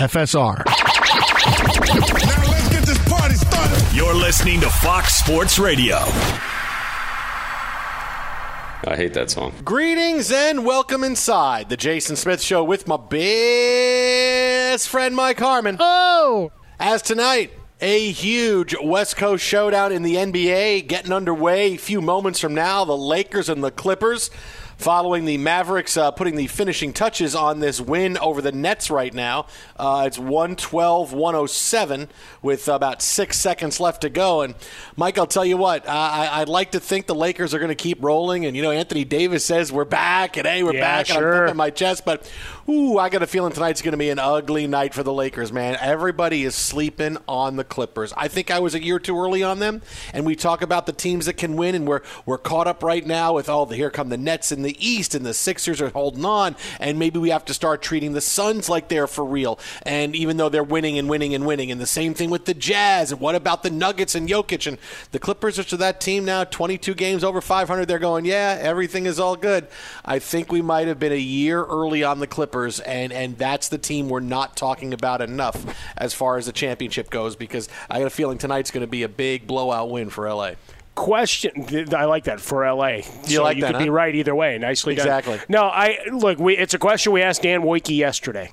FSR. 0.00 0.64
Now 0.66 0.74
let's 2.50 2.68
get 2.68 2.82
this 2.82 2.98
party 3.08 3.36
started. 3.36 3.96
You're 3.96 4.12
listening 4.12 4.60
to 4.62 4.68
Fox 4.68 5.14
Sports 5.14 5.56
Radio. 5.60 5.98
I 8.86 8.94
hate 8.96 9.14
that 9.14 9.30
song. 9.30 9.52
Greetings 9.62 10.32
and 10.32 10.66
welcome 10.66 11.04
inside 11.04 11.68
the 11.68 11.76
Jason 11.76 12.16
Smith 12.16 12.42
Show 12.42 12.64
with 12.64 12.88
my 12.88 12.96
best 12.96 14.88
friend 14.88 15.14
Mike 15.14 15.38
Harmon. 15.38 15.76
Oh! 15.78 16.50
As 16.80 17.00
tonight, 17.00 17.52
a 17.80 18.10
huge 18.10 18.74
West 18.82 19.16
Coast 19.16 19.44
showdown 19.44 19.92
in 19.92 20.02
the 20.02 20.16
NBA 20.16 20.88
getting 20.88 21.12
underway. 21.12 21.74
A 21.74 21.78
few 21.78 22.00
moments 22.00 22.40
from 22.40 22.52
now, 22.52 22.84
the 22.84 22.96
Lakers 22.96 23.48
and 23.48 23.62
the 23.62 23.70
Clippers 23.70 24.28
following 24.76 25.24
the 25.24 25.38
Mavericks 25.38 25.96
uh, 25.96 26.10
putting 26.10 26.36
the 26.36 26.46
finishing 26.46 26.92
touches 26.92 27.34
on 27.34 27.60
this 27.60 27.80
win 27.80 28.18
over 28.18 28.40
the 28.40 28.52
Nets 28.52 28.90
right 28.90 29.12
now. 29.12 29.46
Uh, 29.76 30.04
it's 30.06 30.18
112 30.18 31.12
107 31.12 32.08
with 32.42 32.68
about 32.68 33.02
six 33.02 33.38
seconds 33.38 33.80
left 33.80 34.02
to 34.02 34.08
go. 34.08 34.42
And, 34.42 34.54
Mike, 34.96 35.18
I'll 35.18 35.26
tell 35.26 35.44
you 35.44 35.56
what, 35.56 35.88
I, 35.88 36.40
would 36.40 36.48
like 36.48 36.72
to 36.72 36.80
think 36.80 37.06
the 37.06 37.14
Lakers 37.14 37.54
are 37.54 37.58
going 37.58 37.68
to 37.70 37.74
keep 37.74 38.02
rolling. 38.02 38.46
And, 38.46 38.56
you 38.56 38.62
know, 38.62 38.70
Anthony 38.70 39.04
Davis 39.04 39.44
says 39.44 39.72
we're 39.72 39.84
back, 39.84 40.36
and 40.36 40.46
hey, 40.46 40.62
we're 40.62 40.74
yeah, 40.74 40.80
back. 40.80 41.06
Sure. 41.06 41.16
And 41.16 41.26
I'm 41.26 41.32
thumping 41.32 41.56
my 41.56 41.70
chest. 41.70 42.04
But, 42.04 42.30
ooh, 42.68 42.98
I 42.98 43.08
got 43.08 43.22
a 43.22 43.26
feeling 43.26 43.52
tonight's 43.52 43.82
going 43.82 43.92
to 43.92 43.98
be 43.98 44.10
an 44.10 44.18
ugly 44.18 44.66
night 44.66 44.94
for 44.94 45.02
the 45.02 45.12
Lakers, 45.12 45.52
man. 45.52 45.76
Everybody 45.80 46.44
is 46.44 46.54
sleeping 46.54 47.18
on 47.28 47.56
the 47.56 47.64
Clippers. 47.64 48.12
I 48.16 48.28
think 48.28 48.50
I 48.50 48.58
was 48.58 48.74
a 48.74 48.82
year 48.82 48.98
too 48.98 49.18
early 49.18 49.42
on 49.42 49.58
them. 49.58 49.82
And 50.12 50.26
we 50.26 50.36
talk 50.36 50.62
about 50.62 50.86
the 50.86 50.92
teams 50.92 51.26
that 51.26 51.34
can 51.34 51.56
win, 51.56 51.74
and 51.74 51.86
we're, 51.86 52.02
we're 52.26 52.38
caught 52.38 52.66
up 52.66 52.82
right 52.82 53.06
now 53.06 53.34
with, 53.34 53.48
all 53.48 53.62
oh, 53.62 53.66
the 53.66 53.76
here 53.76 53.90
come 53.90 54.08
the 54.08 54.16
Nets 54.16 54.52
and 54.52 54.64
the 54.64 54.73
East, 54.78 55.14
and 55.14 55.24
the 55.24 55.34
Sixers 55.34 55.80
are 55.80 55.90
holding 55.90 56.24
on, 56.24 56.56
and 56.80 56.98
maybe 56.98 57.18
we 57.18 57.30
have 57.30 57.44
to 57.46 57.54
start 57.54 57.82
treating 57.82 58.12
the 58.12 58.20
Suns 58.20 58.68
like 58.68 58.88
they're 58.88 59.06
for 59.06 59.24
real. 59.24 59.58
And 59.82 60.14
even 60.16 60.36
though 60.36 60.48
they're 60.48 60.64
winning 60.64 60.98
and 60.98 61.08
winning 61.08 61.34
and 61.34 61.46
winning, 61.46 61.70
and 61.70 61.80
the 61.80 61.86
same 61.86 62.14
thing 62.14 62.30
with 62.30 62.44
the 62.44 62.54
Jazz. 62.54 63.12
And 63.12 63.20
what 63.20 63.34
about 63.34 63.62
the 63.62 63.70
Nuggets 63.70 64.14
and 64.14 64.28
Jokic? 64.28 64.66
And 64.66 64.78
the 65.12 65.18
Clippers 65.18 65.58
are 65.58 65.64
to 65.64 65.76
that 65.78 66.00
team 66.00 66.24
now, 66.24 66.44
22 66.44 66.94
games 66.94 67.24
over 67.24 67.40
500. 67.40 67.86
They're 67.86 67.98
going, 67.98 68.24
yeah, 68.24 68.58
everything 68.60 69.06
is 69.06 69.20
all 69.20 69.36
good. 69.36 69.68
I 70.04 70.18
think 70.18 70.50
we 70.50 70.62
might 70.62 70.88
have 70.88 70.98
been 70.98 71.12
a 71.12 71.16
year 71.16 71.64
early 71.64 72.02
on 72.02 72.20
the 72.20 72.26
Clippers, 72.26 72.80
and 72.80 73.12
and 73.12 73.36
that's 73.38 73.68
the 73.68 73.78
team 73.78 74.08
we're 74.08 74.20
not 74.20 74.56
talking 74.56 74.92
about 74.92 75.20
enough 75.20 75.64
as 75.96 76.14
far 76.14 76.36
as 76.36 76.46
the 76.46 76.52
championship 76.52 77.10
goes, 77.10 77.36
because 77.36 77.68
I 77.90 77.98
got 77.98 78.06
a 78.06 78.10
feeling 78.10 78.38
tonight's 78.38 78.70
going 78.70 78.82
to 78.82 78.90
be 78.90 79.02
a 79.02 79.08
big 79.08 79.46
blowout 79.46 79.90
win 79.90 80.10
for 80.10 80.28
LA 80.28 80.52
question. 80.94 81.94
I 81.94 82.04
like 82.04 82.24
that 82.24 82.40
for 82.40 82.64
LA. 82.70 82.86
You 82.88 83.02
so 83.26 83.42
like 83.42 83.56
you 83.56 83.62
that, 83.62 83.68
could 83.68 83.76
huh? 83.76 83.84
be 83.84 83.90
right 83.90 84.14
either 84.14 84.34
way. 84.34 84.58
Nicely 84.58 84.92
exactly. 84.94 85.32
done. 85.32 85.34
Exactly 85.34 85.52
no, 85.54 85.62
I 85.64 85.98
look. 86.12 86.38
We, 86.38 86.56
it's 86.56 86.74
a 86.74 86.78
question 86.78 87.12
we 87.12 87.22
asked 87.22 87.42
Dan 87.42 87.62
Woike 87.62 87.96
yesterday. 87.96 88.52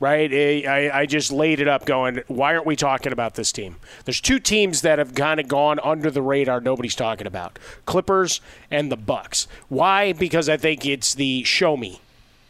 right? 0.00 0.32
I, 0.32 0.90
I 1.00 1.06
just 1.06 1.32
laid 1.32 1.60
it 1.60 1.68
up 1.68 1.84
going, 1.84 2.22
why 2.28 2.54
aren't 2.54 2.66
we 2.66 2.76
talking 2.76 3.12
about 3.12 3.34
this 3.34 3.52
team? 3.52 3.76
There's 4.04 4.20
two 4.20 4.38
teams 4.38 4.82
that 4.82 4.98
have 4.98 5.14
kind 5.14 5.40
of 5.40 5.48
gone 5.48 5.80
under 5.82 6.10
the 6.10 6.22
radar 6.22 6.60
nobody's 6.60 6.94
talking 6.94 7.26
about. 7.26 7.58
Clippers 7.84 8.40
and 8.70 8.92
the 8.92 8.96
Bucks. 8.96 9.48
Why? 9.68 10.12
Because 10.12 10.48
I 10.48 10.56
think 10.56 10.86
it's 10.86 11.14
the 11.14 11.42
show 11.44 11.76
me. 11.76 12.00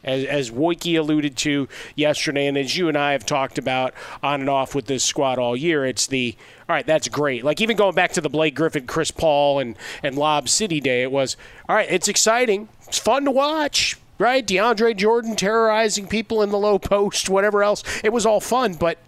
As, 0.05 0.25
as 0.25 0.50
Woike 0.50 0.99
alluded 0.99 1.37
to 1.39 1.69
yesterday, 1.97 2.47
and 2.47 2.56
as 2.56 2.77
you 2.77 2.89
and 2.89 2.97
I 2.97 3.12
have 3.12 3.27
talked 3.27 3.59
about 3.59 3.95
on 4.23 4.41
and 4.41 4.49
off 4.49 4.75
with 4.75 4.87
this 4.87 5.05
squad 5.05 5.39
all 5.39 5.56
year, 5.56 5.85
it's 5.85 6.06
the 6.06 6.37
all 6.69 6.75
right, 6.75 6.87
that's 6.87 7.09
great. 7.09 7.45
Like 7.45 7.61
even 7.61 7.77
going 7.77 7.95
back 7.95 8.12
to 8.12 8.21
the 8.21 8.29
Blake 8.29 8.55
Griffin, 8.55 8.87
Chris 8.87 9.11
Paul, 9.11 9.59
and 9.59 9.77
and 10.03 10.17
Lob 10.17 10.49
City 10.49 10.81
day, 10.81 11.03
it 11.03 11.11
was 11.11 11.37
all 11.69 11.77
right. 11.77 11.91
It's 11.91 12.09
exciting. 12.09 12.69
It's 12.87 12.99
fun 12.99 13.25
to 13.25 13.31
watch 13.31 13.97
right? 14.19 14.45
DeAndre 14.45 14.97
Jordan 14.97 15.37
terrorizing 15.37 16.09
people 16.09 16.43
in 16.43 16.50
the 16.50 16.59
low 16.59 16.79
post, 16.79 17.31
whatever 17.31 17.62
else. 17.62 17.85
It 18.03 18.12
was 18.12 18.27
all 18.27 18.41
fun, 18.41 18.75
but 18.75 18.99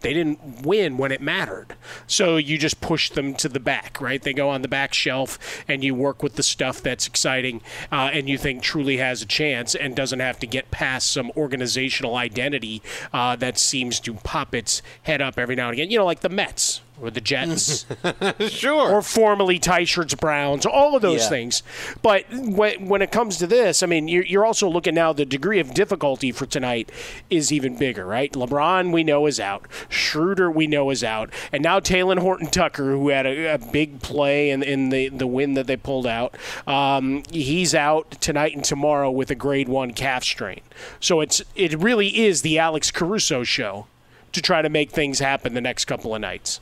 they 0.00 0.12
didn't 0.12 0.62
win 0.62 0.96
when 0.96 1.12
it 1.12 1.20
mattered. 1.20 1.74
So 2.06 2.36
you 2.36 2.58
just 2.58 2.80
push 2.80 3.10
them 3.10 3.34
to 3.34 3.48
the 3.48 3.60
back, 3.60 4.00
right? 4.00 4.22
They 4.22 4.32
go 4.32 4.48
on 4.48 4.62
the 4.62 4.68
back 4.68 4.94
shelf 4.94 5.38
and 5.66 5.82
you 5.82 5.94
work 5.94 6.22
with 6.22 6.36
the 6.36 6.42
stuff 6.42 6.82
that's 6.82 7.06
exciting 7.06 7.60
uh, 7.90 8.10
and 8.12 8.28
you 8.28 8.38
think 8.38 8.62
truly 8.62 8.98
has 8.98 9.22
a 9.22 9.26
chance 9.26 9.74
and 9.74 9.96
doesn't 9.96 10.20
have 10.20 10.38
to 10.40 10.46
get 10.46 10.70
past 10.70 11.10
some 11.10 11.32
organizational 11.36 12.16
identity 12.16 12.82
uh, 13.12 13.36
that 13.36 13.58
seems 13.58 13.98
to 14.00 14.14
pop 14.14 14.54
its 14.54 14.82
head 15.02 15.20
up 15.20 15.38
every 15.38 15.56
now 15.56 15.68
and 15.68 15.74
again. 15.74 15.90
You 15.90 15.98
know, 15.98 16.06
like 16.06 16.20
the 16.20 16.28
Mets, 16.28 16.80
or 17.00 17.10
the 17.10 17.20
Jets, 17.20 17.86
sure, 18.48 18.90
or 18.90 19.02
formerly 19.02 19.58
T-shirts 19.58 20.14
Browns, 20.14 20.66
all 20.66 20.96
of 20.96 21.02
those 21.02 21.22
Yeah. 21.22 21.28
things. 21.28 21.62
But 22.02 22.24
when, 22.30 22.88
when 22.88 23.02
it 23.02 23.12
comes 23.12 23.36
to 23.38 23.46
this, 23.46 23.82
I 23.82 23.86
mean, 23.86 24.08
you're, 24.08 24.24
you're 24.24 24.44
also 24.46 24.68
looking 24.68 24.94
now. 24.94 25.12
The 25.12 25.24
degree 25.24 25.60
of 25.60 25.74
difficulty 25.74 26.32
for 26.32 26.46
tonight 26.46 26.90
is 27.30 27.52
even 27.52 27.76
bigger, 27.76 28.04
right? 28.04 28.32
LeBron 28.32 28.92
we 28.92 29.04
know 29.04 29.26
is 29.26 29.38
out, 29.38 29.66
Schroeder 29.88 30.50
we 30.50 30.66
know 30.66 30.90
is 30.90 31.04
out, 31.04 31.30
and 31.52 31.62
now 31.62 31.80
Talen 31.80 32.18
Horton 32.18 32.48
Tucker, 32.48 32.90
who 32.92 33.08
had 33.10 33.26
a, 33.26 33.54
a 33.54 33.58
big 33.58 34.00
play 34.00 34.50
in, 34.50 34.62
in 34.62 34.88
the 34.90 35.08
the 35.08 35.26
win 35.26 35.54
that 35.54 35.66
they 35.66 35.76
pulled 35.76 36.06
out, 36.06 36.36
um, 36.66 37.22
he's 37.30 37.74
out 37.74 38.10
tonight 38.20 38.54
and 38.54 38.64
tomorrow 38.64 39.10
with 39.10 39.30
a 39.30 39.34
grade 39.34 39.68
one 39.68 39.92
calf 39.92 40.24
strain. 40.24 40.60
So 41.00 41.20
it's 41.20 41.42
it 41.54 41.78
really 41.78 42.18
is 42.24 42.42
the 42.42 42.58
Alex 42.58 42.90
Caruso 42.90 43.44
show 43.44 43.86
to 44.32 44.42
try 44.42 44.60
to 44.62 44.68
make 44.68 44.90
things 44.90 45.20
happen 45.20 45.54
the 45.54 45.60
next 45.60 45.86
couple 45.86 46.14
of 46.14 46.20
nights. 46.20 46.60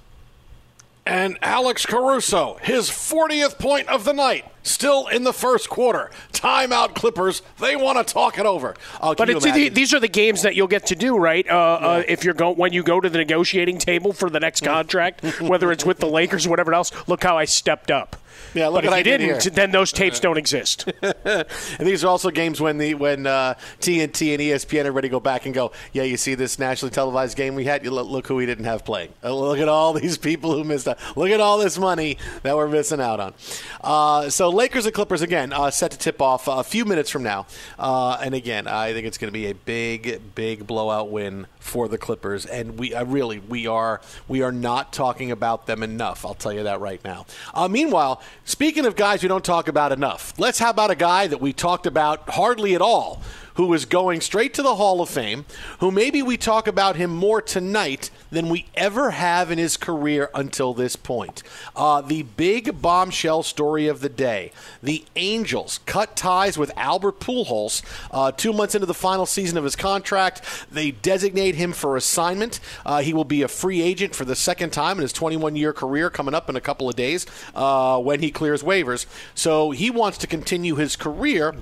And 1.07 1.39
Alex 1.41 1.87
Caruso, 1.87 2.59
his 2.63 2.91
40th 2.91 3.59
point 3.59 3.89
of 3.89 4.05
the 4.05 4.13
night, 4.13 4.45
still 4.67 5.07
in 5.07 5.25
the 5.25 5.33
first 5.33 5.69
quarter. 5.69 6.11
Timeout 6.33 6.95
Clippers. 6.95 7.43
They 7.61 7.77
want 7.77 8.07
to 8.07 8.13
talk 8.13 8.39
it 8.39 8.47
over. 8.47 8.75
Can 9.01 9.15
But 9.17 9.27
the, 9.27 9.69
these 9.69 9.95
are 9.95 10.01
the 10.01 10.09
games 10.09 10.43
that 10.43 10.55
you'll 10.55 10.67
get 10.67 10.87
to 10.87 10.95
do, 10.95 11.17
right? 11.17 11.49
Uh, 11.49 11.55
uh, 11.55 12.03
if 12.07 12.25
you're 12.25 12.35
go 12.35 12.51
when 12.51 12.73
you 12.73 12.83
go 12.83 13.01
to 13.01 13.09
the 13.09 13.19
negotiating 13.19 13.79
table 13.79 14.13
for 14.13 14.31
the 14.31 14.41
next 14.41 14.63
contract, 14.63 15.23
whether 15.41 15.73
it's 15.73 15.85
with 15.85 15.99
the 15.99 16.09
Lakers 16.09 16.47
or 16.47 16.51
whatever 16.51 16.75
else. 16.75 16.93
Look 17.09 17.23
how 17.23 17.39
I 17.39 17.45
stepped 17.45 17.91
up. 17.91 18.17
Yeah, 18.55 18.69
look 18.69 18.85
but 18.85 18.85
if 18.85 18.91
you 18.91 18.97
I 18.97 19.03
did 19.03 19.19
didn't, 19.19 19.43
here. 19.43 19.53
then 19.53 19.71
those 19.71 19.93
tapes 19.93 20.21
don't 20.27 20.39
exist. 20.39 20.91
and 21.03 21.47
these 21.81 22.05
are 22.05 22.09
also 22.09 22.31
games 22.31 22.61
when 22.61 22.79
the 22.79 22.95
when 22.95 23.27
uh, 23.27 23.55
TNT 23.81 24.33
and 24.33 24.41
ESPN 24.43 24.81
everybody 24.81 25.09
go 25.09 25.21
back 25.21 25.47
and 25.47 25.55
go, 25.55 25.73
yeah, 25.93 26.03
you 26.03 26.17
see 26.17 26.35
this 26.35 26.59
nationally 26.59 26.93
televised 26.93 27.37
game 27.37 27.55
we 27.55 27.65
had. 27.65 27.85
You 27.85 27.91
look, 27.91 28.09
look 28.09 28.27
who 28.27 28.35
we 28.37 28.47
didn't 28.47 28.65
have 28.65 28.85
playing. 28.85 29.13
Uh, 29.23 29.35
Look 29.35 29.59
at 29.59 29.69
all 29.69 29.93
these 29.93 30.19
people 30.19 30.53
who 30.53 30.65
missed 30.65 30.89
out. 30.89 30.99
Look 31.17 31.31
at 31.31 31.41
all 31.41 31.59
this 31.59 31.79
money 31.79 32.19
that 32.43 32.57
we're 32.57 32.69
missing 32.69 33.01
out 33.01 33.21
on. 33.21 33.35
Uh, 33.81 34.29
so 34.31 34.49
Lakers 34.57 34.87
and 34.87 34.95
Clippers 34.95 35.21
again 35.21 35.53
uh, 35.53 35.71
set 35.71 35.91
to 35.91 35.99
tip 35.99 36.23
off 36.23 36.49
a 36.49 36.65
few 36.65 36.87
minutes 36.87 37.11
from 37.11 37.23
now. 37.23 37.47
Uh, 37.79 38.19
and 38.23 38.35
again, 38.35 38.67
I 38.67 38.95
think 38.95 39.07
it's 39.07 39.19
going 39.19 39.29
to 39.29 39.39
be 39.39 39.49
a 39.49 39.55
big, 39.55 40.35
big 40.35 40.67
blowout 40.67 41.11
win 41.11 41.47
for 41.61 41.89
the 41.89 41.99
Clippers. 41.99 42.47
And 42.47 42.79
we 42.79 42.95
uh, 42.95 43.05
really 43.05 43.39
we 43.39 43.67
are 43.67 44.01
we 44.29 44.41
are 44.41 44.53
not 44.53 44.95
talking 44.95 45.31
about 45.31 45.67
them 45.67 45.83
enough. 45.83 46.25
I'll 46.25 46.33
tell 46.33 46.55
you 46.55 46.63
that 46.63 46.81
right 46.81 47.05
now. 47.05 47.27
Uh, 47.53 47.69
meanwhile, 47.69 48.23
speaking 48.47 48.87
of 48.87 48.97
guys 48.97 49.23
we 49.23 49.29
don't 49.29 49.45
talk 49.45 49.69
about 49.69 49.93
enough, 49.93 50.33
let's 50.39 50.59
how 50.59 50.71
about 50.71 50.91
a 50.91 50.97
guy 50.97 51.27
that 51.27 51.41
we 51.43 51.53
talked 51.53 51.87
about 51.87 52.31
hardly 52.31 52.75
at 52.75 52.81
all 52.81 53.21
who 53.57 53.73
is 53.75 53.85
going 53.85 54.21
straight 54.21 54.55
to 54.55 54.63
the 54.63 54.77
Hall 54.77 55.01
of 55.01 55.09
Fame, 55.09 55.45
who 55.81 55.91
maybe 55.91 56.23
we 56.23 56.37
talk 56.37 56.67
about 56.67 56.97
him 56.97 57.11
more 57.11 57.43
tonight 57.43 58.11
than 58.31 58.49
we 58.49 58.67
ever 58.75 59.11
have 59.11 59.51
in 59.51 59.59
his 59.59 59.77
career 59.77 60.31
until 60.35 60.75
this 60.75 60.97
point. 60.97 61.43
Uh, 61.75 62.01
the 62.01 62.23
big 62.23 62.81
bombshell 62.81 63.43
story 63.43 63.89
of 63.89 64.01
the 64.01 64.09
day 64.09 64.53
the 64.83 65.05
Angels 65.17 65.81
cut 65.87 66.17
ties 66.17 66.59
with 66.59 66.71
Albert 66.77 67.19
Pujols 67.21 67.83
uh, 68.11 68.31
two 68.33 68.53
months 68.53 68.75
into 68.75 68.87
the 68.87 68.95
final 68.95 69.27
season 69.27 69.57
of 69.57 69.65
his 69.65 69.77
contract. 69.77 70.43
They 70.71 70.91
designate 70.91 71.55
him 71.55 71.73
for 71.73 71.97
assignment. 71.97 72.61
Uh, 72.85 73.01
he 73.01 73.15
will 73.15 73.25
be 73.25 73.43
a 73.43 73.49
free 73.49 73.81
agent 73.81 74.15
for 74.15 74.25
the 74.25 74.37
second 74.37 74.71
time 74.71 74.99
in 74.99 75.03
his 75.03 75.13
21 75.13 75.57
year 75.57 75.73
career 75.73 76.11
coming 76.11 76.35
up 76.35 76.49
in 76.49 76.57
a 76.57 76.61
couple 76.61 76.89
of 76.89 76.97
days 76.97 77.27
uh, 77.55 77.99
when 78.01 78.21
he 78.21 78.31
clears 78.31 78.63
waivers. 78.63 79.07
So 79.35 79.71
he 79.71 79.91
wants 79.91 80.19
to 80.19 80.27
continue 80.27 80.77
his 80.77 80.97
career. 80.97 81.55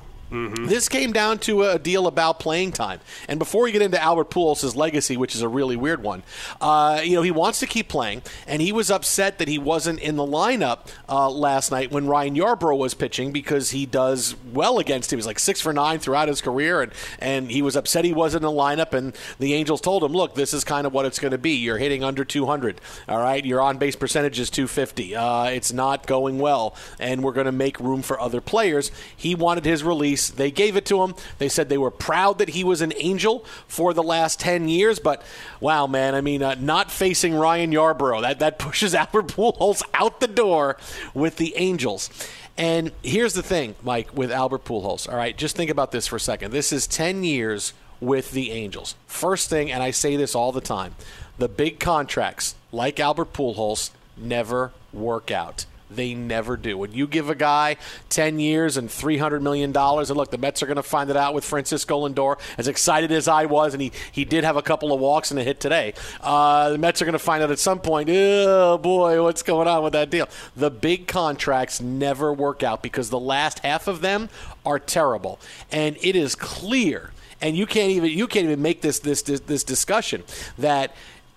This 0.67 0.89
came 0.89 1.13
down 1.13 1.39
to 1.41 1.63
a 1.65 1.79
deal 1.79 2.07
about 2.07 2.41
playing 2.41 2.73
time. 2.73 3.01
And 3.29 3.39
before 3.39 3.63
we 3.65 3.73
get 3.73 3.83
into 3.83 4.03
Albert 4.03 4.31
Pujols' 4.31 4.75
legacy, 4.75 5.17
which 5.17 5.35
is 5.35 5.43
a 5.43 5.49
really 5.49 5.77
weird 5.77 6.03
one, 6.03 6.23
uh, 6.61 7.01
you 7.05 7.15
know, 7.15 7.23
he 7.23 7.31
wants 7.31 7.61
to 7.61 7.67
keep 7.67 7.89
playing, 7.89 8.23
and 8.47 8.61
he 8.61 8.73
was 8.73 8.91
upset 8.91 9.39
that 9.39 9.49
he 9.49 9.59
wasn't 9.59 10.01
in 10.01 10.17
the 10.17 10.27
lineup 10.27 10.89
uh, 11.09 11.31
last 11.31 11.71
night 11.71 11.91
when 11.91 12.07
Ryan 12.07 12.35
Yarbrough 12.35 12.79
was 12.79 12.95
pitching 12.95 13.33
because 13.33 13.71
he 13.71 13.87
does 13.87 14.35
well 14.53 14.79
against 14.79 15.13
him. 15.13 15.19
He's 15.19 15.27
like 15.27 15.39
six 15.39 15.61
for 15.61 15.73
nine 15.73 15.99
throughout 15.99 16.29
his 16.29 16.41
career, 16.41 16.83
and, 16.83 16.93
and 17.19 17.51
he 17.51 17.63
was 17.63 17.77
upset 17.77 18.05
he 18.05 18.13
wasn't 18.13 18.45
in 18.45 18.51
the 18.51 18.61
lineup. 18.61 18.93
And 18.93 19.17
the 19.39 19.55
Angels 19.55 19.81
told 19.81 20.03
him, 20.03 20.13
look, 20.13 20.35
this 20.35 20.53
is 20.55 20.65
kind 20.65 20.87
of 20.87 20.93
what 20.93 21.07
it's 21.07 21.19
going 21.19 21.33
to 21.33 21.39
be. 21.39 21.55
You're 21.57 21.79
hitting 21.79 22.03
under 22.03 22.25
200, 22.25 22.81
all 23.09 23.19
right? 23.19 23.45
Your 23.45 23.61
on 23.61 23.79
base 23.79 23.97
percentage 23.97 24.41
is 24.41 24.51
250. 24.51 25.15
Uh, 25.15 25.45
it's 25.47 25.73
not 25.73 26.07
going 26.07 26.39
well, 26.39 26.75
and 26.99 27.23
we're 27.23 27.33
going 27.33 27.47
to 27.47 27.53
make 27.53 27.79
room 27.79 28.03
for 28.03 28.19
other 28.21 28.41
players. 28.41 28.91
He 29.17 29.35
wanted 29.35 29.65
his 29.65 29.85
release. 29.85 30.14
They 30.17 30.51
gave 30.51 30.77
it 30.77 30.87
to 30.87 31.03
him. 31.03 31.15
They 31.39 31.49
said 31.49 31.69
they 31.69 31.79
were 31.79 31.91
proud 31.91 32.39
that 32.39 32.51
he 32.51 32.65
was 32.65 32.81
an 32.81 32.93
Angel 32.97 33.45
for 33.67 33.93
the 33.95 34.03
last 34.03 34.41
10 34.41 34.69
years, 34.69 34.99
but 34.99 35.23
wow, 35.61 35.87
man, 35.87 36.15
I 36.15 36.21
mean, 36.21 36.43
uh, 36.43 36.57
not 36.59 36.91
facing 36.91 37.35
Ryan 37.35 37.73
Yarbrough, 37.73 38.23
that, 38.23 38.39
that 38.39 38.59
pushes 38.59 38.95
Albert 38.95 39.29
Pujols 39.29 39.83
out 39.95 40.21
the 40.21 40.27
door 40.27 40.77
with 41.13 41.37
the 41.37 41.55
Angels. 41.57 42.11
And 42.57 42.93
here's 43.03 43.35
the 43.35 43.43
thing, 43.43 43.75
Mike, 43.83 44.15
with 44.15 44.31
Albert 44.31 44.65
Pujols. 44.65 45.09
All 45.09 45.17
right, 45.17 45.37
just 45.37 45.57
think 45.57 45.71
about 45.71 45.91
this 45.91 46.07
for 46.07 46.17
a 46.17 46.21
second. 46.21 46.53
This 46.53 46.73
is 46.73 46.87
10 46.87 47.25
years 47.25 47.73
with 48.01 48.31
the 48.31 48.53
Angels. 48.53 48.95
First 49.07 49.51
thing, 49.51 49.73
and 49.73 49.83
I 49.83 49.91
say 49.91 50.17
this 50.17 50.35
all 50.35 50.53
the 50.53 50.61
time, 50.61 50.95
the 51.39 51.49
big 51.49 51.81
contracts 51.81 52.55
like 52.71 53.01
Albert 53.01 53.33
Pujols 53.33 53.91
never 54.17 54.73
work 54.93 55.31
out. 55.31 55.67
They 55.95 56.15
never 56.15 56.57
do. 56.57 56.77
When 56.79 56.93
you 56.93 57.07
give 57.07 57.31
a 57.31 57.35
guy 57.35 57.77
10 58.11 58.39
years 58.39 58.77
and 58.77 58.89
$300 58.89 59.41
million, 59.43 59.77
and 59.77 60.11
look, 60.11 60.31
the 60.31 60.39
Mets 60.39 60.63
are 60.63 60.67
going 60.67 60.77
to 60.77 60.83
find 60.83 61.11
it 61.11 61.17
out 61.17 61.35
with 61.35 61.45
Francisco 61.45 62.07
Lindor, 62.07 62.39
as 62.59 62.69
excited 62.69 63.13
as 63.13 63.29
I 63.29 63.47
was, 63.47 63.75
and 63.75 63.83
he, 63.83 63.93
he 64.13 64.25
did 64.25 64.45
have 64.45 64.57
a 64.57 64.63
couple 64.63 64.93
of 64.93 65.01
walks 65.01 65.31
and 65.31 65.41
a 65.41 65.45
hit 65.45 65.61
today. 65.61 65.95
Uh, 66.21 66.71
the 66.71 66.79
Mets 66.79 67.01
are 67.03 67.05
going 67.05 67.15
to 67.15 67.19
find 67.19 67.43
out 67.43 67.51
at 67.51 67.59
some 67.59 67.81
point, 67.81 68.09
oh 68.11 68.79
boy, 68.79 69.23
what's 69.23 69.43
going 69.43 69.69
on 69.69 69.83
with 69.83 69.93
that 69.93 70.11
deal? 70.11 70.29
The 70.57 70.71
big 70.71 71.07
contracts 71.07 71.81
never 71.81 72.33
work 72.33 72.63
out 72.63 72.83
because 72.83 73.11
the 73.11 73.21
last 73.21 73.61
half 73.61 73.89
of 73.89 74.01
them 74.01 74.29
are 74.65 74.79
terrible. 74.79 75.41
And 75.71 75.97
it 76.03 76.17
is 76.17 76.35
clear, 76.35 77.13
and 77.41 77.57
you 77.57 77.67
can't 77.67 77.91
even, 77.91 78.11
you 78.11 78.27
can't 78.27 78.45
even 78.45 78.63
make 78.63 78.81
this, 78.81 78.99
this, 79.01 79.23
this, 79.23 79.41
this 79.41 79.65
discussion 79.65 80.23
that 80.59 80.95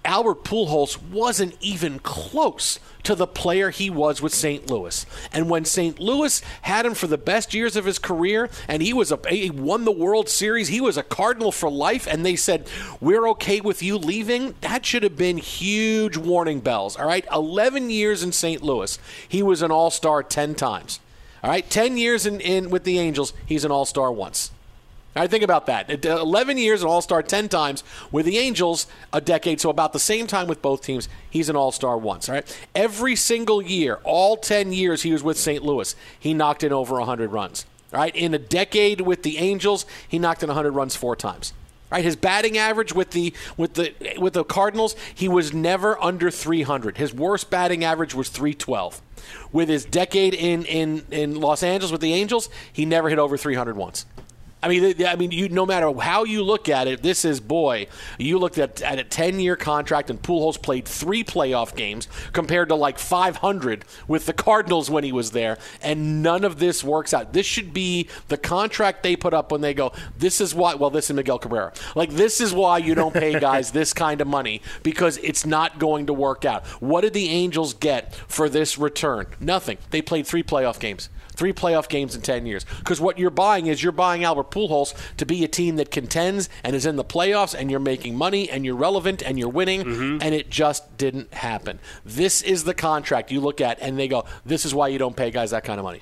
Albert 0.07 0.45
Pujols 0.45 0.97
wasn't 1.11 1.57
even 1.59 1.99
close 1.99 2.79
to 3.03 3.13
the 3.13 3.27
player 3.27 3.69
he 3.69 3.89
was 3.89 4.21
with 4.21 4.33
St. 4.33 4.69
Louis. 4.71 5.05
And 5.33 5.49
when 5.49 5.65
St. 5.65 5.99
Louis 5.99 6.41
had 6.61 6.85
him 6.85 6.93
for 6.93 7.07
the 7.07 7.17
best 7.17 7.53
years 7.53 7.75
of 7.75 7.83
his 7.83 7.99
career, 7.99 8.49
and 8.69 8.81
he 8.81 8.93
was 8.93 9.11
a 9.11 9.19
he 9.29 9.49
won 9.49 9.83
the 9.83 9.91
World 9.91 10.29
Series, 10.29 10.69
he 10.69 10.79
was 10.79 10.95
a 10.95 11.03
Cardinal 11.03 11.51
for 11.51 11.69
life, 11.69 12.07
and 12.07 12.25
they 12.25 12.37
said 12.37 12.69
we're 13.01 13.27
okay 13.29 13.59
with 13.59 13.83
you 13.83 13.97
leaving. 13.97 14.55
That 14.61 14.85
should 14.85 15.03
have 15.03 15.17
been 15.17 15.37
huge 15.37 16.15
warning 16.15 16.61
bells. 16.61 16.95
All 16.95 17.05
right, 17.05 17.25
eleven 17.31 17.89
years 17.89 18.23
in 18.23 18.31
St. 18.31 18.63
Louis, 18.63 18.97
he 19.27 19.43
was 19.43 19.61
an 19.61 19.71
All 19.71 19.91
Star 19.91 20.23
ten 20.23 20.55
times. 20.55 21.01
All 21.43 21.49
right, 21.49 21.69
ten 21.69 21.97
years 21.97 22.25
in, 22.25 22.39
in 22.39 22.69
with 22.69 22.85
the 22.85 22.97
Angels, 22.97 23.33
he's 23.45 23.65
an 23.65 23.71
All 23.71 23.85
Star 23.85 24.11
once. 24.11 24.51
Right, 25.17 25.31
think 25.31 25.43
about 25.43 25.65
that. 25.65 26.05
Uh, 26.05 26.21
11 26.21 26.59
years, 26.59 26.83
an 26.83 26.87
All 26.87 27.01
Star 27.01 27.23
10 27.23 27.49
times. 27.49 27.83
With 28.11 28.27
the 28.27 28.37
Angels, 28.37 28.85
a 29.11 29.19
decade, 29.19 29.59
so 29.59 29.71
about 29.71 29.91
the 29.91 29.99
same 29.99 30.27
time 30.27 30.47
with 30.47 30.61
both 30.61 30.83
teams, 30.83 31.09
he's 31.27 31.49
an 31.49 31.55
All 31.55 31.71
Star 31.71 31.97
once. 31.97 32.29
All 32.29 32.35
right, 32.35 32.67
every 32.75 33.15
single 33.15 33.59
year, 33.59 33.99
all 34.03 34.37
10 34.37 34.73
years 34.73 35.01
he 35.01 35.11
was 35.11 35.23
with 35.23 35.39
St. 35.39 35.63
Louis, 35.63 35.95
he 36.19 36.35
knocked 36.35 36.63
in 36.63 36.71
over 36.71 36.99
100 36.99 37.31
runs. 37.31 37.65
All 37.91 37.99
right, 37.99 38.15
in 38.15 38.35
a 38.35 38.37
decade 38.37 39.01
with 39.01 39.23
the 39.23 39.39
Angels, 39.39 39.87
he 40.07 40.19
knocked 40.19 40.43
in 40.43 40.49
100 40.49 40.71
runs 40.71 40.95
four 40.95 41.15
times. 41.15 41.51
Right, 41.89 42.03
his 42.03 42.15
batting 42.15 42.57
average 42.57 42.93
with 42.93 43.11
the 43.11 43.33
with 43.55 43.73
the 43.73 43.93
with 44.19 44.33
the 44.33 44.43
Cardinals, 44.43 44.95
he 45.15 45.27
was 45.27 45.51
never 45.51 45.99
under 46.03 46.29
300. 46.29 46.97
His 46.97 47.11
worst 47.11 47.49
batting 47.49 47.83
average 47.83 48.13
was 48.13 48.29
312. 48.29 49.01
With 49.51 49.69
his 49.69 49.85
decade 49.85 50.35
in 50.35 50.65
in 50.65 51.05
in 51.09 51.39
Los 51.39 51.63
Angeles 51.63 51.91
with 51.91 52.01
the 52.01 52.13
Angels, 52.13 52.49
he 52.71 52.85
never 52.85 53.09
hit 53.09 53.17
over 53.17 53.37
300 53.37 53.77
once. 53.77 54.05
I 54.67 54.69
mean, 54.69 55.05
I 55.05 55.15
mean, 55.15 55.31
you 55.31 55.47
no 55.47 55.65
matter 55.65 55.93
how 55.93 56.25
you 56.25 56.43
look 56.43 56.67
at 56.67 56.87
it, 56.87 57.01
this 57.01 57.23
is 57.23 57.39
boy. 57.39 57.87
You 58.17 58.37
looked 58.37 58.57
at 58.57 58.81
at 58.81 58.99
a 58.99 59.03
ten 59.05 59.39
year 59.39 59.55
contract, 59.55 60.09
and 60.09 60.21
Pujols 60.21 60.61
played 60.61 60.85
three 60.85 61.23
playoff 61.23 61.73
games 61.73 62.09
compared 62.33 62.67
to 62.67 62.75
like 62.75 62.99
500 62.99 63.85
with 64.09 64.25
the 64.25 64.33
Cardinals 64.33 64.89
when 64.89 65.05
he 65.05 65.13
was 65.13 65.31
there, 65.31 65.57
and 65.81 66.21
none 66.21 66.43
of 66.43 66.59
this 66.59 66.83
works 66.83 67.13
out. 67.13 67.31
This 67.31 67.45
should 67.45 67.73
be 67.73 68.09
the 68.27 68.37
contract 68.37 69.03
they 69.03 69.15
put 69.15 69.33
up 69.33 69.53
when 69.53 69.61
they 69.61 69.73
go. 69.73 69.93
This 70.17 70.41
is 70.41 70.53
why. 70.53 70.75
Well, 70.75 70.89
this 70.89 71.09
is 71.09 71.15
Miguel 71.15 71.39
Cabrera. 71.39 71.71
Like 71.95 72.11
this 72.11 72.41
is 72.41 72.53
why 72.53 72.79
you 72.79 72.93
don't 72.93 73.13
pay 73.13 73.39
guys 73.39 73.71
this 73.71 73.93
kind 73.93 74.19
of 74.19 74.27
money 74.27 74.61
because 74.83 75.17
it's 75.19 75.45
not 75.45 75.79
going 75.79 76.07
to 76.07 76.13
work 76.13 76.43
out. 76.43 76.65
What 76.81 77.01
did 77.01 77.13
the 77.13 77.29
Angels 77.29 77.73
get 77.73 78.13
for 78.13 78.49
this 78.49 78.77
return? 78.77 79.27
Nothing. 79.39 79.77
They 79.91 80.01
played 80.01 80.27
three 80.27 80.43
playoff 80.43 80.77
games. 80.77 81.09
Three 81.37 81.53
playoff 81.53 81.87
games 81.87 82.15
in 82.15 82.21
10 82.21 82.45
years. 82.47 82.65
Because 82.79 82.99
what 82.99 83.17
you're 83.19 83.29
buying 83.29 83.67
is 83.67 83.81
you're 83.83 83.91
buying 83.91 84.23
Albert 84.23 84.51
Pujols 84.51 84.93
to 85.17 85.25
be 85.25 85.43
a 85.43 85.47
team 85.47 85.75
that 85.77 85.91
contends 85.91 86.49
and 86.63 86.75
is 86.75 86.85
in 86.85 86.95
the 86.95 87.05
playoffs 87.05 87.53
and 87.57 87.69
you're 87.71 87.79
making 87.79 88.15
money 88.15 88.49
and 88.49 88.65
you're 88.65 88.75
relevant 88.75 89.21
and 89.21 89.37
you're 89.37 89.47
winning, 89.47 89.81
and 90.21 90.33
it 90.33 90.49
just 90.49 90.97
didn't 90.97 91.31
happen. 91.35 91.77
This 92.03 92.41
is 92.41 92.63
the 92.63 92.73
contract 92.73 93.31
you 93.31 93.39
look 93.39 93.61
at 93.61 93.79
and 93.81 93.97
they 93.99 94.07
go, 94.07 94.25
this 94.45 94.65
is 94.65 94.73
why 94.73 94.87
you 94.89 94.97
don't 94.97 95.15
pay 95.15 95.29
guys 95.31 95.51
that 95.51 95.63
kind 95.63 95.79
of 95.79 95.83
money. 95.83 96.01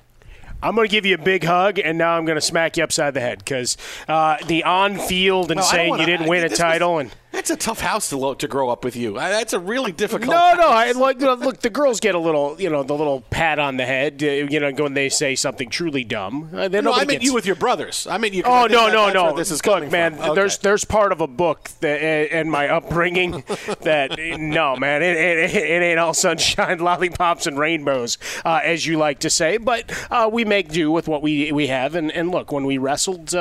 I'm 0.63 0.73
going 0.73 0.87
to 0.87 0.91
give 0.91 1.05
you 1.05 1.15
a 1.15 1.19
big 1.19 1.43
hug, 1.43 1.77
and 1.79 1.97
now 1.97 2.17
I'm 2.17 2.25
going 2.25 2.37
to 2.37 2.41
smack 2.41 2.77
you 2.77 2.83
upside 2.83 3.13
the 3.13 3.19
head 3.19 3.39
because 3.39 3.75
uh, 4.07 4.37
the 4.47 4.63
on 4.63 4.97
field 4.97 5.51
and 5.51 5.59
Well, 5.59 5.67
saying 5.69 5.89
wanna- 5.91 6.03
you 6.03 6.07
didn't 6.07 6.27
win 6.29 6.39
a 6.39 6.43
this 6.43 6.51
was- 6.51 6.59
title 6.59 6.97
and 6.99 7.11
That's 7.35 7.49
a 7.49 7.55
tough 7.57 7.81
house 7.81 8.09
to, 8.09 8.17
lo- 8.17 8.33
to 8.33 8.47
grow 8.47 8.69
up 8.69 8.83
with 8.83 8.95
you. 8.95 9.17
Uh, 9.17 9.29
That's 9.29 9.53
a 9.53 9.59
really 9.59 9.91
difficult. 9.91 10.31
No, 10.31 10.53
no. 10.55 10.69
I 10.69 10.91
like 10.93 11.19
look. 11.19 11.59
The 11.59 11.69
girls 11.69 11.99
get 11.99 12.15
a 12.15 12.19
little, 12.19 12.55
you 12.59 12.69
know, 12.69 12.81
the 12.83 12.93
little 12.95 13.21
pat 13.29 13.59
on 13.59 13.77
the 13.77 13.85
head, 13.85 14.23
uh, 14.23 14.27
you 14.27 14.59
know, 14.59 14.71
when 14.71 14.93
they 14.93 15.09
say 15.09 15.35
something 15.35 15.69
truly 15.69 16.03
dumb. 16.03 16.49
Uh, 16.53 16.67
No, 16.69 16.93
I 16.93 16.99
meant 16.99 17.09
gets- 17.09 17.25
you 17.25 17.33
with 17.33 17.45
your 17.45 17.55
brothers. 17.55 18.07
I 18.09 18.17
mean, 18.17 18.33
you. 18.33 18.43
Oh 18.45 18.67
no 18.67 18.85
that- 18.85 18.93
no 18.93 19.11
no! 19.31 19.35
This 19.35 19.51
is 19.51 19.63
Look, 19.65 19.91
man. 19.91 20.13
Okay. 20.19 20.33
There's 20.33 20.57
there's 20.59 20.85
part 20.85 21.11
of 21.11 21.19
a 21.21 21.27
book 21.27 21.69
that 21.81 21.99
and 22.01 22.49
my 22.49 22.69
upbringing 22.69 23.43
that 23.81 24.17
no 24.39 24.75
man, 24.77 25.03
it, 25.03 25.17
it, 25.17 25.53
it 25.55 25.83
ain't 25.83 25.99
all 25.99 26.13
sunshine, 26.13 26.79
lollipops, 26.89 27.47
and 27.47 27.59
rainbows, 27.59 28.17
uh, 28.45 28.61
as 28.63 28.85
you 28.85 28.97
like 28.97 29.19
to 29.19 29.29
say. 29.29 29.57
But 29.57 29.91
uh, 30.09 30.29
we 30.31 30.45
make 30.45 30.69
do 30.69 30.89
with 30.91 31.07
what 31.07 31.21
we 31.21 31.51
we 31.51 31.67
have. 31.67 31.95
And, 31.95 32.11
and 32.11 32.31
look, 32.31 32.51
when 32.51 32.65
we 32.65 32.77
wrestled. 32.77 33.35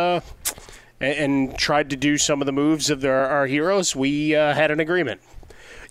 And, 1.05 1.19
and 1.19 1.59
tried 1.59 1.91
to 1.91 1.97
do 1.97 2.17
some 2.17 2.41
of 2.41 2.47
the 2.47 2.53
moves 2.53 2.89
of 2.89 3.03
their, 3.03 3.27
our 3.27 3.47
heroes, 3.47 3.95
we 3.95 4.35
uh, 4.35 4.55
had 4.55 4.71
an 4.71 4.81
agreement. 4.81 5.21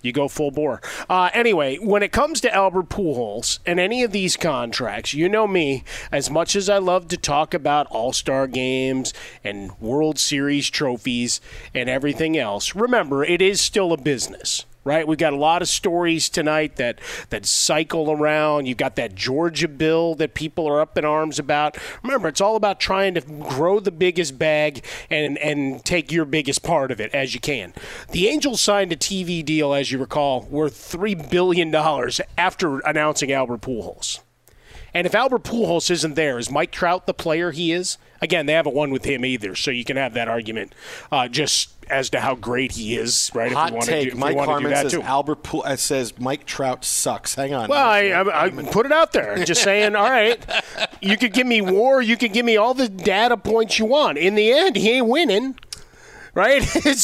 You 0.02 0.12
go 0.12 0.28
full 0.28 0.50
bore. 0.50 0.82
Uh, 1.08 1.30
anyway, 1.32 1.78
when 1.78 2.02
it 2.02 2.12
comes 2.12 2.42
to 2.42 2.54
Albert 2.54 2.90
Pujols 2.90 3.60
and 3.64 3.80
any 3.80 4.02
of 4.02 4.12
these 4.12 4.36
contracts, 4.36 5.14
you 5.14 5.30
know 5.30 5.46
me. 5.46 5.82
As 6.12 6.28
much 6.30 6.54
as 6.56 6.68
I 6.68 6.76
love 6.76 7.08
to 7.08 7.16
talk 7.16 7.54
about 7.54 7.86
All 7.86 8.12
Star 8.12 8.46
games 8.46 9.14
and 9.42 9.72
World 9.80 10.18
Series 10.18 10.68
trophies 10.68 11.40
and 11.72 11.88
everything 11.88 12.36
else, 12.36 12.74
remember 12.74 13.24
it 13.24 13.40
is 13.40 13.62
still 13.62 13.94
a 13.94 13.96
business. 13.96 14.66
Right, 14.84 15.08
we've 15.08 15.16
got 15.16 15.32
a 15.32 15.36
lot 15.36 15.62
of 15.62 15.68
stories 15.68 16.28
tonight 16.28 16.76
that 16.76 17.00
that 17.30 17.46
cycle 17.46 18.10
around. 18.10 18.66
You've 18.66 18.76
got 18.76 18.96
that 18.96 19.14
Georgia 19.14 19.66
bill 19.66 20.14
that 20.16 20.34
people 20.34 20.68
are 20.68 20.78
up 20.78 20.98
in 20.98 21.06
arms 21.06 21.38
about. 21.38 21.78
Remember, 22.02 22.28
it's 22.28 22.42
all 22.42 22.54
about 22.54 22.80
trying 22.80 23.14
to 23.14 23.22
grow 23.22 23.80
the 23.80 23.90
biggest 23.90 24.38
bag 24.38 24.84
and 25.08 25.38
and 25.38 25.82
take 25.86 26.12
your 26.12 26.26
biggest 26.26 26.62
part 26.62 26.90
of 26.90 27.00
it 27.00 27.14
as 27.14 27.32
you 27.32 27.40
can. 27.40 27.72
The 28.10 28.28
Angels 28.28 28.60
signed 28.60 28.92
a 28.92 28.96
TV 28.96 29.42
deal, 29.42 29.72
as 29.72 29.90
you 29.90 29.98
recall, 29.98 30.42
worth 30.50 30.76
three 30.76 31.14
billion 31.14 31.70
dollars 31.70 32.20
after 32.36 32.80
announcing 32.80 33.32
Albert 33.32 33.62
Pujols. 33.62 34.20
And 34.94 35.06
if 35.06 35.14
Albert 35.14 35.42
Pujols 35.42 35.90
isn't 35.90 36.14
there, 36.14 36.38
is 36.38 36.50
Mike 36.50 36.70
Trout 36.70 37.06
the 37.06 37.14
player 37.14 37.50
he 37.50 37.72
is? 37.72 37.98
Again, 38.22 38.46
they 38.46 38.52
haven't 38.52 38.74
won 38.74 38.90
with 38.92 39.04
him 39.04 39.24
either, 39.24 39.56
so 39.56 39.70
you 39.72 39.84
can 39.84 39.96
have 39.96 40.14
that 40.14 40.28
argument 40.28 40.72
uh, 41.10 41.26
just 41.28 41.70
as 41.90 42.08
to 42.10 42.20
how 42.20 42.34
great 42.34 42.72
he 42.72 42.96
is, 42.96 43.30
right? 43.34 43.52
Hot 43.52 43.66
if 43.66 43.70
you 43.70 43.74
want 43.74 43.86
take. 43.86 44.04
to 44.04 44.10
do, 44.10 44.16
if 44.16 44.18
Mike 44.18 44.38
Harmon 44.38 44.70
do 44.70 44.76
says 44.76 44.92
too. 44.92 45.02
Albert 45.02 45.42
Pool 45.42 45.62
uh, 45.66 45.76
says 45.76 46.18
Mike 46.18 46.46
Trout 46.46 46.84
sucks. 46.84 47.34
Hang 47.34 47.52
on. 47.52 47.68
Well, 47.68 47.86
I, 47.86 48.00
I, 48.10 48.46
I 48.46 48.50
put 48.50 48.86
it 48.86 48.92
out 48.92 49.12
there, 49.12 49.44
just 49.44 49.62
saying. 49.62 49.94
All 49.96 50.08
right, 50.08 50.42
you 51.00 51.16
could 51.16 51.32
give 51.32 51.46
me 51.46 51.60
war, 51.60 52.00
you 52.00 52.16
could 52.16 52.32
give 52.32 52.46
me 52.46 52.56
all 52.56 52.72
the 52.72 52.88
data 52.88 53.36
points 53.36 53.78
you 53.78 53.84
want. 53.84 54.16
In 54.16 54.36
the 54.36 54.52
end, 54.52 54.76
he 54.76 54.92
ain't 54.92 55.08
winning, 55.08 55.58
right? 56.34 56.62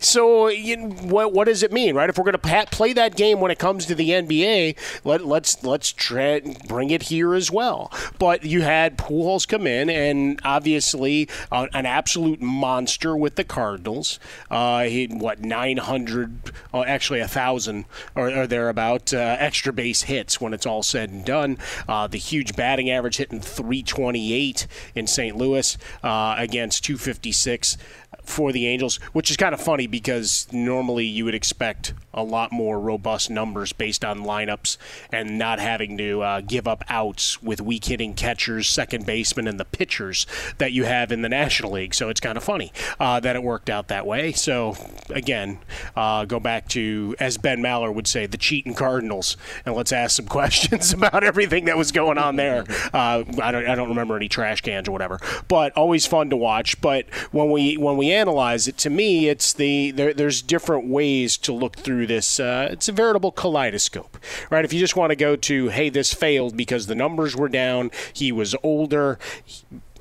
So, 0.00 0.48
you 0.48 0.76
what 0.76 1.32
what 1.32 1.46
does 1.46 1.62
it 1.62 1.72
mean, 1.72 1.94
right? 1.94 2.08
If 2.10 2.18
we're 2.18 2.24
going 2.24 2.32
to 2.32 2.38
pa- 2.38 2.66
play 2.70 2.92
that 2.92 3.16
game 3.16 3.40
when 3.40 3.50
it 3.50 3.58
comes 3.58 3.86
to 3.86 3.94
the 3.94 4.10
NBA, 4.10 4.76
let, 5.04 5.24
let's 5.24 5.62
let's 5.64 5.92
try, 5.92 6.40
bring 6.68 6.90
it 6.90 7.04
here 7.04 7.34
as 7.34 7.50
well. 7.50 7.90
But 8.18 8.44
you 8.44 8.62
had 8.62 8.98
Pujols 8.98 9.48
come 9.48 9.66
in, 9.66 9.88
and 9.88 10.40
obviously 10.44 11.28
uh, 11.50 11.68
an 11.72 11.86
absolute 11.86 12.40
monster 12.40 13.16
with 13.16 13.36
the 13.36 13.44
Cardinals. 13.44 14.18
Uh, 14.50 14.84
he 14.84 15.06
what 15.06 15.40
nine 15.40 15.78
hundred, 15.78 16.52
uh, 16.72 16.82
actually 16.82 17.20
a 17.20 17.28
thousand 17.28 17.86
or, 18.14 18.30
or 18.30 18.46
thereabout 18.46 19.14
uh, 19.14 19.36
extra 19.38 19.72
base 19.72 20.02
hits 20.02 20.40
when 20.40 20.52
it's 20.52 20.66
all 20.66 20.82
said 20.82 21.10
and 21.10 21.24
done. 21.24 21.58
Uh, 21.88 22.06
the 22.06 22.18
huge 22.18 22.54
batting 22.56 22.90
average 22.90 23.16
hitting 23.16 23.40
328 23.40 24.66
in 24.94 25.06
St. 25.06 25.36
Louis 25.36 25.76
uh, 26.02 26.34
against 26.38 26.84
256 26.84 27.76
for 28.22 28.52
the 28.52 28.66
Angels, 28.66 28.96
which 29.12 29.30
is 29.30 29.36
kind 29.36 29.54
of 29.54 29.60
funny 29.60 29.86
because 29.86 30.46
normally 30.52 31.04
you 31.04 31.24
would 31.24 31.34
expect 31.34 31.94
a 32.12 32.22
lot 32.22 32.52
more 32.52 32.78
robust 32.78 33.30
numbers 33.30 33.72
based 33.72 34.04
on 34.04 34.20
lineups 34.20 34.76
and 35.12 35.38
not 35.38 35.58
having 35.58 35.98
to 35.98 36.22
uh, 36.22 36.40
give 36.40 36.68
up 36.68 36.84
outs 36.88 37.42
with 37.42 37.60
weak 37.60 37.84
hitting 37.86 38.14
catchers, 38.14 38.68
second 38.68 39.04
basemen, 39.04 39.48
and 39.48 39.58
the 39.58 39.64
pitchers 39.64 40.26
that 40.58 40.72
you 40.72 40.84
have 40.84 41.10
in 41.10 41.22
the 41.22 41.28
National 41.28 41.72
League. 41.72 41.94
So 41.94 42.08
it's 42.08 42.20
kind 42.20 42.36
of 42.36 42.44
funny 42.44 42.72
uh, 43.00 43.20
that 43.20 43.36
it 43.36 43.42
worked 43.42 43.68
out 43.68 43.88
that 43.88 44.06
way. 44.06 44.32
So 44.32 44.76
again, 45.10 45.58
uh, 45.96 46.24
go 46.24 46.38
back 46.40 46.68
to, 46.68 47.16
as 47.18 47.36
Ben 47.36 47.60
Maller 47.60 47.92
would 47.92 48.06
say, 48.06 48.26
the 48.26 48.38
cheating 48.38 48.74
Cardinals, 48.74 49.36
and 49.66 49.74
let's 49.74 49.92
ask 49.92 50.16
some 50.16 50.26
questions 50.34 50.92
about 50.92 51.24
everything 51.24 51.64
that 51.66 51.76
was 51.76 51.92
going 51.92 52.18
on 52.18 52.36
there. 52.36 52.64
Uh, 52.92 53.24
I, 53.42 53.52
don't, 53.52 53.66
I 53.66 53.74
don't 53.74 53.88
remember 53.88 54.16
any 54.16 54.28
trash 54.28 54.60
cans 54.60 54.88
or 54.88 54.92
whatever, 54.92 55.20
but 55.48 55.72
always 55.76 56.06
fun 56.06 56.30
to 56.30 56.36
watch. 56.36 56.80
But 56.80 57.12
when 57.32 57.50
we 57.50 57.76
when 57.76 57.96
we 57.96 58.03
analyze 58.12 58.68
it, 58.68 58.76
to 58.78 58.90
me, 58.90 59.28
it's 59.28 59.52
the 59.52 59.90
there, 59.90 60.14
there's 60.14 60.42
different 60.42 60.88
ways 60.88 61.36
to 61.38 61.52
look 61.52 61.76
through 61.76 62.06
this. 62.06 62.40
Uh, 62.40 62.68
it's 62.70 62.88
a 62.88 62.92
veritable 62.92 63.32
kaleidoscope, 63.32 64.18
right? 64.50 64.64
If 64.64 64.72
you 64.72 64.80
just 64.80 64.96
want 64.96 65.10
to 65.10 65.16
go 65.16 65.36
to, 65.36 65.68
hey, 65.68 65.88
this 65.88 66.12
failed 66.12 66.56
because 66.56 66.86
the 66.86 66.94
numbers 66.94 67.36
were 67.36 67.48
down, 67.48 67.90
he 68.12 68.32
was 68.32 68.54
older. 68.62 69.18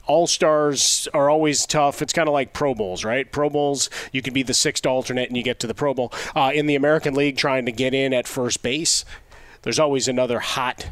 All 0.05 0.27
stars 0.27 1.07
are 1.13 1.29
always 1.29 1.65
tough. 1.65 2.01
It's 2.01 2.11
kind 2.11 2.27
of 2.27 2.33
like 2.33 2.51
Pro 2.51 2.75
Bowls, 2.75 3.05
right? 3.05 3.31
Pro 3.31 3.49
Bowls, 3.49 3.89
you 4.11 4.21
can 4.21 4.33
be 4.33 4.43
the 4.43 4.53
sixth 4.53 4.85
alternate 4.85 5.29
and 5.29 5.37
you 5.37 5.43
get 5.43 5.59
to 5.61 5.67
the 5.67 5.73
Pro 5.73 5.93
Bowl. 5.93 6.11
Uh, 6.35 6.51
in 6.53 6.65
the 6.65 6.75
American 6.75 7.13
League, 7.13 7.37
trying 7.37 7.65
to 7.65 7.71
get 7.71 7.93
in 7.93 8.13
at 8.13 8.27
first 8.27 8.61
base, 8.61 9.05
there's 9.61 9.79
always 9.79 10.09
another 10.09 10.39
hot, 10.39 10.89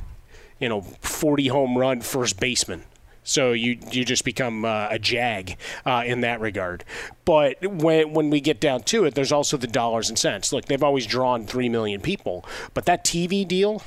you 0.60 0.70
know, 0.70 0.82
40 1.02 1.50
home 1.50 1.78
run 1.78 2.00
first 2.00 2.40
baseman. 2.40 2.84
So 3.24 3.52
you 3.52 3.78
you 3.92 4.04
just 4.04 4.26
become 4.26 4.66
uh, 4.66 4.88
a 4.90 5.00
jag 5.00 5.58
uh, 5.86 6.04
in 6.06 6.22
that 6.22 6.42
regard. 6.42 6.84
But 7.26 7.66
when 7.66 8.14
when 8.14 8.30
we 8.30 8.42
get 8.42 8.60
down 8.60 8.84
to 8.84 9.06
it, 9.06 9.16
there's 9.16 9.32
also 9.32 9.58
the 9.58 9.68
dollars 9.68 10.10
and 10.10 10.18
cents. 10.18 10.52
Look, 10.52 10.66
they've 10.66 10.84
always 10.84 11.06
drawn 11.06 11.46
three 11.46 11.70
million 11.70 12.02
people, 12.02 12.46
but 12.74 12.86
that 12.86 13.06
TV 13.06 13.48
deal. 13.48 13.84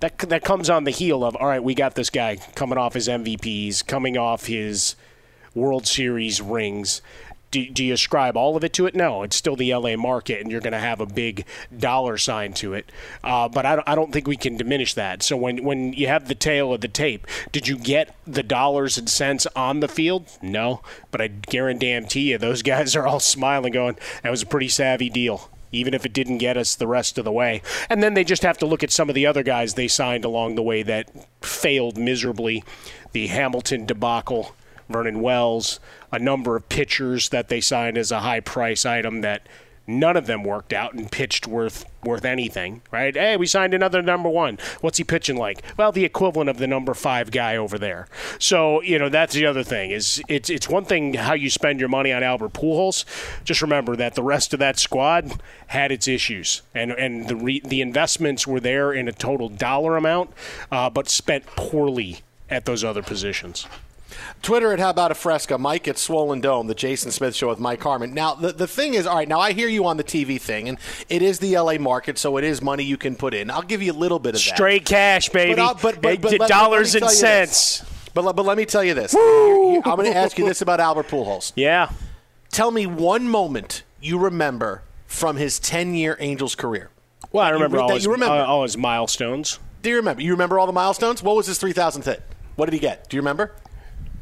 That, 0.00 0.16
that 0.30 0.42
comes 0.42 0.70
on 0.70 0.84
the 0.84 0.90
heel 0.90 1.22
of 1.22 1.36
all 1.36 1.46
right. 1.46 1.62
We 1.62 1.74
got 1.74 1.94
this 1.94 2.08
guy 2.08 2.36
coming 2.54 2.78
off 2.78 2.94
his 2.94 3.06
MVPs, 3.06 3.86
coming 3.86 4.16
off 4.16 4.46
his 4.46 4.96
World 5.54 5.86
Series 5.86 6.40
rings. 6.40 7.02
Do, 7.50 7.68
do 7.68 7.84
you 7.84 7.94
ascribe 7.94 8.36
all 8.36 8.56
of 8.56 8.62
it 8.62 8.72
to 8.74 8.86
it? 8.86 8.94
No, 8.94 9.22
it's 9.22 9.36
still 9.36 9.56
the 9.56 9.74
LA 9.74 9.96
market, 9.96 10.40
and 10.40 10.50
you're 10.50 10.60
going 10.60 10.72
to 10.72 10.78
have 10.78 11.00
a 11.00 11.06
big 11.06 11.44
dollar 11.76 12.16
sign 12.16 12.52
to 12.54 12.74
it. 12.74 12.90
Uh, 13.24 13.48
but 13.48 13.66
I 13.66 13.76
don't, 13.76 13.88
I 13.88 13.94
don't 13.94 14.12
think 14.12 14.28
we 14.28 14.36
can 14.36 14.56
diminish 14.56 14.94
that. 14.94 15.22
So 15.22 15.36
when, 15.36 15.64
when 15.64 15.92
you 15.92 16.06
have 16.06 16.28
the 16.28 16.34
tail 16.34 16.72
of 16.72 16.80
the 16.80 16.88
tape, 16.88 17.26
did 17.50 17.66
you 17.66 17.76
get 17.76 18.14
the 18.26 18.42
dollars 18.42 18.98
and 18.98 19.08
cents 19.08 19.46
on 19.56 19.80
the 19.80 19.88
field? 19.88 20.28
No, 20.40 20.82
but 21.10 21.20
I 21.20 21.28
guarantee 21.28 22.30
you, 22.30 22.38
those 22.38 22.62
guys 22.62 22.94
are 22.94 23.06
all 23.06 23.20
smiling, 23.20 23.72
going, 23.72 23.96
"That 24.22 24.30
was 24.30 24.42
a 24.42 24.46
pretty 24.46 24.68
savvy 24.68 25.10
deal." 25.10 25.50
Even 25.72 25.94
if 25.94 26.04
it 26.04 26.12
didn't 26.12 26.38
get 26.38 26.56
us 26.56 26.74
the 26.74 26.88
rest 26.88 27.16
of 27.16 27.24
the 27.24 27.30
way. 27.30 27.62
And 27.88 28.02
then 28.02 28.14
they 28.14 28.24
just 28.24 28.42
have 28.42 28.58
to 28.58 28.66
look 28.66 28.82
at 28.82 28.90
some 28.90 29.08
of 29.08 29.14
the 29.14 29.24
other 29.24 29.44
guys 29.44 29.74
they 29.74 29.86
signed 29.86 30.24
along 30.24 30.56
the 30.56 30.64
way 30.64 30.82
that 30.82 31.08
failed 31.42 31.96
miserably. 31.96 32.64
The 33.12 33.28
Hamilton 33.28 33.86
debacle, 33.86 34.56
Vernon 34.90 35.20
Wells, 35.20 35.80
a 36.12 36.18
number 36.18 36.56
of 36.56 36.68
pitchers 36.68 37.28
that 37.30 37.48
they 37.48 37.60
signed 37.60 37.96
as 37.96 38.10
a 38.10 38.20
high 38.20 38.40
price 38.40 38.84
item 38.84 39.20
that 39.22 39.46
none 39.86 40.16
of 40.16 40.26
them 40.26 40.44
worked 40.44 40.72
out 40.72 40.94
and 40.94 41.10
pitched 41.10 41.46
worth 41.46 41.84
worth 42.02 42.24
anything, 42.24 42.80
right? 42.90 43.14
Hey, 43.14 43.36
we 43.36 43.46
signed 43.46 43.74
another 43.74 44.00
number 44.00 44.28
one. 44.28 44.58
What's 44.80 44.96
he 44.96 45.04
pitching 45.04 45.36
like? 45.36 45.62
Well, 45.76 45.92
the 45.92 46.04
equivalent 46.04 46.48
of 46.48 46.56
the 46.56 46.66
number 46.66 46.94
five 46.94 47.30
guy 47.30 47.56
over 47.56 47.78
there. 47.78 48.08
So 48.38 48.80
you 48.82 48.98
know 48.98 49.08
that's 49.08 49.34
the 49.34 49.46
other 49.46 49.62
thing 49.62 49.90
is 49.90 50.22
it's 50.28 50.48
it's 50.48 50.68
one 50.68 50.84
thing 50.84 51.14
how 51.14 51.34
you 51.34 51.50
spend 51.50 51.80
your 51.80 51.88
money 51.88 52.12
on 52.12 52.22
Albert 52.22 52.52
Pujols. 52.52 53.04
Just 53.44 53.62
remember 53.62 53.96
that 53.96 54.14
the 54.14 54.22
rest 54.22 54.52
of 54.54 54.60
that 54.60 54.78
squad 54.78 55.40
had 55.68 55.92
its 55.92 56.08
issues, 56.08 56.62
and 56.74 56.92
and 56.92 57.28
the 57.28 57.36
re, 57.36 57.60
the 57.64 57.80
investments 57.80 58.46
were 58.46 58.60
there 58.60 58.92
in 58.92 59.08
a 59.08 59.12
total 59.12 59.48
dollar 59.48 59.96
amount, 59.96 60.30
uh, 60.70 60.88
but 60.88 61.08
spent 61.08 61.46
poorly 61.46 62.20
at 62.48 62.64
those 62.64 62.82
other 62.82 63.02
positions. 63.02 63.66
Twitter 64.42 64.72
at 64.72 64.78
How 64.78 64.90
About 64.90 65.10
a 65.10 65.14
Fresca. 65.14 65.58
Mike 65.58 65.86
at 65.86 65.98
Swollen 65.98 66.40
Dome, 66.40 66.66
the 66.66 66.74
Jason 66.74 67.10
Smith 67.10 67.34
Show 67.34 67.48
with 67.48 67.58
Mike 67.58 67.82
Harmon. 67.82 68.14
Now, 68.14 68.34
the, 68.34 68.52
the 68.52 68.66
thing 68.66 68.94
is, 68.94 69.06
all 69.06 69.16
right, 69.16 69.28
now 69.28 69.38
I 69.38 69.52
hear 69.52 69.68
you 69.68 69.84
on 69.86 69.96
the 69.98 70.04
TV 70.04 70.40
thing, 70.40 70.68
and 70.68 70.78
it 71.08 71.20
is 71.22 71.38
the 71.40 71.56
LA 71.58 71.74
market, 71.78 72.16
so 72.18 72.36
it 72.38 72.44
is 72.44 72.62
money 72.62 72.82
you 72.82 72.96
can 72.96 73.16
put 73.16 73.34
in. 73.34 73.50
I'll 73.50 73.60
give 73.62 73.82
you 73.82 73.92
a 73.92 73.94
little 73.94 74.18
bit 74.18 74.30
of 74.30 74.42
that. 74.42 74.54
Straight 74.54 74.84
cash, 74.86 75.28
baby. 75.28 75.54
But, 75.56 75.82
but, 75.82 76.00
but, 76.00 76.20
but 76.22 76.38
let- 76.40 76.48
dollars 76.48 76.94
let 76.94 77.02
and 77.02 77.10
tell 77.10 77.16
you 77.18 77.22
this. 77.46 77.56
cents. 77.56 77.90
But, 78.14 78.24
let- 78.24 78.34
but 78.36 78.46
let 78.46 78.56
me 78.56 78.64
tell 78.64 78.82
you 78.82 78.94
this. 78.94 79.12
Here- 79.12 79.82
I'm 79.84 79.96
going 79.96 80.10
to 80.10 80.16
ask 80.16 80.38
you 80.38 80.46
this 80.46 80.62
about 80.62 80.80
Albert 80.80 81.08
Pujols. 81.08 81.52
Yeah. 81.54 81.90
Tell 82.50 82.70
me 82.70 82.86
one 82.86 83.28
moment 83.28 83.82
you 84.00 84.18
remember 84.18 84.82
from 85.06 85.36
his 85.36 85.58
10 85.58 85.94
year 85.94 86.16
Angels 86.18 86.54
career. 86.54 86.90
Well, 87.30 87.44
I 87.44 87.50
That 87.50 87.58
you 87.58 87.62
remember 87.62 87.80
all 87.80 87.94
his, 87.94 88.04
you 88.04 88.10
remember. 88.12 88.34
uh, 88.34 88.44
all 88.46 88.62
his 88.62 88.76
milestones. 88.78 89.58
Do 89.82 89.90
you 89.90 89.96
remember? 89.96 90.22
You 90.22 90.32
remember 90.32 90.58
all 90.58 90.66
the 90.66 90.72
milestones? 90.72 91.22
What 91.22 91.36
was 91.36 91.46
his 91.46 91.58
3,000th 91.58 92.04
hit? 92.06 92.22
What 92.56 92.64
did 92.66 92.72
he 92.72 92.80
get? 92.80 93.08
Do 93.08 93.16
you 93.16 93.20
remember? 93.20 93.54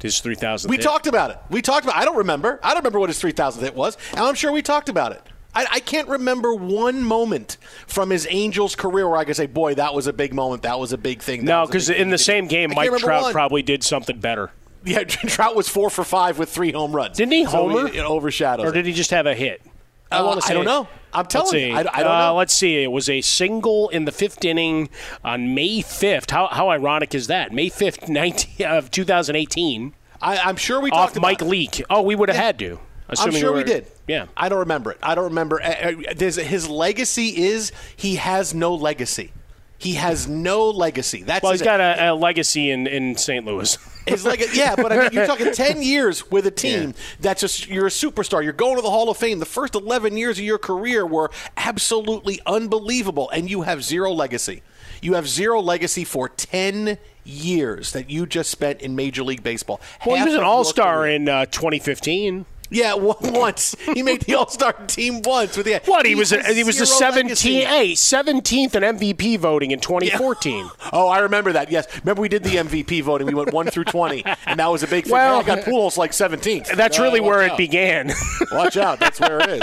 His 0.00 0.20
3,000. 0.20 0.68
We 0.70 0.76
hit. 0.76 0.82
talked 0.82 1.06
about 1.06 1.30
it. 1.30 1.38
We 1.50 1.60
talked 1.62 1.84
about. 1.84 1.96
I 1.96 2.04
don't 2.04 2.16
remember. 2.18 2.60
I 2.62 2.68
don't 2.68 2.78
remember 2.78 3.00
what 3.00 3.08
his 3.08 3.20
3,000th 3.20 3.60
hit 3.60 3.74
was, 3.74 3.96
and 4.12 4.20
I'm 4.20 4.34
sure 4.34 4.52
we 4.52 4.62
talked 4.62 4.88
about 4.88 5.12
it. 5.12 5.22
I, 5.54 5.66
I 5.72 5.80
can't 5.80 6.08
remember 6.08 6.54
one 6.54 7.02
moment 7.02 7.56
from 7.86 8.10
his 8.10 8.26
Angels 8.30 8.76
career 8.76 9.08
where 9.08 9.16
I 9.18 9.24
could 9.24 9.34
say, 9.34 9.46
"Boy, 9.46 9.74
that 9.74 9.94
was 9.94 10.06
a 10.06 10.12
big 10.12 10.34
moment. 10.34 10.62
That 10.62 10.78
was 10.78 10.92
a 10.92 10.98
big 10.98 11.20
thing." 11.22 11.44
No, 11.44 11.66
because 11.66 11.90
in 11.90 12.10
the 12.10 12.18
same 12.18 12.46
game, 12.46 12.72
Mike 12.74 12.94
Trout 12.98 13.22
one. 13.22 13.32
probably 13.32 13.62
did 13.62 13.82
something 13.82 14.20
better. 14.20 14.50
Yeah, 14.84 15.02
Trout 15.04 15.56
was 15.56 15.68
four 15.68 15.90
for 15.90 16.04
five 16.04 16.38
with 16.38 16.48
three 16.50 16.70
home 16.70 16.94
runs. 16.94 17.16
Didn't 17.16 17.32
he 17.32 17.44
So 17.44 17.50
homer? 17.50 17.88
it, 17.88 17.96
it 17.96 18.04
overshadows. 18.04 18.66
Or 18.66 18.72
did 18.72 18.86
he 18.86 18.92
just 18.92 19.10
have 19.10 19.26
a 19.26 19.34
hit? 19.34 19.60
Uh, 20.10 20.22
wanna 20.24 20.40
I 20.46 20.54
don't 20.54 20.64
know. 20.64 20.88
I'm 21.12 21.26
telling 21.26 21.58
you. 21.70 21.74
I- 21.74 21.80
I 21.80 22.02
don't 22.02 22.12
Uh, 22.12 22.26
know. 22.28 22.36
Let's 22.36 22.54
see. 22.54 22.82
It 22.82 22.92
was 22.92 23.08
a 23.08 23.20
single 23.20 23.88
in 23.90 24.04
the 24.04 24.12
fifth 24.12 24.44
inning 24.44 24.88
on 25.24 25.54
May 25.54 25.80
5th. 25.82 26.30
How, 26.30 26.48
how 26.48 26.70
ironic 26.70 27.14
is 27.14 27.26
that? 27.28 27.52
May 27.52 27.68
5th, 27.70 28.08
19, 28.08 28.66
of 28.66 28.90
2018. 28.90 29.94
I, 30.20 30.38
I'm 30.38 30.56
sure 30.56 30.80
we 30.80 30.90
off 30.90 31.12
talked 31.12 31.20
Mike 31.22 31.40
about 31.42 31.46
it. 31.48 31.50
Leake. 31.50 31.82
Oh, 31.90 32.02
we 32.02 32.14
would 32.14 32.28
have 32.28 32.36
Yeah. 32.36 32.42
had 32.42 32.58
to. 32.60 32.80
I'm 33.18 33.32
sure 33.32 33.52
we 33.54 33.64
did. 33.64 33.86
Yeah. 34.06 34.26
I 34.36 34.50
don't 34.50 34.58
remember 34.58 34.90
it. 34.90 34.98
I 35.02 35.14
don't 35.14 35.24
remember. 35.24 35.62
uh, 35.62 35.92
uh, 35.92 36.14
his 36.18 36.68
legacy 36.68 37.28
is 37.46 37.72
he 37.96 38.16
has 38.16 38.52
no 38.52 38.74
legacy. 38.74 39.32
He 39.80 39.94
has 39.94 40.26
no 40.26 40.70
legacy. 40.70 41.22
That's 41.22 41.42
Well, 41.42 41.52
he's 41.52 41.62
got 41.62 41.80
a, 41.80 42.10
a 42.10 42.14
legacy 42.14 42.72
in, 42.72 42.88
in 42.88 43.16
St. 43.16 43.44
Louis. 43.44 43.78
His 44.08 44.24
leg- 44.24 44.42
yeah, 44.52 44.74
but 44.74 44.90
I 44.90 44.98
mean, 45.02 45.10
you're 45.12 45.26
talking 45.26 45.52
ten 45.52 45.82
years 45.82 46.30
with 46.30 46.46
a 46.46 46.50
team 46.50 46.94
that's 47.20 47.42
just 47.42 47.68
you're 47.68 47.86
a 47.86 47.90
superstar. 47.90 48.42
You're 48.42 48.52
going 48.54 48.76
to 48.76 48.82
the 48.82 48.90
Hall 48.90 49.08
of 49.08 49.16
Fame. 49.16 49.38
The 49.38 49.44
first 49.46 49.74
eleven 49.74 50.16
years 50.16 50.38
of 50.38 50.44
your 50.44 50.58
career 50.58 51.06
were 51.06 51.30
absolutely 51.56 52.40
unbelievable, 52.44 53.30
and 53.30 53.48
you 53.48 53.62
have 53.62 53.84
zero 53.84 54.10
legacy. 54.12 54.62
You 55.00 55.14
have 55.14 55.28
zero 55.28 55.60
legacy 55.60 56.04
for 56.04 56.28
ten 56.28 56.98
years 57.22 57.92
that 57.92 58.10
you 58.10 58.26
just 58.26 58.50
spent 58.50 58.80
in 58.80 58.96
Major 58.96 59.22
League 59.22 59.42
Baseball. 59.42 59.80
Well, 60.04 60.16
he 60.16 60.24
was 60.24 60.34
an 60.34 60.42
all 60.42 60.64
star 60.64 61.06
in 61.06 61.28
uh, 61.28 61.46
2015. 61.46 62.46
Yeah, 62.70 62.94
once 62.94 63.74
he 63.94 64.02
made 64.02 64.22
the 64.22 64.34
All 64.34 64.48
Star 64.48 64.72
team 64.86 65.22
once 65.22 65.56
with 65.56 65.66
the 65.66 65.80
What 65.86 66.06
he 66.06 66.14
was? 66.14 66.30
has 66.30 66.56
he 66.56 66.64
was 66.64 66.78
the 66.78 66.84
17th, 66.84 67.64
hey, 67.64 67.92
17th 67.92 68.74
in 68.74 68.82
MVP 68.98 69.38
voting 69.38 69.70
in 69.70 69.80
2014. 69.80 70.68
Oh, 70.92 71.08
I 71.08 71.18
remember 71.18 71.52
that. 71.52 71.70
Yes, 71.70 71.86
remember 72.00 72.22
we 72.22 72.28
did 72.28 72.42
the 72.44 72.56
MVP 72.56 73.02
voting. 73.02 73.26
We 73.26 73.34
went 73.34 73.52
one 73.52 73.66
through 73.66 73.84
twenty, 73.84 74.24
and 74.46 74.58
that 74.58 74.70
was 74.70 74.82
a 74.82 74.86
big 74.86 75.04
thing. 75.04 75.12
Well- 75.12 75.40
I 75.40 75.42
got 75.42 75.58
Pujols 75.60 75.96
like 75.98 76.12
seventeenth. 76.12 76.68
That's 76.74 76.98
really 76.98 77.20
where 77.20 77.42
it 77.42 77.56
began. 77.56 78.10
Watch 78.52 78.76
out, 78.78 78.98
that's 79.00 79.20
where 79.20 79.38
it 79.40 79.48
is. 79.50 79.62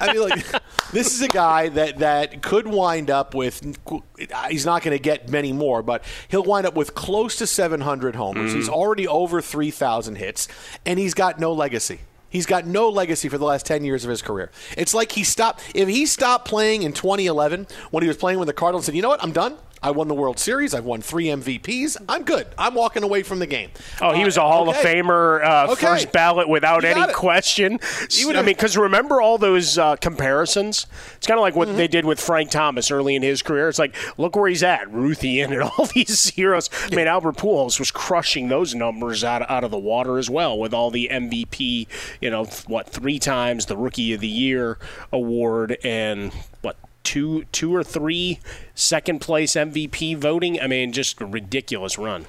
I 0.00 0.12
mean, 0.12 0.22
like 0.28 0.44
this 0.92 1.14
is 1.14 1.22
a 1.22 1.28
guy 1.28 1.68
that 1.68 1.98
that 1.98 2.42
could 2.42 2.66
wind 2.66 3.10
up 3.10 3.34
with. 3.34 3.62
He's 4.48 4.66
not 4.66 4.82
going 4.82 4.96
to 4.96 5.02
get 5.02 5.28
many 5.30 5.52
more, 5.52 5.82
but 5.82 6.02
he'll 6.28 6.42
wind 6.42 6.66
up 6.66 6.74
with 6.74 6.94
close 6.94 7.36
to 7.36 7.46
700 7.46 8.16
homers. 8.16 8.50
Mm-hmm. 8.50 8.58
He's 8.58 8.68
already 8.68 9.06
over 9.06 9.40
3,000 9.40 10.16
hits, 10.16 10.48
and 10.84 10.98
he's 10.98 11.14
got 11.14 11.38
no 11.38 11.52
legacy. 11.52 12.00
He's 12.36 12.44
got 12.44 12.66
no 12.66 12.90
legacy 12.90 13.30
for 13.30 13.38
the 13.38 13.46
last 13.46 13.64
10 13.64 13.82
years 13.82 14.04
of 14.04 14.10
his 14.10 14.20
career. 14.20 14.50
It's 14.76 14.92
like 14.92 15.12
he 15.12 15.24
stopped. 15.24 15.62
If 15.74 15.88
he 15.88 16.04
stopped 16.04 16.46
playing 16.46 16.82
in 16.82 16.92
2011 16.92 17.66
when 17.90 18.02
he 18.02 18.08
was 18.08 18.18
playing 18.18 18.38
with 18.38 18.46
the 18.46 18.52
Cardinals, 18.52 18.82
and 18.82 18.92
said, 18.92 18.94
"You 18.94 19.00
know 19.00 19.08
what? 19.08 19.24
I'm 19.24 19.32
done. 19.32 19.56
I 19.82 19.90
won 19.90 20.08
the 20.08 20.14
World 20.14 20.38
Series. 20.38 20.74
I've 20.74 20.84
won 20.84 21.00
three 21.02 21.26
MVPs. 21.26 21.96
I'm 22.08 22.22
good. 22.24 22.46
I'm 22.58 22.74
walking 22.74 23.02
away 23.02 23.22
from 23.22 23.38
the 23.38 23.46
game." 23.46 23.70
Oh, 24.00 24.12
he 24.12 24.24
was 24.24 24.36
a 24.36 24.40
Hall 24.42 24.68
of. 24.68 24.76
Famer, 24.76 25.44
uh, 25.44 25.72
Okay. 25.72 25.86
first 25.86 26.12
ballot 26.12 26.48
without 26.48 26.84
any 26.84 27.00
it. 27.00 27.12
question. 27.14 27.78
I 27.82 28.32
mean, 28.32 28.44
because 28.46 28.76
remember 28.76 29.20
all 29.20 29.38
those 29.38 29.78
uh, 29.78 29.96
comparisons? 29.96 30.86
It's 31.16 31.26
kind 31.26 31.38
of 31.38 31.42
like 31.42 31.54
what 31.56 31.68
Mm-hmm. 31.68 31.76
they 31.76 31.88
did 31.88 32.04
with 32.04 32.20
Frank 32.20 32.50
Thomas 32.50 32.90
early 32.90 33.14
in 33.16 33.22
his 33.22 33.42
career. 33.42 33.68
It's 33.68 33.78
like, 33.78 33.94
look 34.18 34.36
where 34.36 34.48
he's 34.48 34.62
at, 34.62 34.90
Ruthie 34.92 35.40
and 35.40 35.60
all 35.62 35.86
these 35.94 36.28
heroes. 36.30 36.70
I 36.90 36.94
mean, 36.94 37.06
Albert 37.08 37.36
Pujols 37.36 37.78
was 37.78 37.90
crushing 37.90 38.48
those 38.48 38.74
numbers 38.74 39.24
out, 39.24 39.48
out 39.50 39.64
of 39.64 39.70
the 39.70 39.78
water 39.78 40.18
as 40.18 40.30
well 40.30 40.58
with 40.58 40.72
all 40.72 40.90
the 40.90 41.08
MVP, 41.12 41.86
you 42.20 42.30
know, 42.30 42.44
what, 42.66 42.88
three 42.88 43.18
times 43.18 43.66
the 43.66 43.76
Rookie 43.76 44.12
of 44.14 44.20
the 44.20 44.28
Year 44.28 44.78
award 45.12 45.76
and 45.82 46.32
what, 46.62 46.76
two 47.06 47.44
two 47.52 47.74
or 47.74 47.84
three 47.84 48.40
second 48.74 49.20
place 49.20 49.52
MVP 49.52 50.16
voting? 50.18 50.60
I 50.60 50.66
mean, 50.66 50.92
just 50.92 51.20
a 51.20 51.26
ridiculous 51.26 51.96
run. 51.96 52.26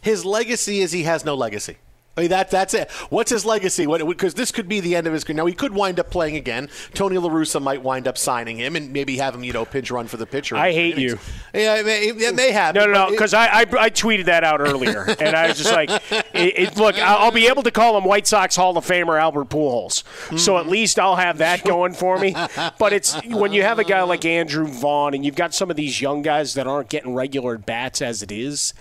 His 0.00 0.24
legacy 0.24 0.80
is 0.80 0.90
he 0.92 1.04
has 1.04 1.24
no 1.24 1.34
legacy. 1.34 1.76
I 2.16 2.22
mean, 2.22 2.30
that, 2.30 2.50
that's 2.50 2.74
it. 2.74 2.90
What's 3.10 3.30
his 3.30 3.44
legacy? 3.44 3.86
Because 3.86 4.34
this 4.34 4.50
could 4.50 4.68
be 4.68 4.80
the 4.80 4.96
end 4.96 5.06
of 5.06 5.12
his 5.12 5.24
career. 5.24 5.36
Now, 5.36 5.46
he 5.46 5.54
could 5.54 5.74
wind 5.74 6.00
up 6.00 6.10
playing 6.10 6.36
again. 6.36 6.68
Tony 6.94 7.18
La 7.18 7.28
Russa 7.28 7.60
might 7.60 7.82
wind 7.82 8.08
up 8.08 8.16
signing 8.16 8.58
him 8.58 8.74
and 8.76 8.92
maybe 8.92 9.18
have 9.18 9.34
him, 9.34 9.44
you 9.44 9.52
know, 9.52 9.64
pinch 9.64 9.90
run 9.90 10.06
for 10.06 10.16
the 10.16 10.26
pitcher. 10.26 10.56
I 10.56 10.72
hate 10.72 10.96
you. 10.96 11.18
Yeah, 11.52 11.76
it 11.76 11.86
may, 11.86 12.00
it 12.06 12.34
may 12.34 12.52
have. 12.52 12.74
No, 12.74 12.86
no, 12.86 12.92
no, 12.92 13.10
because 13.10 13.34
I, 13.34 13.46
I 13.46 13.60
I 13.60 13.90
tweeted 13.90 14.26
that 14.26 14.44
out 14.44 14.60
earlier, 14.60 15.04
and 15.20 15.34
I 15.36 15.48
was 15.48 15.58
just 15.58 15.72
like, 15.72 15.90
it, 16.10 16.58
it, 16.58 16.76
look, 16.76 16.96
I'll 16.98 17.26
I'll 17.26 17.30
be 17.30 17.48
able 17.48 17.62
to 17.62 17.70
call 17.70 17.96
him 17.96 18.04
White 18.04 18.26
Sox 18.26 18.56
Hall 18.56 18.76
of 18.76 18.86
Famer 18.86 19.20
Albert 19.20 19.48
Pujols, 19.48 20.02
so 20.38 20.56
at 20.56 20.62
mm-hmm. 20.62 20.70
least 20.70 20.98
I'll 20.98 21.16
have 21.16 21.38
that 21.38 21.64
going 21.64 21.92
for 21.92 22.18
me. 22.18 22.34
But 22.78 22.92
it's 22.92 23.14
when 23.26 23.52
you 23.52 23.62
have 23.62 23.78
a 23.78 23.84
guy 23.84 24.02
like 24.02 24.24
Andrew 24.24 24.66
Vaughn, 24.66 25.14
and 25.14 25.24
you've 25.24 25.34
got 25.34 25.54
some 25.54 25.70
of 25.70 25.76
these 25.76 26.00
young 26.00 26.22
guys 26.22 26.54
that 26.54 26.66
aren't 26.66 26.88
getting 26.88 27.14
regular 27.14 27.58
bats 27.58 28.02
as 28.02 28.22
it 28.22 28.30
is. 28.30 28.74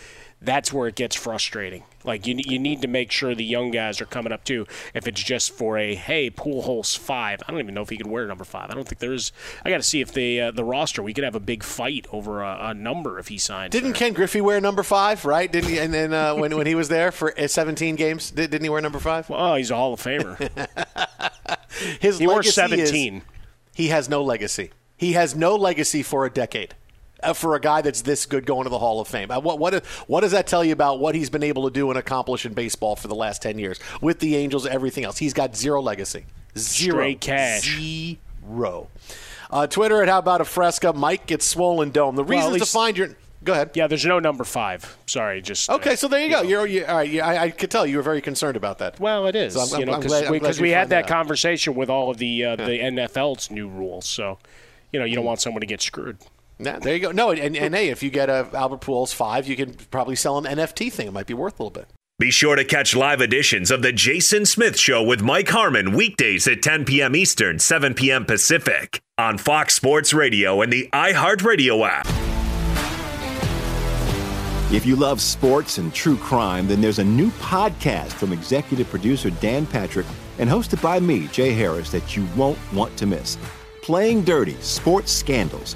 That's 0.45 0.71
where 0.71 0.87
it 0.87 0.95
gets 0.95 1.15
frustrating. 1.15 1.83
Like 2.03 2.27
you, 2.27 2.35
you 2.37 2.59
need 2.59 2.81
to 2.83 2.87
make 2.87 3.11
sure 3.11 3.33
the 3.33 3.43
young 3.43 3.71
guys 3.71 3.99
are 3.99 4.05
coming 4.05 4.31
up 4.31 4.43
too. 4.43 4.67
If 4.93 5.07
it's 5.07 5.21
just 5.21 5.51
for 5.51 5.77
a 5.77 5.95
hey, 5.95 6.29
Pujols 6.29 6.95
five, 6.97 7.41
I 7.47 7.51
don't 7.51 7.59
even 7.59 7.73
know 7.73 7.81
if 7.81 7.89
he 7.89 7.97
could 7.97 8.07
wear 8.07 8.27
number 8.27 8.43
five. 8.43 8.69
I 8.69 8.75
don't 8.75 8.87
think 8.87 8.99
there's. 8.99 9.31
I 9.63 9.69
got 9.69 9.77
to 9.77 9.83
see 9.83 10.01
if 10.01 10.13
the 10.13 10.39
uh, 10.41 10.51
the 10.51 10.63
roster 10.63 11.01
we 11.01 11.13
could 11.13 11.23
have 11.23 11.35
a 11.35 11.39
big 11.39 11.63
fight 11.63 12.05
over 12.11 12.43
a, 12.43 12.69
a 12.69 12.73
number 12.73 13.17
if 13.17 13.27
he 13.29 13.37
signs. 13.39 13.71
Didn't 13.71 13.93
there. 13.93 13.99
Ken 13.99 14.13
Griffey 14.13 14.39
wear 14.39 14.61
number 14.61 14.83
five, 14.83 15.25
right? 15.25 15.51
Didn't 15.51 15.69
he? 15.71 15.79
And 15.79 15.93
then 15.93 16.13
uh, 16.13 16.35
when, 16.35 16.55
when 16.55 16.67
he 16.67 16.75
was 16.75 16.89
there 16.89 17.11
for 17.11 17.37
uh, 17.39 17.47
17 17.47 17.95
games, 17.95 18.29
did, 18.31 18.51
didn't 18.51 18.63
he 18.63 18.69
wear 18.69 18.81
number 18.81 18.99
five? 18.99 19.27
Well, 19.29 19.55
he's 19.55 19.71
a 19.71 19.75
Hall 19.75 19.93
of 19.93 20.01
Famer. 20.01 20.37
His 21.99 22.19
He 22.19 22.27
wore 22.27 22.37
legacy 22.37 22.49
is 22.49 22.89
17. 22.89 23.21
he 23.73 23.87
has 23.89 24.07
no 24.07 24.23
legacy. 24.23 24.71
He 24.95 25.13
has 25.13 25.35
no 25.35 25.55
legacy 25.55 26.03
for 26.03 26.25
a 26.25 26.29
decade. 26.29 26.75
Uh, 27.25 27.33
for 27.33 27.55
a 27.55 27.59
guy 27.59 27.81
that's 27.81 28.01
this 28.03 28.25
good 28.25 28.45
going 28.45 28.63
to 28.63 28.69
the 28.69 28.79
Hall 28.79 28.99
of 29.01 29.07
Fame, 29.07 29.31
uh, 29.31 29.39
what 29.39 29.59
what 29.59 29.83
what 30.07 30.21
does 30.21 30.31
that 30.31 30.47
tell 30.47 30.63
you 30.63 30.73
about 30.73 30.99
what 30.99 31.15
he's 31.15 31.29
been 31.29 31.43
able 31.43 31.63
to 31.67 31.73
do 31.73 31.89
and 31.89 31.97
accomplish 31.97 32.45
in 32.45 32.53
baseball 32.53 32.95
for 32.95 33.07
the 33.07 33.15
last 33.15 33.41
ten 33.41 33.57
years 33.59 33.79
with 34.01 34.19
the 34.19 34.35
Angels, 34.35 34.65
everything 34.65 35.03
else? 35.05 35.17
He's 35.17 35.33
got 35.33 35.55
zero 35.55 35.81
legacy, 35.81 36.25
zero 36.57 36.97
Straight 36.97 37.21
cash. 37.21 37.77
zero. 37.77 38.89
Uh, 39.49 39.67
Twitter 39.67 40.01
at 40.01 40.09
how 40.09 40.19
about 40.19 40.41
a 40.41 40.45
fresca? 40.45 40.93
Mike 40.93 41.25
gets 41.27 41.45
swollen 41.45 41.91
dome. 41.91 42.15
The 42.15 42.23
Well, 42.23 42.47
at 42.47 42.51
reasons 42.53 42.69
to 42.71 42.77
find 42.77 42.97
your 42.97 43.09
go 43.43 43.53
ahead. 43.53 43.71
Yeah, 43.75 43.87
there's 43.87 44.05
no 44.05 44.19
number 44.19 44.43
five. 44.43 44.97
Sorry, 45.05 45.41
just 45.41 45.69
uh, 45.69 45.75
Okay, 45.75 45.95
so 45.95 46.07
there 46.07 46.19
you 46.21 46.29
go. 46.29 46.41
You're, 46.41 46.65
you 46.65 46.85
all 46.85 46.97
right. 46.97 47.09
You, 47.09 47.21
I, 47.21 47.43
I 47.43 47.49
could 47.51 47.69
tell 47.71 47.85
you 47.85 47.97
were 47.97 48.03
very 48.03 48.21
concerned 48.21 48.57
about 48.57 48.79
that. 48.79 48.99
Well, 48.99 49.27
it 49.27 49.35
is. 49.35 49.53
So 49.53 49.59
I'm- 49.61 49.69
you 49.69 49.75
I'm- 49.77 49.85
know, 49.87 49.97
because 49.97 50.29
we, 50.29 50.39
glad 50.39 50.59
we 50.59 50.69
had 50.71 50.89
that 50.89 51.03
out. 51.05 51.09
conversation 51.09 51.75
with 51.75 51.89
all 51.89 52.09
of 52.09 52.17
the 52.17 52.43
uh, 52.43 52.55
the 52.55 52.79
NFL's 52.79 53.49
new 53.51 53.67
rules. 53.67 54.05
So, 54.07 54.39
you 54.91 54.99
know, 54.99 55.05
you 55.05 55.15
don't 55.15 55.25
want 55.25 55.41
someone 55.41 55.61
to 55.61 55.67
get 55.67 55.81
screwed. 55.81 56.17
Yeah, 56.57 56.79
there 56.79 56.93
you 56.93 57.01
go. 57.01 57.11
No, 57.11 57.31
and, 57.31 57.55
and 57.55 57.75
hey, 57.75 57.89
if 57.89 58.01
you 58.01 58.09
get 58.09 58.29
a 58.29 58.49
Albert 58.53 58.81
Pujols 58.81 59.13
five, 59.13 59.47
you 59.47 59.55
can 59.55 59.73
probably 59.91 60.15
sell 60.15 60.37
an 60.37 60.45
NFT 60.45 60.91
thing. 60.91 61.07
It 61.07 61.13
might 61.13 61.27
be 61.27 61.33
worth 61.33 61.59
a 61.59 61.63
little 61.63 61.81
bit. 61.81 61.87
Be 62.17 62.31
sure 62.31 62.55
to 62.55 62.63
catch 62.63 62.95
live 62.95 63.19
editions 63.19 63.71
of 63.71 63.81
The 63.81 63.91
Jason 63.91 64.45
Smith 64.45 64.79
Show 64.79 65.03
with 65.03 65.21
Mike 65.21 65.49
Harmon 65.49 65.91
weekdays 65.91 66.47
at 66.47 66.61
10 66.61 66.85
p.m. 66.85 67.13
Eastern, 67.13 67.59
7 67.59 67.93
p.m. 67.93 68.23
Pacific 68.23 69.01
on 69.17 69.37
Fox 69.37 69.75
Sports 69.75 70.13
Radio 70.13 70.61
and 70.61 70.71
the 70.71 70.87
iHeartRadio 70.93 71.85
app. 71.85 72.07
If 74.71 74.85
you 74.85 74.95
love 74.95 75.19
sports 75.19 75.77
and 75.77 75.93
true 75.93 76.15
crime, 76.15 76.69
then 76.69 76.79
there's 76.79 76.99
a 76.99 77.03
new 77.03 77.31
podcast 77.31 78.13
from 78.13 78.31
executive 78.31 78.89
producer 78.89 79.29
Dan 79.29 79.65
Patrick 79.65 80.07
and 80.39 80.49
hosted 80.49 80.81
by 80.81 81.01
me, 81.01 81.27
Jay 81.27 81.51
Harris, 81.51 81.91
that 81.91 82.15
you 82.15 82.25
won't 82.37 82.59
want 82.71 82.95
to 82.97 83.05
miss. 83.05 83.37
Playing 83.81 84.23
Dirty 84.23 84.55
Sports 84.61 85.11
Scandals. 85.11 85.75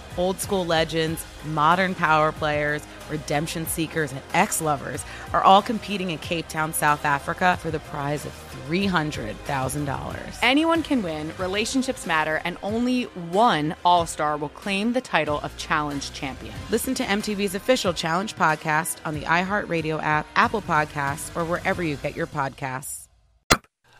Old 0.17 0.39
school 0.39 0.65
legends, 0.65 1.25
modern 1.45 1.95
power 1.95 2.31
players, 2.31 2.83
redemption 3.09 3.65
seekers, 3.65 4.11
and 4.11 4.21
ex 4.33 4.61
lovers 4.61 5.03
are 5.33 5.41
all 5.43 5.61
competing 5.61 6.11
in 6.11 6.17
Cape 6.19 6.47
Town, 6.47 6.73
South 6.73 7.05
Africa 7.05 7.57
for 7.61 7.71
the 7.71 7.79
prize 7.79 8.25
of 8.25 8.31
$300,000. 8.67 10.39
Anyone 10.41 10.83
can 10.83 11.01
win, 11.01 11.31
relationships 11.37 12.05
matter, 12.05 12.41
and 12.45 12.57
only 12.63 13.03
one 13.03 13.75
All 13.85 14.05
Star 14.05 14.37
will 14.37 14.49
claim 14.49 14.93
the 14.93 15.01
title 15.01 15.39
of 15.41 15.55
Challenge 15.57 16.11
Champion. 16.13 16.53
Listen 16.69 16.93
to 16.95 17.03
MTV's 17.03 17.55
official 17.55 17.93
Challenge 17.93 18.35
podcast 18.35 18.97
on 19.05 19.13
the 19.13 19.21
iHeartRadio 19.21 20.01
app, 20.01 20.25
Apple 20.35 20.61
Podcasts, 20.61 21.35
or 21.35 21.45
wherever 21.45 21.81
you 21.83 21.95
get 21.97 22.15
your 22.15 22.27
podcasts. 22.27 23.07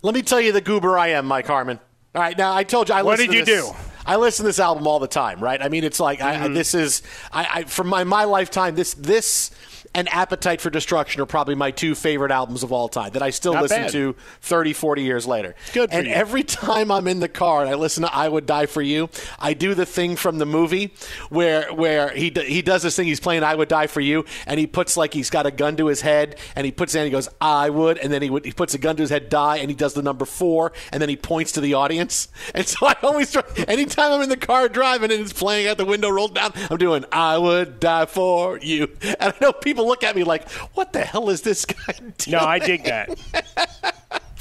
Let 0.04 0.16
me 0.16 0.22
tell 0.24 0.42
you 0.42 0.52
the 0.52 0.62
goober 0.62 0.98
I 0.98 1.10
am, 1.10 1.26
Mike 1.26 1.48
Harmon. 1.48 1.80
All 2.16 2.22
right, 2.22 2.38
now 2.38 2.54
I 2.54 2.64
told 2.64 2.90
you 2.90 2.96
I 2.96 3.04
What 3.04 3.20
listen 3.20 3.32
did 3.34 3.46
to 3.46 3.52
you 3.52 3.58
this- 3.62 3.70
do? 3.70 3.76
I 4.06 4.16
listen 4.18 4.44
to 4.44 4.48
this 4.50 4.60
album 4.60 4.88
all 4.88 5.00
the 5.00 5.08
time, 5.08 5.40
right? 5.40 5.62
I 5.62 5.70
mean, 5.70 5.84
it's 5.84 6.00
like 6.00 6.22
I, 6.22 6.34
I, 6.34 6.38
Mm-hmm. 6.42 6.54
this 6.56 6.74
is 6.74 7.02
I, 7.32 7.48
I 7.54 7.64
from 7.66 7.88
my 7.88 8.04
my 8.04 8.24
lifetime. 8.24 8.76
This 8.76 8.94
this 8.96 9.52
and 9.94 10.08
Appetite 10.10 10.62
for 10.62 10.70
Destruction 10.70 11.22
are 11.22 11.26
probably 11.26 11.56
my 11.56 11.72
two 11.72 11.96
favorite 11.96 12.32
albums 12.32 12.64
of 12.64 12.72
all 12.72 12.88
time 12.90 13.12
that 13.12 13.22
I 13.22 13.30
still 13.30 13.54
Not 13.54 13.64
listen 13.64 13.82
bad. 13.84 13.92
to 13.92 14.16
30, 14.42 14.74
40 14.74 15.02
years 15.04 15.28
later. 15.28 15.56
Good 15.74 15.90
for 15.92 15.98
and 15.98 16.08
you. 16.08 16.14
every 16.14 16.44
time 16.46 16.92
I'm 16.92 17.08
in 17.08 17.20
the 17.20 17.28
car 17.30 17.62
and 17.62 17.70
I 17.70 17.76
listen 17.76 18.04
to 18.04 18.14
"I 18.14 18.30
Would 18.30 18.46
Die 18.46 18.66
for 18.68 18.82
You," 18.82 19.10
I 19.40 19.54
do 19.54 19.74
the 19.74 19.86
thing 19.86 20.16
from 20.16 20.38
the 20.38 20.46
movie 20.46 20.94
where 21.30 21.74
where 21.74 22.10
he 22.10 22.30
d- 22.30 22.46
he 22.46 22.62
does 22.62 22.84
this 22.84 22.96
thing. 22.96 23.08
He's 23.08 23.20
playing 23.20 23.44
"I 23.44 23.56
Would 23.56 23.68
Die 23.70 23.88
for 23.88 24.02
You," 24.02 24.26
and 24.46 24.60
he 24.60 24.68
puts 24.68 24.96
like 24.98 25.14
he's 25.14 25.30
got 25.30 25.46
a 25.46 25.52
gun 25.52 25.76
to 25.78 25.88
his 25.88 26.02
head, 26.02 26.38
and 26.56 26.66
he 26.66 26.72
puts 26.72 26.96
it 26.96 27.00
in. 27.00 27.06
He 27.06 27.12
goes, 27.12 27.30
"I 27.42 27.70
would," 27.70 27.98
and 27.98 28.12
then 28.14 28.22
he 28.22 28.30
would, 28.30 28.46
he 28.46 28.52
puts 28.54 28.74
a 28.74 28.78
gun 28.78 28.96
to 28.96 29.02
his 29.02 29.10
head, 29.10 29.30
die, 29.30 29.58
and 29.58 29.70
he 29.70 29.76
does 29.76 29.94
the 29.94 30.02
number 30.02 30.26
four, 30.26 30.72
and 30.92 31.02
then 31.02 31.10
he 31.10 31.16
points 31.18 31.52
to 31.54 31.62
the 31.62 31.74
audience. 31.74 32.28
And 32.54 32.68
so 32.68 32.86
I 32.86 32.96
always 33.04 33.32
try. 33.32 33.44
Anytime 33.68 34.12
I'm 34.12 34.22
in 34.22 34.30
the 34.30 34.36
car 34.38 34.68
driving 34.68 35.12
and 35.12 35.22
it's 35.22 35.32
playing 35.34 35.68
out 35.68 35.78
the 35.78 35.86
window 35.86 36.10
rolled 36.10 36.36
down, 36.36 36.52
I'm 36.70 36.78
doing 36.78 37.06
"I 37.12 37.38
Would 37.38 37.80
Die 37.80 38.06
for 38.06 38.58
You," 38.60 38.90
and 39.02 39.34
I 39.34 39.34
know 39.42 39.52
people 39.54 39.81
look 39.84 40.04
at 40.04 40.16
me 40.16 40.24
like, 40.24 40.50
"What 40.74 40.94
the 40.94 41.02
hell 41.02 41.30
is 41.30 41.42
this 41.42 41.66
guy?" 41.66 41.94
Doing? 41.98 42.14
No, 42.28 42.40
I 42.40 42.60
dig 42.60 42.84
that. 42.86 43.10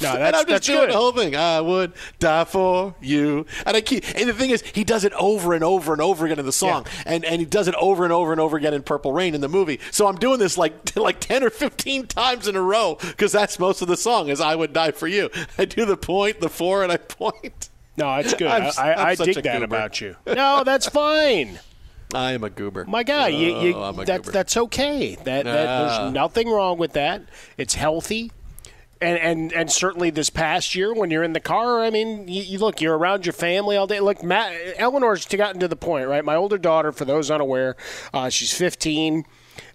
No, 0.01 0.13
and 0.13 0.21
that's 0.21 0.37
I'm 0.39 0.45
just 0.45 0.47
that's 0.47 0.67
doing 0.67 0.79
good. 0.79 0.89
the 0.89 0.97
whole 0.97 1.11
thing. 1.11 1.35
I 1.35 1.61
would 1.61 1.93
die 2.19 2.43
for 2.45 2.95
you. 3.01 3.45
And 3.65 3.77
I 3.77 3.81
keep. 3.81 4.03
And 4.15 4.27
the 4.27 4.33
thing 4.33 4.49
is, 4.49 4.63
he 4.63 4.83
does 4.83 5.03
it 5.03 5.13
over 5.13 5.53
and 5.53 5.63
over 5.63 5.93
and 5.93 6.01
over 6.01 6.25
again 6.25 6.39
in 6.39 6.45
the 6.45 6.51
song, 6.51 6.85
and 7.05 7.23
and 7.23 7.39
he 7.39 7.45
does 7.45 7.67
it 7.67 7.75
over 7.75 8.03
and 8.03 8.11
over 8.11 8.31
and 8.31 8.41
over 8.41 8.57
again 8.57 8.73
in 8.73 8.81
Purple 8.83 9.13
Rain 9.13 9.35
in 9.35 9.41
the 9.41 9.49
movie. 9.49 9.79
So 9.91 10.07
I'm 10.07 10.15
doing 10.15 10.39
this 10.39 10.57
like 10.57 10.95
like 10.95 11.19
ten 11.19 11.43
or 11.43 11.49
fifteen 11.51 12.07
times 12.07 12.47
in 12.47 12.55
a 12.55 12.61
row 12.61 12.97
because 12.99 13.31
that's 13.31 13.59
most 13.59 13.81
of 13.83 13.87
the 13.87 13.97
song. 13.97 14.29
Is 14.29 14.41
I 14.41 14.55
would 14.55 14.73
die 14.73 14.91
for 14.91 15.07
you. 15.07 15.29
I 15.57 15.65
do 15.65 15.85
the 15.85 15.97
point, 15.97 16.39
the 16.39 16.49
four, 16.49 16.81
and 16.83 16.91
I 16.91 16.97
point. 16.97 17.69
No, 17.97 18.15
it's 18.15 18.33
good. 18.33 18.47
I'm 18.51 18.71
I, 18.79 18.93
I'm 18.93 19.07
I 19.07 19.15
dig 19.15 19.35
that 19.35 19.43
goober. 19.59 19.65
about 19.65 20.01
you. 20.01 20.15
No, 20.25 20.63
that's 20.63 20.87
fine. 20.87 21.59
I 22.13 22.33
am 22.33 22.43
a 22.43 22.49
goober. 22.49 22.85
My 22.85 23.03
guy, 23.03 23.29
you, 23.29 23.57
you, 23.59 23.73
Oh, 23.75 23.91
that's 23.93 24.29
that's 24.29 24.57
okay. 24.57 25.15
That, 25.15 25.45
that 25.45 25.67
Ah. 25.67 25.99
there's 26.01 26.13
nothing 26.13 26.49
wrong 26.49 26.77
with 26.77 26.93
that. 26.93 27.21
It's 27.57 27.75
healthy. 27.75 28.31
and, 29.01 29.17
and 29.17 29.53
and 29.53 29.71
certainly 29.71 30.09
this 30.11 30.29
past 30.29 30.75
year 30.75 30.93
when 30.93 31.09
you're 31.09 31.23
in 31.23 31.33
the 31.33 31.39
car, 31.39 31.81
I 31.83 31.89
mean, 31.89 32.27
you, 32.27 32.43
you 32.43 32.59
look, 32.59 32.81
you're 32.81 32.97
around 32.97 33.25
your 33.25 33.33
family 33.33 33.75
all 33.77 33.87
day. 33.87 33.99
Look, 33.99 34.21
Matt, 34.23 34.53
Eleanor's 34.77 35.25
gotten 35.25 35.59
to 35.61 35.67
the 35.67 35.75
point, 35.75 36.07
right? 36.07 36.23
My 36.23 36.35
older 36.35 36.57
daughter, 36.59 36.91
for 36.91 37.05
those 37.05 37.31
unaware, 37.31 37.75
uh, 38.13 38.29
she's 38.29 38.53
15. 38.53 39.25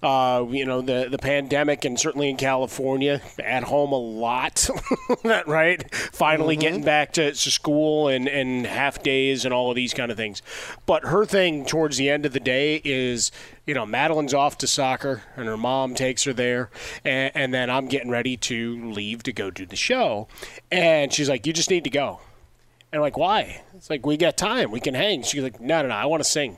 Uh, 0.02 0.46
you 0.50 0.64
know 0.64 0.80
the 0.82 1.08
the 1.10 1.18
pandemic 1.18 1.84
and 1.84 1.98
certainly 1.98 2.28
in 2.28 2.36
California 2.36 3.20
at 3.42 3.64
home 3.64 3.92
a 3.92 3.98
lot, 3.98 4.68
right? 5.46 5.94
Finally 5.94 6.56
Mm-hmm. 6.56 6.60
getting 6.60 6.84
back 6.84 7.12
to, 7.14 7.32
to 7.32 7.50
school 7.50 8.08
and, 8.08 8.28
and 8.28 8.66
half 8.66 9.02
days 9.02 9.44
and 9.44 9.52
all 9.52 9.70
of 9.70 9.76
these 9.76 9.92
kind 9.94 10.10
of 10.10 10.16
things. 10.16 10.42
But 10.86 11.04
her 11.06 11.24
thing 11.24 11.64
towards 11.64 11.96
the 11.96 12.08
end 12.08 12.24
of 12.24 12.32
the 12.32 12.40
day 12.40 12.80
is, 12.84 13.30
you 13.66 13.74
know, 13.74 13.84
Madeline's 13.84 14.32
off 14.34 14.56
to 14.58 14.66
soccer 14.66 15.22
and 15.36 15.46
her 15.46 15.56
mom 15.56 15.94
takes 15.94 16.24
her 16.24 16.32
there, 16.32 16.70
and, 17.04 17.32
and 17.34 17.54
then 17.54 17.68
I'm 17.70 17.86
getting 17.88 18.10
ready 18.10 18.36
to 18.36 18.90
leave 18.92 19.22
to 19.24 19.32
go 19.32 19.50
do 19.50 19.66
the 19.66 19.76
show, 19.76 20.28
and 20.70 21.12
she's 21.12 21.28
like, 21.28 21.46
"You 21.46 21.52
just 21.52 21.70
need 21.70 21.84
to 21.84 21.90
go." 21.90 22.20
And 22.92 23.00
I'm 23.00 23.02
like, 23.02 23.18
why? 23.18 23.62
It's 23.74 23.90
like, 23.90 24.06
we 24.06 24.16
got 24.16 24.36
time. 24.36 24.70
We 24.70 24.78
can 24.78 24.94
hang. 24.94 25.22
She's 25.24 25.42
like, 25.42 25.60
no, 25.60 25.82
no, 25.82 25.88
no. 25.88 25.94
I 25.94 26.06
want 26.06 26.22
to 26.22 26.28
sing. 26.28 26.56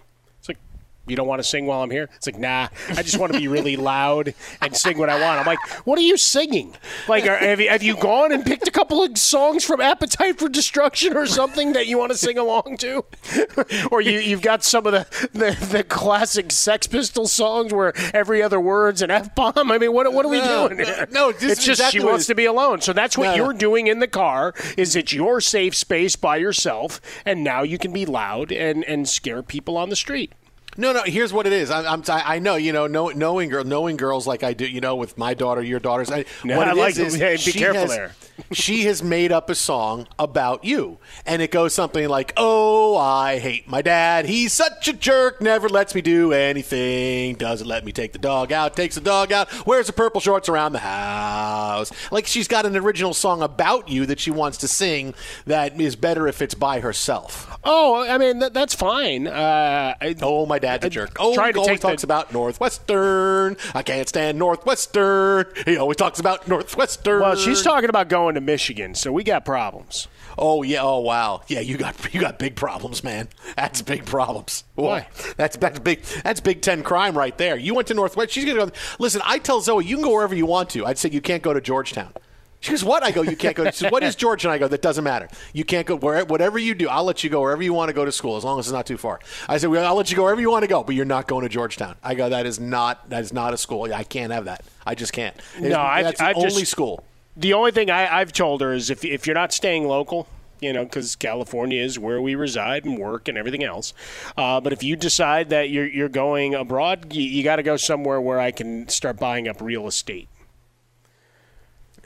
You 1.09 1.17
don't 1.17 1.27
want 1.27 1.41
to 1.41 1.49
sing 1.49 1.67
while 1.67 1.83
I'm 1.83 1.91
here? 1.91 2.09
It's 2.17 2.27
like, 2.27 2.39
nah. 2.39 2.69
I 2.91 3.03
just 3.03 3.19
want 3.19 3.33
to 3.33 3.39
be 3.39 3.49
really 3.49 3.77
loud 3.77 4.35
and 4.61 4.77
sing 4.77 4.99
what 4.99 5.09
I 5.09 5.21
want. 5.21 5.41
I'm 5.41 5.47
like, 5.47 5.59
what 5.87 5.99
are 5.99 6.03
you 6.03 6.17
singing? 6.17 6.77
Like, 7.09 7.27
are, 7.27 7.37
have, 7.37 7.61
you, 7.61 7.69
have 7.69 7.83
you 7.83 7.97
gone 7.97 8.33
and 8.33 8.45
picked 8.45 8.69
a 8.69 8.71
couple 8.71 9.03
of 9.03 9.17
songs 9.19 9.65
from 9.65 9.81
Appetite 9.81 10.39
for 10.39 10.49
Destruction 10.49 11.17
or 11.17 11.27
something 11.27 11.73
that 11.73 11.87
you 11.87 11.99
want 11.99 12.13
to 12.13 12.19
sing 12.19 12.39
along 12.39 12.77
to? 12.79 13.05
or 13.91 14.01
you, 14.01 14.19
you've 14.19 14.43
got 14.43 14.65
some 14.65 14.87
of 14.87 14.93
the, 14.93 15.29
the, 15.33 15.67
the 15.67 15.85
classic 15.85 16.53
Sex 16.53 16.87
Pistols 16.87 17.33
songs 17.33 17.73
where 17.73 17.93
every 18.15 18.43
other 18.43 18.61
word's 18.61 19.03
an 19.03 19.11
F 19.11 19.35
bomb? 19.35 19.73
I 19.73 19.79
mean, 19.79 19.93
what, 19.93 20.13
what 20.13 20.27
are 20.27 20.29
we 20.31 20.39
No, 20.39 20.69
doing 20.69 20.79
no, 20.81 20.85
here? 20.85 21.09
no, 21.11 21.33
this 21.33 21.53
it's 21.53 21.65
just 21.65 21.81
exactly 21.81 22.01
she 22.01 22.07
wants 22.07 22.27
to 22.27 22.35
be 22.35 22.45
alone. 22.45 22.81
So 22.81 22.93
that's 22.93 23.17
what 23.17 23.25
no. 23.25 23.35
you're 23.35 23.55
doing 23.55 23.87
in 23.87 23.99
the 24.01 24.09
car 24.09 24.55
is 24.77 24.95
it's 24.95 25.13
your 25.13 25.41
safe 25.41 25.75
space 25.75 26.17
by 26.17 26.37
yourself 26.37 27.01
and 27.25 27.43
now 27.43 27.63
you 27.63 27.79
can 27.79 27.93
be 27.93 28.05
loud 28.05 28.53
and, 28.53 28.85
and 28.85 29.09
scare 29.09 29.43
people 29.43 29.77
on 29.77 29.89
the 29.89 29.97
street 29.97 30.33
No, 30.79 30.93
no. 30.93 31.03
Here's 31.03 31.33
what 31.33 31.47
it 31.47 31.53
is. 31.53 31.71
I'm, 31.73 31.85
I'm 31.87 32.03
I 32.09 32.39
know, 32.39 32.55
you 32.55 32.73
know, 32.73 32.87
know, 32.87 33.09
knowing 33.09 33.51
girl, 33.51 33.65
knowing 33.65 33.97
girls 33.97 34.27
like 34.29 34.45
I 34.45 34.55
do, 34.55 34.65
you 34.65 34.81
know, 34.81 34.95
with 34.95 35.19
my 35.19 35.35
daughter, 35.35 35.61
your 35.61 35.81
daughters. 35.81 36.11
I, 36.11 36.25
No, 36.45 36.57
what 36.57 36.69
I 36.69 36.71
it 36.71 36.77
like 36.77 36.97
is 36.97 37.17
it. 37.17 37.19
Hey, 37.21 37.37
be 37.45 37.53
careful 37.53 37.83
has- 37.83 37.91
there. 37.91 38.13
she 38.53 38.85
has 38.85 39.03
made 39.03 39.33
up 39.33 39.51
a 39.51 39.55
song 39.57 40.07
about 40.17 40.65
you, 40.65 40.99
and 41.27 41.43
it 41.43 41.51
goes 41.51 41.75
something 41.75 42.09
like, 42.09 42.33
"Oh, 42.37 42.97
I 42.97 43.41
hate 43.41 43.67
my 43.69 43.83
dad. 43.83 44.27
He's 44.27 44.53
such 44.53 44.87
a 44.87 44.93
jerk. 44.93 45.41
Never 45.41 45.69
lets 45.69 45.93
me 45.93 46.01
do 46.03 46.33
anything. 46.33 47.35
Doesn't 47.35 47.67
let 47.67 47.85
me 47.85 47.91
take 47.91 48.13
the 48.13 48.21
dog 48.21 48.53
out. 48.53 48.77
Takes 48.77 48.95
the 48.95 49.01
dog 49.01 49.33
out. 49.33 49.67
Wears 49.67 49.89
the 49.89 49.93
purple 49.93 50.21
shorts 50.21 50.49
around 50.49 50.73
the 50.73 50.79
house." 50.79 51.91
Like 52.13 52.27
she's 52.27 52.47
got 52.47 52.65
an 52.65 52.77
original 52.77 53.13
song 53.13 53.43
about 53.43 53.89
you 53.89 54.07
that 54.07 54.21
she 54.21 54.31
wants 54.31 54.59
to 54.59 54.69
sing 54.69 55.15
that 55.47 55.81
is 55.81 55.97
better 55.97 56.29
if 56.29 56.41
it's 56.41 56.55
by 56.55 56.81
herself. 56.81 57.59
oh 57.65 58.07
i 58.09 58.19
mean 58.19 58.39
that, 58.39 58.55
that's 58.55 58.75
fine 58.75 59.27
uh, 59.27 59.95
I, 60.01 60.15
Oh, 60.23 60.47
my 60.47 60.59
dad's 60.69 60.87
a 60.87 60.91
jerk. 60.91 61.17
Oh, 61.19 61.35
trying 61.35 61.49
he 61.49 61.53
to 61.55 61.59
always 61.61 61.71
take 61.73 61.81
the- 61.81 61.89
talks 61.89 62.03
about 62.05 62.33
Northwestern. 62.33 63.57
I 63.75 63.83
can't 63.83 64.09
stand 64.09 64.39
Northwestern. 64.39 65.47
He 65.65 65.77
always 65.77 65.97
talks 65.97 66.21
about 66.21 66.47
Northwestern. 66.49 67.21
well 67.21 67.37
she's 67.37 67.63
talking 67.63 67.89
about 67.89 68.09
going 68.09 68.35
to 68.35 68.41
michigan 68.41 68.95
so 68.95 69.13
we 69.13 69.25
got 69.25 69.45
problems 69.45 70.09
Oh 70.41 70.63
yeah. 70.63 70.83
Oh 70.83 71.01
wow. 71.01 71.43
Yeah, 71.49 71.59
you 71.59 71.77
got 71.77 72.15
you 72.15 72.21
got 72.21 72.39
big 72.39 72.55
problems, 72.55 73.03
man. 73.03 73.29
That's 73.57 73.83
big 73.83 74.07
problems. 74.07 74.63
Why? 74.77 75.09
That's 75.37 75.57
that's 75.57 75.81
big. 75.81 76.03
That's 76.23 76.39
Big 76.39 76.63
Ten 76.63 76.85
crime 76.85 77.19
right 77.19 77.37
there. 77.37 77.57
You 77.57 77.75
went 77.75 77.89
to 77.89 77.95
Northwest. 77.95 78.31
She's 78.31 78.45
gonna 78.45 78.67
go. 78.67 78.73
Listen, 79.01 79.21
I 79.25 79.39
tell 79.41 79.61
Zoe 79.61 79.85
you 79.85 79.97
can 79.97 80.05
go 80.05 80.13
wherever 80.13 80.37
you 80.37 80.47
want 80.47 80.71
to. 80.71 80.87
I'd 80.87 80.97
say 80.97 81.09
you 81.11 81.21
can't 81.21 81.43
go 81.43 81.53
to 81.53 81.61
Georgetown. 81.61 82.13
She 82.61 82.73
goes, 82.73 82.83
"What?" 82.85 83.05
I 83.05 83.11
go, 83.11 83.23
"You 83.23 83.37
can't 83.37 83.55
go." 83.55 83.65
She 83.67 83.73
says, 83.73 83.93
"What 83.93 84.03
is 84.03 84.17
George? 84.23 84.45
And 84.45 84.53
I 84.53 84.59
go, 84.59 84.67
"That 84.69 84.83
doesn't 84.83 85.05
matter. 85.05 85.29
You 85.53 85.65
can't 85.65 85.87
go 85.87 85.97
where 85.97 86.25
whatever 86.25 86.59
you 86.59 86.75
do. 86.75 86.89
I'll 86.89 87.05
let 87.05 87.23
you 87.23 87.31
go 87.31 87.41
wherever 87.41 87.63
you 87.63 87.73
want 87.73 87.89
to 87.89 87.93
go 87.93 88.05
to 88.05 88.13
school 88.13 88.37
as 88.37 88.45
long 88.45 88.59
as 88.59 88.67
it's 88.67 88.73
not 88.73 88.87
too 88.87 88.99
far." 88.99 89.21
I 89.49 89.59
said, 89.59 89.71
well, 89.71 89.87
"I'll 89.87 89.95
let 89.95 90.11
you 90.11 90.17
go 90.17 90.25
wherever 90.25 90.41
you 90.41 90.51
want 90.51 90.65
to 90.65 90.69
go, 90.69 90.83
but 90.83 90.95
you're 90.95 91.05
not 91.05 91.29
going 91.29 91.43
to 91.43 91.49
Georgetown." 91.49 91.97
I 92.03 92.15
go, 92.15 92.29
"That 92.29 92.47
is 92.47 92.59
not 92.59 93.11
that 93.11 93.23
is 93.23 93.33
not 93.33 93.55
a 93.55 93.57
school. 93.59 93.93
I 93.93 94.05
can't 94.05 94.33
have 94.33 94.47
that. 94.47 94.65
I 94.87 94.95
just 94.95 95.13
can't. 95.13 95.37
It's- 95.57 95.71
no 95.71 95.81
I, 95.81 96.03
that's 96.03 96.21
I 96.21 96.33
the 96.33 96.41
just, 96.41 96.55
only 96.55 96.65
school." 96.65 97.05
the 97.37 97.53
only 97.53 97.71
thing 97.71 97.89
I, 97.89 98.19
i've 98.19 98.33
told 98.33 98.63
her 98.63 98.73
is 98.73 98.91
if, 98.91 99.05
if 99.05 99.25
you're 99.25 99.35
not 99.35 99.53
staying 99.53 99.87
local 99.87 100.27
you 100.61 100.73
know, 100.73 100.85
because 100.85 101.17
California 101.17 101.83
is 101.83 101.99
where 101.99 102.21
we 102.21 102.35
reside 102.35 102.85
and 102.85 102.99
work 102.99 103.29
and 103.29 103.39
everything 103.39 103.65
else. 103.65 103.95
Uh, 104.37 104.61
but 104.61 104.73
if 104.73 104.83
you 104.83 104.97
decide 104.97 105.51
that 105.51 105.71
you're, 105.71 105.87
you're 105.87 106.09
going 106.09 106.55
abroad, 106.55 107.13
you, 107.13 107.23
you 107.23 107.45
got 107.45 107.57
to 107.57 107.63
go 107.63 107.77
somewhere 107.77 108.21
where 108.21 108.41
I 108.41 108.51
can 108.51 108.89
start 108.89 109.19
buying 109.19 109.49
up 109.49 109.61
real 109.61 109.87
estate. 109.87 110.29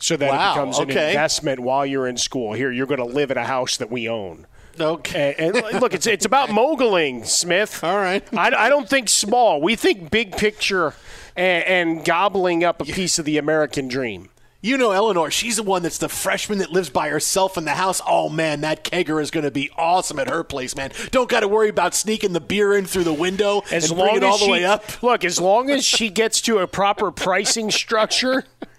So 0.03 0.17
that 0.17 0.31
Wow, 0.33 0.51
it 0.51 0.55
becomes 0.57 0.79
an 0.81 0.91
okay. 0.91 1.11
investment 1.11 1.61
while 1.61 1.87
you're 1.87 2.09
in 2.09 2.17
school. 2.17 2.55
Here, 2.55 2.73
you're 2.73 2.89
going 2.89 2.99
to 2.99 3.05
live 3.05 3.31
in 3.31 3.37
a 3.37 3.45
house 3.45 3.77
that 3.77 3.89
we 3.89 4.09
own. 4.09 4.49
Okay. 4.81 5.37
And, 5.39 5.55
and 5.55 5.81
look, 5.81 5.95
it's 5.95 6.09
it's 6.09 6.25
about 6.25 6.51
moguling, 6.51 7.23
Smith. 7.25 7.85
All 7.85 7.97
right. 7.97 8.25
I, 8.37 8.53
I 8.53 8.69
don't 8.69 8.89
think 8.89 9.09
small. 9.09 9.61
We 9.61 9.77
think 9.77 10.11
big 10.11 10.37
picture 10.37 10.95
and, 11.37 11.65
and 11.65 12.05
gobbling 12.05 12.65
up 12.65 12.81
a 12.83 12.85
piece 12.85 13.21
of 13.21 13.25
the 13.25 13.39
American 13.39 13.87
dream. 13.87 14.31
You 14.61 14.77
know 14.77 14.91
Eleanor, 14.91 15.31
she's 15.31 15.57
the 15.57 15.63
one 15.63 15.83
that's 15.83 15.99
the 15.99 16.09
freshman 16.09 16.59
that 16.59 16.73
lives 16.73 16.91
by 16.91 17.09
herself 17.09 17.57
in 17.57 17.65
the 17.65 17.73
house. 17.73 18.03
Oh 18.05 18.29
man, 18.29 18.61
that 18.63 18.83
kegger 18.83 19.23
is 19.23 19.31
going 19.31 19.45
to 19.45 19.53
be 19.53 19.71
awesome 19.77 20.19
at 20.19 20.29
her 20.29 20.43
place, 20.43 20.75
man. 20.75 20.91
Don't 21.13 21.29
got 21.29 21.41
to 21.41 21.49
worry 21.49 21.69
about 21.69 21.95
sneaking 21.95 22.33
the 22.33 22.41
beer 22.41 22.75
in 22.75 22.87
through 22.87 23.05
the 23.05 23.13
window 23.13 23.63
As 23.71 23.91
and 23.91 23.99
long 23.99 24.09
bring 24.09 24.23
it 24.23 24.25
all 24.25 24.39
the 24.39 24.47
she, 24.47 24.51
way 24.51 24.65
up. 24.65 25.01
Look, 25.01 25.25
as 25.25 25.41
long 25.41 25.71
as 25.71 25.85
she 25.85 26.11
gets 26.11 26.41
to 26.43 26.59
a 26.59 26.67
proper 26.67 27.13
pricing 27.13 27.71
structure 27.71 28.45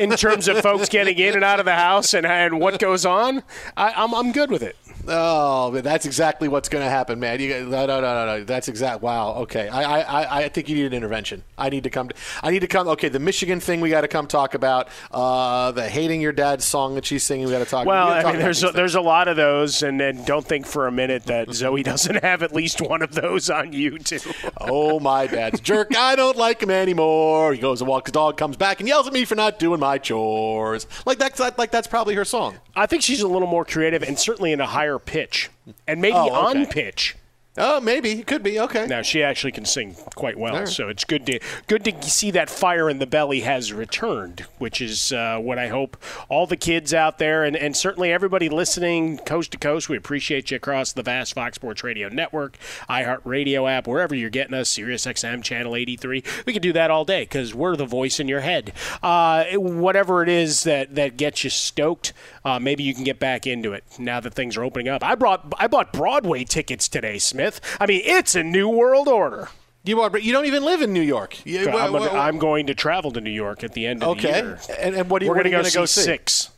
in 0.00 0.10
terms 0.10 0.48
of 0.48 0.60
folks 0.60 0.88
getting 0.88 1.18
in 1.18 1.34
and 1.34 1.44
out 1.44 1.58
of 1.58 1.66
the 1.66 1.74
house 1.74 2.14
and, 2.14 2.26
and 2.26 2.60
what 2.60 2.78
goes 2.78 3.04
on, 3.04 3.42
I, 3.76 3.92
I'm, 3.96 4.14
I'm 4.14 4.32
good 4.32 4.50
with 4.50 4.62
it. 4.62 4.76
Oh, 5.08 5.70
that's 5.70 6.06
exactly 6.06 6.48
what's 6.48 6.68
going 6.68 6.84
to 6.84 6.90
happen, 6.90 7.20
man. 7.20 7.40
You, 7.40 7.64
no, 7.66 7.86
no, 7.86 8.00
no, 8.00 8.00
no, 8.00 8.26
no. 8.26 8.44
That's 8.44 8.68
exact. 8.68 9.02
Wow. 9.02 9.34
Okay. 9.42 9.68
I, 9.68 10.00
I, 10.00 10.42
I- 10.42 10.48
think 10.56 10.68
you 10.70 10.76
need 10.76 10.86
an 10.86 10.94
intervention. 10.94 11.42
I 11.58 11.68
need 11.68 11.84
to 11.84 11.90
come. 11.90 12.08
To, 12.08 12.14
I 12.42 12.50
need 12.50 12.60
to 12.60 12.66
come. 12.66 12.88
Okay, 12.88 13.08
the 13.10 13.18
Michigan 13.18 13.60
thing 13.60 13.80
we 13.82 13.90
got 13.90 14.02
to 14.02 14.08
come 14.08 14.26
talk 14.26 14.54
about. 14.54 14.88
Uh, 15.10 15.70
the 15.72 15.86
hating 15.88 16.20
your 16.22 16.32
dad 16.32 16.62
song 16.62 16.94
that 16.94 17.04
she's 17.04 17.24
singing. 17.24 17.44
We 17.46 17.52
got 17.52 17.58
to 17.58 17.66
talk. 17.66 17.86
Well, 17.86 18.08
I 18.08 18.22
talk 18.22 18.26
mean, 18.32 18.36
about 18.36 18.44
there's 18.44 18.64
a, 18.64 18.70
there's 18.70 18.94
a 18.94 19.00
lot 19.02 19.28
of 19.28 19.36
those, 19.36 19.82
and, 19.82 20.00
and 20.00 20.24
don't 20.24 20.46
think 20.46 20.66
for 20.66 20.86
a 20.86 20.92
minute 20.92 21.24
that 21.24 21.52
Zoe 21.54 21.82
doesn't 21.82 22.22
have 22.22 22.42
at 22.42 22.54
least 22.54 22.80
one 22.80 23.02
of 23.02 23.14
those 23.14 23.50
on 23.50 23.72
YouTube. 23.72 24.24
Oh, 24.68 24.98
my 24.98 25.26
dad's 25.26 25.60
jerk. 25.60 25.96
I 25.96 26.16
don't 26.16 26.36
like 26.36 26.62
him 26.62 26.70
anymore. 26.70 27.52
He 27.52 27.60
goes 27.60 27.80
and 27.82 27.88
walks 27.88 28.08
his 28.08 28.12
dog, 28.12 28.36
comes 28.36 28.56
back 28.56 28.80
and 28.80 28.88
yells 28.88 29.06
at 29.06 29.12
me 29.12 29.24
for 29.24 29.34
not 29.34 29.58
doing 29.58 29.78
my 29.78 29.98
chores. 29.98 30.86
Like 31.04 31.18
that's 31.18 31.38
like 31.38 31.70
that's 31.70 31.86
probably 31.86 32.14
her 32.14 32.24
song. 32.24 32.56
I 32.74 32.86
think 32.86 33.02
she's 33.02 33.20
a 33.20 33.28
little 33.28 33.46
more 33.48 33.64
creative 33.64 34.02
and 34.02 34.18
certainly 34.18 34.52
in 34.52 34.60
a 34.60 34.66
higher 34.66 34.95
pitch, 34.98 35.50
and 35.86 36.00
maybe 36.00 36.16
Oh, 36.16 36.26
okay. 36.48 36.60
on 36.60 36.66
pitch. 36.66 37.16
Oh, 37.58 37.80
maybe 37.80 38.12
it 38.12 38.26
could 38.26 38.42
be 38.42 38.60
okay. 38.60 38.86
Now 38.86 39.02
she 39.02 39.22
actually 39.22 39.52
can 39.52 39.64
sing 39.64 39.96
quite 40.14 40.38
well, 40.38 40.54
right. 40.54 40.68
so 40.68 40.88
it's 40.88 41.04
good 41.04 41.24
to 41.26 41.40
good 41.66 41.84
to 41.84 42.10
see 42.10 42.30
that 42.32 42.50
fire 42.50 42.90
in 42.90 42.98
the 42.98 43.06
belly 43.06 43.40
has 43.40 43.72
returned, 43.72 44.40
which 44.58 44.80
is 44.80 45.12
uh, 45.12 45.38
what 45.38 45.58
I 45.58 45.68
hope 45.68 45.96
all 46.28 46.46
the 46.46 46.56
kids 46.56 46.92
out 46.92 47.18
there 47.18 47.44
and, 47.44 47.56
and 47.56 47.76
certainly 47.76 48.12
everybody 48.12 48.48
listening 48.48 49.18
coast 49.18 49.52
to 49.52 49.58
coast. 49.58 49.88
We 49.88 49.96
appreciate 49.96 50.50
you 50.50 50.56
across 50.56 50.92
the 50.92 51.02
vast 51.02 51.34
Fox 51.34 51.54
Sports 51.56 51.82
Radio 51.82 52.08
network, 52.08 52.58
iHeartRadio 52.90 53.70
app, 53.70 53.86
wherever 53.86 54.14
you're 54.14 54.30
getting 54.30 54.54
us, 54.54 54.74
SiriusXM 54.74 55.42
channel 55.42 55.76
83. 55.76 56.22
We 56.44 56.52
can 56.52 56.62
do 56.62 56.72
that 56.74 56.90
all 56.90 57.04
day 57.04 57.22
because 57.22 57.54
we're 57.54 57.76
the 57.76 57.86
voice 57.86 58.20
in 58.20 58.28
your 58.28 58.40
head. 58.40 58.72
Uh, 59.02 59.44
whatever 59.54 60.22
it 60.22 60.28
is 60.28 60.64
that 60.64 60.94
that 60.94 61.16
gets 61.16 61.42
you 61.44 61.50
stoked, 61.50 62.12
uh, 62.44 62.58
maybe 62.58 62.82
you 62.82 62.94
can 62.94 63.04
get 63.04 63.18
back 63.18 63.46
into 63.46 63.72
it 63.72 63.84
now 63.98 64.20
that 64.20 64.34
things 64.34 64.56
are 64.56 64.64
opening 64.64 64.88
up. 64.88 65.02
I 65.02 65.14
brought 65.14 65.52
I 65.58 65.66
bought 65.66 65.92
Broadway 65.92 66.44
tickets 66.44 66.88
today, 66.88 67.18
Smith. 67.18 67.45
I 67.80 67.86
mean, 67.86 68.02
it's 68.04 68.34
a 68.34 68.42
new 68.42 68.68
world 68.68 69.08
order. 69.08 69.48
You 69.84 70.00
are, 70.00 70.10
but 70.10 70.22
you 70.24 70.32
don't 70.32 70.46
even 70.46 70.64
live 70.64 70.82
in 70.82 70.92
New 70.92 71.00
York. 71.00 71.44
You- 71.46 71.60
I'm, 71.68 71.92
wha- 71.92 71.98
gonna- 72.00 72.12
wha- 72.12 72.18
I'm 72.20 72.38
going 72.38 72.66
to 72.66 72.74
travel 72.74 73.12
to 73.12 73.20
New 73.20 73.30
York 73.30 73.62
at 73.62 73.72
the 73.72 73.86
end 73.86 74.02
of 74.02 74.10
Okay. 74.18 74.32
the 74.32 74.46
year. 74.48 74.58
And, 74.80 74.94
and 74.96 75.08
what 75.10 75.20
do 75.20 75.26
you, 75.26 75.30
We're 75.30 75.36
going 75.36 75.46
you 75.46 75.52
to 75.52 75.62
gonna 75.62 75.70
go 75.74 75.84
see 75.86 76.00
see? 76.00 76.04
six. 76.04 76.50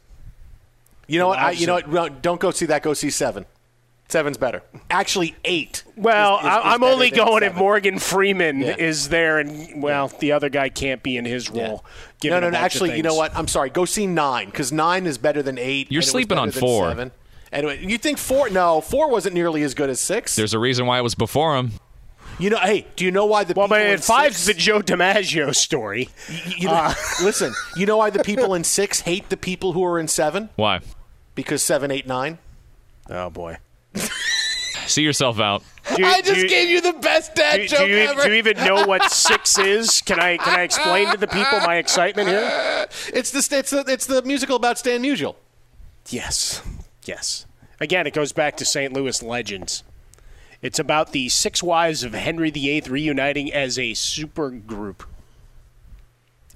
You 1.07 1.18
know 1.18 1.29
what? 1.29 1.38
I, 1.38 1.51
you 1.53 1.66
know 1.66 1.81
what? 1.81 2.22
Don't 2.22 2.40
go 2.40 2.51
see 2.51 2.66
that. 2.66 2.83
Go 2.83 2.94
see 2.94 3.11
seven. 3.11 3.44
Seven's 4.11 4.38
better. 4.38 4.62
Actually, 4.90 5.37
eight. 5.44 5.85
Well, 5.96 6.37
is- 6.37 6.40
is- 6.40 6.46
I, 6.46 6.59
is 6.59 6.64
I'm 6.64 6.81
better 6.81 6.92
only 6.94 7.11
than 7.11 7.18
going 7.18 7.42
if. 7.42 7.55
Morgan 7.55 7.98
Freeman 7.98 8.61
Yeah. 8.61 8.77
is 8.79 9.11
there, 9.11 9.38
and 9.38 9.83
well, 9.83 10.09
the 10.09 10.33
other 10.33 10.48
guy 10.48 10.70
can't 10.70 11.03
be 11.03 11.18
in 11.18 11.27
his 11.27 11.51
role. 11.51 11.85
No, 12.24 12.40
no, 12.40 12.48
no. 12.48 12.57
Actually, 12.57 12.96
you 12.96 13.03
know 13.03 13.14
what? 13.14 13.37
I'm 13.37 13.48
sorry. 13.48 13.68
Go 13.68 13.85
see 13.85 14.07
nine 14.07 14.46
because 14.46 14.72
nine 14.72 15.07
is 15.07 15.18
better 15.18 15.42
than 15.42 15.59
eight. 15.59 15.88
You're 15.92 15.98
and 15.98 16.05
it 16.05 16.07
was 16.07 16.11
sleeping 16.11 16.38
on 16.38 16.51
four. 16.51 16.88
Seven. 16.88 17.11
Anyway, 17.53 17.85
you 17.85 17.99
think 17.99 18.19
four? 18.19 18.51
No, 18.51 18.81
four 18.81 19.09
wasn't 19.11 19.35
nearly 19.35 19.63
as 19.63 19.75
good 19.75 19.91
as 19.91 20.01
six. 20.01 20.37
There's 20.37 20.55
a 20.55 20.59
reason 20.59 20.87
why 20.87 20.99
it 20.99 21.03
was 21.03 21.15
before 21.15 21.57
him. 21.57 21.73
You 22.39 22.51
know, 22.51 22.59
hey, 22.59 22.87
do 22.95 23.05
you 23.05 23.11
know 23.11 23.27
why 23.27 23.43
the 23.45 23.55
Well, 23.55 23.67
people 23.67 23.79
but 23.79 23.87
in 23.87 23.99
five's 23.99 24.37
six, 24.37 24.47
the 24.57 24.63
Joe 24.63 24.81
DiMaggio 24.81 25.55
story. 25.57 26.09
you 26.57 26.69
know, 26.69 26.75
uh, 26.75 26.95
listen, 27.23 27.53
you 27.75 27.85
know 27.87 27.97
why 27.97 28.11
the 28.11 28.23
people 28.23 28.55
in 28.55 28.63
six 28.65 29.01
hate 29.01 29.29
the 29.29 29.37
people 29.37 29.73
who 29.73 29.83
are 29.85 29.99
in 29.99 30.07
seven? 30.09 30.49
Why? 30.57 30.81
Because 31.35 31.63
seven, 31.63 31.91
eight, 31.91 32.07
nine. 32.07 32.39
Oh 33.11 33.29
boy. 33.31 33.57
See 34.87 35.03
yourself 35.03 35.41
out. 35.41 35.63
You- 35.97 36.05
I 36.07 36.21
just 36.23 36.41
you- 36.43 36.49
gave 36.49 36.69
you 36.69 36.81
the 36.81 36.93
best 36.95 37.35
dad 37.35 37.57
Do, 37.57 37.67
joke 37.69 37.79
do 37.81 37.87
you, 37.89 37.97
ever. 37.99 38.23
do 38.23 38.29
you 38.29 38.35
even 38.37 38.57
know 38.59 38.87
what 38.87 39.11
six 39.11 39.59
is? 39.59 40.01
Can 40.03 40.21
I 40.21 40.37
can 40.37 40.59
I 40.59 40.63
explain 40.63 41.11
to 41.11 41.17
the 41.17 41.27
people 41.27 41.61
my 41.61 41.77
excitement 41.77 42.29
here? 42.29 42.87
It's 43.13 43.31
the 43.33 43.57
it's 43.59 43.71
the 43.71 43.85
it's 43.89 44.07
the 44.07 44.23
musical 44.23 44.57
about 44.57 44.79
Stan 44.79 45.03
Musial. 45.03 45.35
Yes, 46.09 46.63
yes. 47.09 47.47
Again, 47.81 48.07
it 48.07 48.14
goes 48.14 48.33
back 48.33 48.57
to 48.59 48.64
St. 48.64 48.92
Louis 48.92 49.23
legends. 49.23 49.83
It's 50.61 50.79
about 50.79 51.12
the 51.12 51.29
six 51.29 51.62
wives 51.62 52.03
of 52.03 52.14
Henry 52.14 52.51
VIII 52.51 52.83
reuniting 52.88 53.53
as 53.53 53.79
a 53.79 53.94
super 53.94 54.51
group 54.51 55.05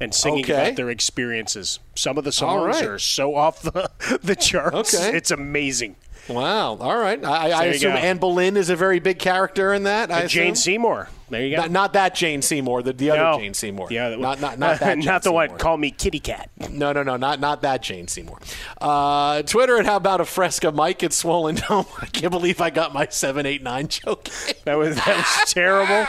and 0.00 0.12
singing 0.12 0.44
Okay. 0.44 0.52
about 0.52 0.76
their 0.76 0.90
experiences. 0.90 1.78
Some 1.94 2.18
of 2.18 2.24
the 2.24 2.32
songs 2.32 2.76
right. 2.76 2.84
are 2.84 2.98
so 2.98 3.36
off 3.36 3.62
the, 3.62 3.90
the 4.22 4.34
charts. 4.34 4.94
Okay. 4.94 5.16
It's 5.16 5.30
amazing. 5.30 5.96
Wow. 6.28 6.76
All 6.78 6.98
right. 6.98 7.24
I, 7.24 7.50
I 7.50 7.64
assume 7.66 7.92
go. 7.92 7.98
Anne 7.98 8.18
Boleyn 8.18 8.56
is 8.56 8.70
a 8.70 8.76
very 8.76 8.98
big 8.98 9.18
character 9.18 9.72
in 9.72 9.84
that. 9.84 10.28
Jane? 10.28 10.54
Seymour. 10.56 11.08
There 11.32 11.44
you 11.44 11.56
go. 11.56 11.62
Not, 11.62 11.70
not 11.70 11.92
that 11.94 12.14
Jane 12.14 12.42
Seymour, 12.42 12.82
the, 12.82 12.92
the 12.92 13.08
No. 13.08 13.14
other 13.14 13.40
Jane 13.42 13.54
Seymour. 13.54 13.88
The 13.88 13.98
other 13.98 14.18
one. 14.18 14.22
Not, 14.22 14.40
not, 14.40 14.58
not 14.58 14.80
that 14.80 14.94
Jane 14.98 15.04
Not 15.04 15.22
the 15.22 15.32
one. 15.32 15.48
Seymour. 15.48 15.58
Call 15.58 15.76
me 15.78 15.90
Kitty 15.90 16.20
Cat. 16.20 16.50
No, 16.70 16.92
no, 16.92 17.02
no, 17.02 17.16
not 17.16 17.40
not 17.40 17.62
that 17.62 17.82
Jane 17.82 18.06
Seymour. 18.06 18.38
Uh, 18.80 19.42
Twitter 19.42 19.76
and 19.78 19.86
how 19.86 19.96
about 19.96 20.20
a 20.20 20.24
Fresca 20.24 20.70
Mike 20.70 21.02
at 21.02 21.12
Swollen 21.12 21.56
Dome? 21.56 21.86
I 22.00 22.06
can't 22.06 22.30
believe 22.30 22.60
I 22.60 22.70
got 22.70 22.92
my 22.92 23.06
seven 23.10 23.46
eight 23.46 23.62
nine 23.62 23.88
joke. 23.88 24.28
That 24.64 24.74
was 24.74 24.96
that 24.96 25.16
was 25.16 25.52
terrible. 25.52 26.04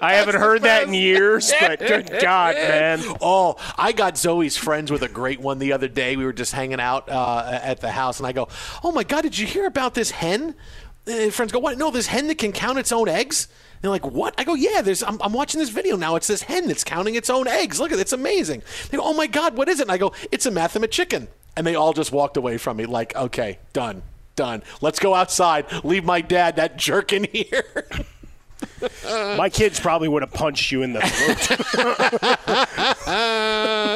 I 0.00 0.14
haven't 0.14 0.36
heard 0.36 0.62
that 0.62 0.84
in 0.84 0.94
years, 0.94 1.52
but 1.60 1.78
good 1.80 2.10
God, 2.20 2.54
man. 2.54 3.00
Oh, 3.20 3.56
I 3.76 3.92
got 3.92 4.16
Zoe's 4.16 4.56
friends 4.56 4.90
with 4.90 5.02
a 5.02 5.08
great 5.08 5.40
one 5.40 5.58
the 5.58 5.72
other 5.72 5.88
day. 5.88 6.16
We 6.16 6.24
were 6.24 6.32
just 6.32 6.52
hanging 6.52 6.80
out 6.80 7.08
uh, 7.08 7.58
at 7.62 7.80
the 7.80 7.90
house, 7.90 8.18
and 8.20 8.26
I 8.26 8.32
go, 8.32 8.48
"Oh 8.84 8.92
my 8.92 9.02
God, 9.04 9.22
did 9.22 9.36
you 9.38 9.46
hear 9.46 9.66
about 9.66 9.94
this 9.94 10.12
hen?" 10.12 10.54
Uh, 11.06 11.30
friends 11.30 11.52
go, 11.52 11.58
"What? 11.58 11.78
No, 11.78 11.90
this 11.90 12.06
hen 12.06 12.28
that 12.28 12.38
can 12.38 12.52
count 12.52 12.78
its 12.78 12.92
own 12.92 13.08
eggs." 13.08 13.48
They're 13.80 13.90
like, 13.90 14.06
"What?" 14.06 14.34
I 14.38 14.44
go, 14.44 14.54
"Yeah, 14.54 14.82
there's. 14.82 15.02
I'm, 15.02 15.20
I'm 15.22 15.32
watching 15.32 15.60
this 15.60 15.70
video 15.70 15.96
now. 15.96 16.16
It's 16.16 16.26
this 16.26 16.42
hen 16.42 16.66
that's 16.66 16.84
counting 16.84 17.14
its 17.14 17.30
own 17.30 17.46
eggs. 17.46 17.80
Look 17.80 17.92
at 17.92 17.98
it. 17.98 18.02
It's 18.02 18.12
amazing." 18.12 18.62
They 18.90 18.98
go, 18.98 19.04
"Oh 19.04 19.14
my 19.14 19.26
God, 19.26 19.56
what 19.56 19.68
is 19.68 19.80
it?" 19.80 19.84
And 19.84 19.92
I 19.92 19.98
go, 19.98 20.12
"It's 20.32 20.46
a 20.46 20.50
mathema 20.50 20.90
chicken." 20.90 21.28
And 21.56 21.66
they 21.66 21.74
all 21.74 21.92
just 21.92 22.12
walked 22.12 22.36
away 22.36 22.58
from 22.58 22.76
me 22.76 22.86
like, 22.86 23.14
"Okay, 23.16 23.58
done, 23.72 24.02
done. 24.36 24.62
Let's 24.80 24.98
go 24.98 25.14
outside. 25.14 25.66
Leave 25.84 26.04
my 26.04 26.20
dad, 26.20 26.56
that 26.56 26.76
jerk, 26.76 27.12
in 27.12 27.24
here." 27.24 27.86
My 29.12 29.48
kids 29.48 29.78
probably 29.78 30.08
would 30.08 30.22
have 30.22 30.32
punched 30.32 30.72
you 30.72 30.82
in 30.82 30.92
the 30.92 31.00
throat. 31.00 31.50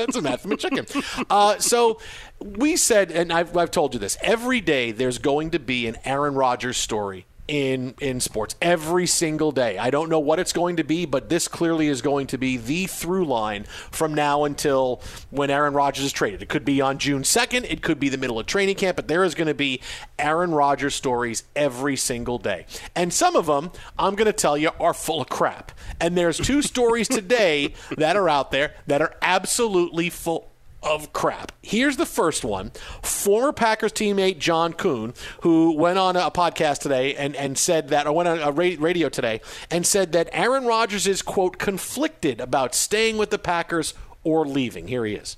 it's 0.09 0.17
a 0.17 0.21
mathema 0.21 0.59
chicken. 0.59 0.87
Uh, 1.29 1.59
so 1.59 2.01
we 2.41 2.77
said, 2.77 3.11
and 3.11 3.33
I've, 3.33 3.57
I've 3.57 3.71
told 3.71 3.95
you 3.95 4.01
this 4.01 4.17
every 4.23 4.61
day 4.61 4.93
there's 4.93 5.19
going 5.19 5.51
to 5.51 5.59
be 5.59 5.87
an 5.87 5.97
Aaron 6.05 6.35
Rodgers 6.35 6.77
story 6.77 7.27
in 7.53 7.95
in 8.01 8.19
sports 8.19 8.57
every 8.63 9.07
single 9.07 9.53
day. 9.53 9.77
I 9.77 9.91
don't 9.91 10.09
know 10.09 10.19
what 10.19 10.39
it's 10.39 10.55
going 10.55 10.77
to 10.77 10.85
be, 10.85 11.05
but 11.05 11.29
this 11.29 11.49
clearly 11.49 11.87
is 11.89 12.01
going 12.01 12.27
to 12.29 12.39
be 12.39 12.57
the 12.57 12.87
through 12.87 13.27
line 13.27 13.65
from 13.91 14.15
now 14.15 14.45
until 14.45 15.03
when 15.29 15.51
Aaron 15.51 15.75
Rodgers 15.75 16.07
is 16.07 16.13
traded. 16.13 16.41
It 16.41 16.49
could 16.49 16.65
be 16.65 16.81
on 16.81 16.97
June 16.97 17.23
2nd, 17.23 17.71
it 17.71 17.83
could 17.83 18.01
be 18.01 18.09
the 18.09 18.17
middle 18.17 18.39
of 18.41 18.47
training 18.47 18.77
camp, 18.77 18.97
but 18.97 19.07
there 19.07 19.23
is 19.23 19.35
going 19.35 19.49
to 19.49 19.55
be 19.55 19.83
Aaron 20.19 20.53
Rodgers 20.53 20.95
stories 20.95 21.45
every 21.55 21.95
single 21.95 22.39
day. 22.39 22.65
And 22.97 23.13
some 23.13 23.37
of 23.37 23.45
them, 23.45 23.71
I'm 23.99 24.15
going 24.15 24.27
to 24.27 24.33
tell 24.33 24.57
you, 24.57 24.71
are 24.81 24.95
full 24.95 25.21
of 25.21 25.29
crap. 25.29 25.73
And 26.01 26.17
there's 26.17 26.39
two 26.39 26.63
stories 26.63 27.07
today 27.07 27.75
that 27.99 28.17
are 28.17 28.31
out 28.31 28.51
there 28.51 28.77
that 28.87 29.03
are 29.03 29.15
absolutely 29.21 30.09
full 30.09 30.52
of 30.83 31.13
crap. 31.13 31.53
Here's 31.63 31.97
the 31.97 32.07
first 32.07 32.45
one. 32.45 32.73
Former 33.03 33.53
Packers 33.53 33.93
teammate 33.93 34.39
John 34.39 34.73
Kuhn, 34.73 35.15
who 35.43 35.73
went 35.73 35.99
on 35.99 36.17
a 36.17 36.31
podcast 36.31 36.81
today 36.81 37.15
and, 37.15 37.37
and 37.37 37.57
said 37.57 37.89
that, 37.89 38.07
or 38.07 38.13
went 38.13 38.29
on 38.29 38.39
a 38.41 38.51
radio 38.51 39.09
today 39.09 39.41
and 39.71 39.87
said 39.87 40.13
that 40.13 40.29
Aaron 40.33 40.65
Rodgers 40.65 41.07
is, 41.07 41.23
quote, 41.23 41.59
conflicted 41.59 42.41
about 42.41 42.75
staying 42.75 43.17
with 43.17 43.31
the 43.31 43.39
Packers 43.39 43.95
or 44.25 44.47
leaving. 44.47 44.89
Here 44.89 45.05
he 45.05 45.15
is. 45.15 45.37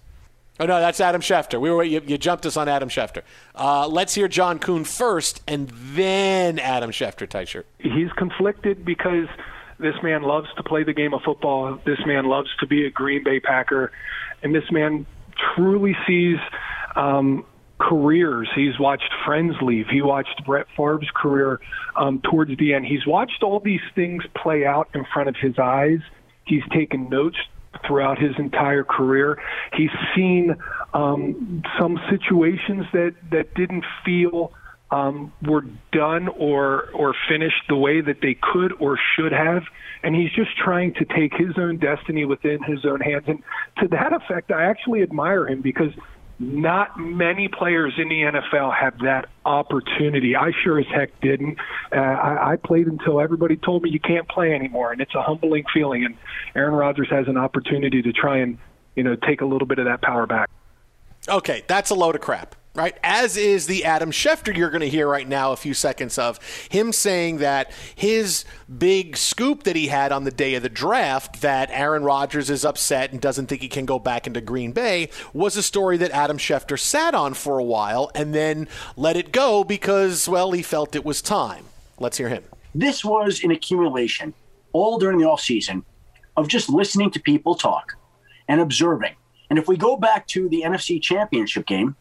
Oh, 0.61 0.67
no, 0.67 0.79
that's 0.79 1.01
Adam 1.01 1.21
Schefter. 1.21 1.61
We 1.61 1.71
were, 1.71 1.83
you, 1.83 2.01
you 2.07 2.17
jumped 2.17 2.47
us 2.47 2.57
on 2.57 2.69
Adam 2.69 2.89
Schefter. 2.89 3.23
Uh, 3.57 3.89
let's 3.89 4.15
hear 4.15 4.29
John 4.29 4.61
Kuhn 4.61 4.85
first 4.85 5.43
and 5.49 5.69
then 5.69 6.61
Adam 6.61 6.93
Schefter, 6.93 7.29
shirt. 7.47 7.67
he's 7.81 8.13
conflicted 8.13 8.85
because 8.85 9.27
this 9.79 9.97
man 10.03 10.23
loves 10.23 10.49
to 10.57 10.63
play 10.63 10.85
the 10.85 10.93
game 10.93 11.13
of 11.13 11.23
football. 11.23 11.81
This 11.85 11.99
man 12.07 12.27
loves 12.27 12.49
to 12.61 12.67
be 12.67 12.87
a 12.87 12.91
Green 12.91 13.25
Bay 13.25 13.41
Packer, 13.41 13.91
and 14.45 14.55
this 14.55 14.71
man 14.71 15.07
truly 15.55 15.97
sees 16.07 16.39
um, 16.97 17.45
careers. 17.79 18.49
He's 18.55 18.79
watched 18.79 19.11
friends 19.25 19.55
leave. 19.63 19.87
He 19.91 20.03
watched 20.03 20.45
Brett 20.47 20.67
Favre's 20.77 21.11
career 21.15 21.61
um, 21.97 22.21
towards 22.21 22.57
the 22.59 22.75
end. 22.75 22.87
He's 22.87 23.07
watched 23.07 23.43
all 23.43 23.61
these 23.61 23.81
things 23.95 24.25
play 24.41 24.65
out 24.65 24.89
in 24.95 25.05
front 25.13 25.29
of 25.29 25.37
his 25.41 25.59
eyes. 25.59 26.01
He's 26.47 26.63
taken 26.73 27.09
notes 27.09 27.37
throughout 27.87 28.19
his 28.19 28.33
entire 28.39 28.85
career. 28.85 29.39
He's 29.77 29.91
seen 30.15 30.55
um, 30.93 31.63
some 31.79 31.99
situations 32.11 32.87
that 32.93 33.15
that 33.31 33.55
didn't 33.55 33.85
feel 34.05 34.53
um, 34.91 35.33
were 35.43 35.65
done 35.93 36.29
or 36.29 36.91
or 36.93 37.15
finished 37.29 37.63
the 37.69 37.77
way 37.77 38.01
that 38.01 38.21
they 38.21 38.37
could 38.41 38.73
or 38.79 38.99
should 39.17 39.33
have, 39.33 39.65
and 40.03 40.15
he's 40.15 40.31
just 40.33 40.57
trying 40.57 40.95
to 40.95 41.05
take 41.05 41.35
his 41.35 41.59
own 41.59 41.79
destiny 41.79 42.25
within 42.25 42.63
his 42.63 42.85
own 42.85 43.01
hands. 43.01 43.25
And 43.27 43.43
to 43.79 43.89
that 43.89 44.13
effect, 44.13 44.51
I 44.51 44.65
actually 44.65 45.03
admire 45.03 45.49
him 45.49 45.63
because 45.63 45.93
not 46.39 46.99
many 46.99 47.49
players 47.49 47.95
in 47.97 48.09
the 48.09 48.23
NFL 48.23 48.75
have 48.75 48.99
that 48.99 49.29
opportunity. 49.45 50.35
I 50.35 50.51
sure 50.63 50.79
as 50.81 50.87
heck 50.93 51.19
didn't. 51.21 51.59
Uh, 51.93 51.99
I, 51.99 52.53
I 52.53 52.57
played 52.57 52.87
until 52.87 53.21
everybody 53.21 53.57
told 53.57 53.83
me 53.83 53.91
you 53.91 54.01
can't 54.01 54.29
play 54.29 54.53
anymore, 54.53 54.93
and 54.93 55.01
it's 55.01 55.15
a 55.15 55.23
humbling 55.23 55.65
feeling. 55.73 56.05
And 56.05 56.17
Aaron 56.55 56.75
Rodgers 56.75 57.09
has 57.11 57.29
an 57.29 57.37
opportunity 57.37 58.03
to 58.03 58.13
try 58.13 58.39
and 58.39 58.59
you 58.97 59.03
know 59.03 59.17
take 59.17 59.41
a 59.41 59.47
little 59.47 59.67
bit 59.67 59.79
of 59.79 59.87
that 59.87 60.03
power 60.03 60.27
back. 60.27 60.51
Okay, 61.29 61.63
that's 61.67 61.91
a 61.91 61.95
load 61.95 62.15
of 62.15 62.21
crap, 62.21 62.55
right? 62.75 62.99
As 63.05 63.37
is 63.37 63.67
the 63.67 63.85
Adam 63.85 64.11
Schefter 64.11 64.55
you're 64.57 64.71
going 64.71 64.81
to 64.81 64.89
hear 64.89 65.09
right 65.09 65.29
now, 65.29 65.53
a 65.53 65.57
few 65.57 65.75
seconds 65.75 66.19
of 66.19 66.41
him 66.69 66.93
saying 66.93 67.39
that 67.39 67.71
his 67.95 68.45
big 68.79 69.17
scoop 69.17 69.63
that 69.63 69.77
he 69.77 69.87
had 69.87 70.11
on 70.11 70.25
the 70.25 70.31
day 70.31 70.55
of 70.55 70.63
the 70.63 70.69
draft 70.69 71.41
that 71.41 71.71
Aaron 71.71 72.03
Rodgers 72.03 72.51
is 72.51 72.65
upset 72.65 73.13
and 73.13 73.21
doesn't 73.21 73.47
think 73.47 73.63
he 73.63 73.69
can 73.69 73.87
go 73.87 73.99
back 73.99 74.27
into 74.27 74.41
Green 74.41 74.73
Bay 74.73 75.09
was 75.33 75.57
a 75.57 75.63
story 75.63 75.97
that 75.99 76.11
Adam 76.11 76.37
Schefter 76.37 76.79
sat 76.79 77.15
on 77.15 77.35
for 77.35 77.59
a 77.59 77.65
while 77.65 78.11
and 78.15 78.35
then 78.35 78.69
let 78.97 79.17
it 79.17 79.31
go 79.31 79.63
because, 79.63 80.29
well, 80.29 80.51
he 80.51 80.63
felt 80.63 80.97
it 80.97 81.05
was 81.05 81.23
time. 81.23 81.67
Let's 81.99 82.19
hear 82.19 82.29
him. 82.29 82.43
This 82.75 83.05
was 83.05 83.45
an 83.45 83.53
accumulation 83.53 84.35
all 84.73 84.99
during 84.99 85.19
the 85.19 85.27
offseason 85.27 85.85
of 86.37 86.49
just 86.49 86.69
listening 86.69 87.13
to 87.13 87.21
people 87.21 87.55
talk 87.55 87.97
and 88.49 88.61
observing. 88.61 89.15
And 89.49 89.59
if 89.61 89.69
we 89.69 89.77
go 89.77 89.97
back 89.97 90.27
to 90.29 90.49
the 90.49 90.63
NFC 90.63 91.01
Championship 91.01 91.67
game, 91.67 91.95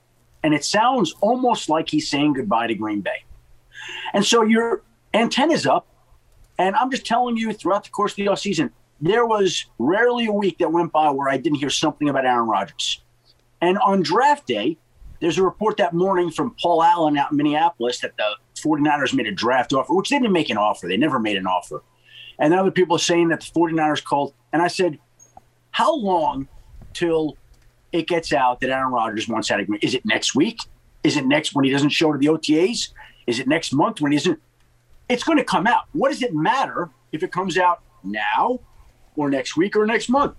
and 0.43 0.53
it 0.53 0.63
sounds 0.65 1.15
almost 1.21 1.69
like 1.69 1.89
he's 1.89 2.10
saying 2.10 2.34
goodbye 2.34 2.67
to 2.67 2.75
Green 2.75 3.01
Bay. 3.01 3.23
And 4.13 4.25
so 4.25 4.43
your 4.43 4.84
antenna's 5.13 5.65
up, 5.65 5.88
and 6.58 6.75
I'm 6.75 6.91
just 6.91 7.06
telling 7.06 7.38
you 7.38 7.53
throughout 7.53 7.84
the 7.84 7.89
course 7.89 8.12
of 8.13 8.17
the 8.17 8.25
offseason, 8.25 8.71
there 9.01 9.25
was 9.25 9.65
rarely 9.79 10.27
a 10.27 10.32
week 10.32 10.60
that 10.60 10.71
went 10.71 10.91
by 10.91 11.10
where 11.10 11.29
I 11.29 11.38
didn't 11.38 11.60
hear 11.60 11.69
something 11.69 12.10
about 12.10 12.25
Aaron 12.25 12.47
Rodgers. 12.47 13.01
And 13.62 13.77
on 13.79 14.01
draft 14.01 14.47
day, 14.47 14.77
there's 15.19 15.38
a 15.38 15.43
report 15.43 15.77
that 15.77 15.93
morning 15.93 16.29
from 16.29 16.56
Paul 16.62 16.84
Allen 16.84 17.17
out 17.17 17.32
in 17.32 17.38
Minneapolis 17.38 17.99
that 18.01 18.15
the 18.17 18.36
49ers 18.56 19.13
made 19.13 19.27
a 19.27 19.32
draft 19.32 19.73
offer, 19.73 19.93
which 19.93 20.10
they 20.10 20.19
didn't 20.19 20.34
make 20.34 20.49
an 20.49 20.58
offer. 20.58 20.88
They 20.88 20.97
never 20.97 21.19
made 21.19 21.38
an 21.38 21.47
offer. 21.47 21.82
And 22.39 22.53
other 22.53 22.71
people 22.71 22.95
are 22.97 22.99
saying 22.99 23.29
that 23.29 23.39
the 23.39 23.60
49ers 23.60 24.03
called. 24.03 24.34
And 24.51 24.62
I 24.62 24.67
said, 24.67 24.99
how 25.71 25.95
long 25.95 26.47
till 26.93 27.38
it 27.93 28.08
gets 28.08 28.34
out 28.34 28.60
that 28.60 28.69
Aaron 28.69 28.91
Rodgers 28.91 29.29
wants 29.29 29.49
of 29.51 29.65
Green? 29.67 29.79
Is 29.82 29.93
it 29.93 30.03
next 30.06 30.36
week? 30.36 30.60
Is 31.03 31.15
it 31.15 31.25
next 31.25 31.53
when 31.53 31.63
he 31.63 31.71
doesn't 31.71 31.89
show 31.89 32.12
to 32.12 32.17
the 32.17 32.25
OTAs? 32.25 32.89
Is 33.27 33.39
it 33.39 33.47
next 33.47 33.71
month 33.71 34.01
when 34.01 34.12
he 34.12 34.17
isn't? 34.17 34.41
It's 35.08 35.23
going 35.23 35.38
to 35.38 35.43
come 35.43 35.67
out. 35.67 35.84
What 35.93 36.10
does 36.10 36.21
it 36.21 36.34
matter 36.34 36.89
if 37.12 37.23
it 37.23 37.32
comes 37.32 37.58
out 37.58 37.82
now 38.03 38.60
or 39.15 39.29
next 39.29 39.56
week 39.56 39.75
or 39.75 39.86
next 39.86 40.10
month? 40.10 40.36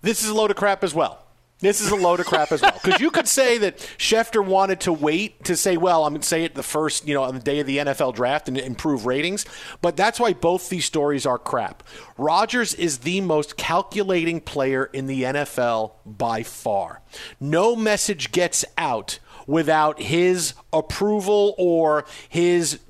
This 0.00 0.24
is 0.24 0.30
a 0.30 0.34
load 0.34 0.50
of 0.50 0.56
crap 0.56 0.82
as 0.82 0.94
well. 0.94 1.21
This 1.62 1.80
is 1.80 1.90
a 1.90 1.96
load 1.96 2.18
of 2.18 2.26
crap 2.26 2.50
as 2.50 2.60
well. 2.60 2.78
Because 2.82 3.00
you 3.00 3.12
could 3.12 3.28
say 3.28 3.56
that 3.58 3.78
Schefter 3.96 4.44
wanted 4.44 4.80
to 4.80 4.92
wait 4.92 5.44
to 5.44 5.56
say, 5.56 5.76
well, 5.76 6.04
I'm 6.04 6.12
going 6.12 6.20
to 6.20 6.26
say 6.26 6.42
it 6.42 6.56
the 6.56 6.62
first, 6.62 7.06
you 7.06 7.14
know, 7.14 7.22
on 7.22 7.34
the 7.34 7.40
day 7.40 7.60
of 7.60 7.68
the 7.68 7.78
NFL 7.78 8.16
draft 8.16 8.48
and 8.48 8.58
improve 8.58 9.06
ratings. 9.06 9.46
But 9.80 9.96
that's 9.96 10.18
why 10.18 10.32
both 10.32 10.68
these 10.68 10.84
stories 10.84 11.24
are 11.24 11.38
crap. 11.38 11.84
Rodgers 12.18 12.74
is 12.74 12.98
the 12.98 13.20
most 13.20 13.56
calculating 13.56 14.40
player 14.40 14.86
in 14.92 15.06
the 15.06 15.22
NFL 15.22 15.92
by 16.04 16.42
far. 16.42 17.00
No 17.38 17.76
message 17.76 18.32
gets 18.32 18.64
out 18.76 19.20
without 19.46 20.00
his 20.00 20.54
approval 20.72 21.54
or 21.58 22.04
his 22.28 22.80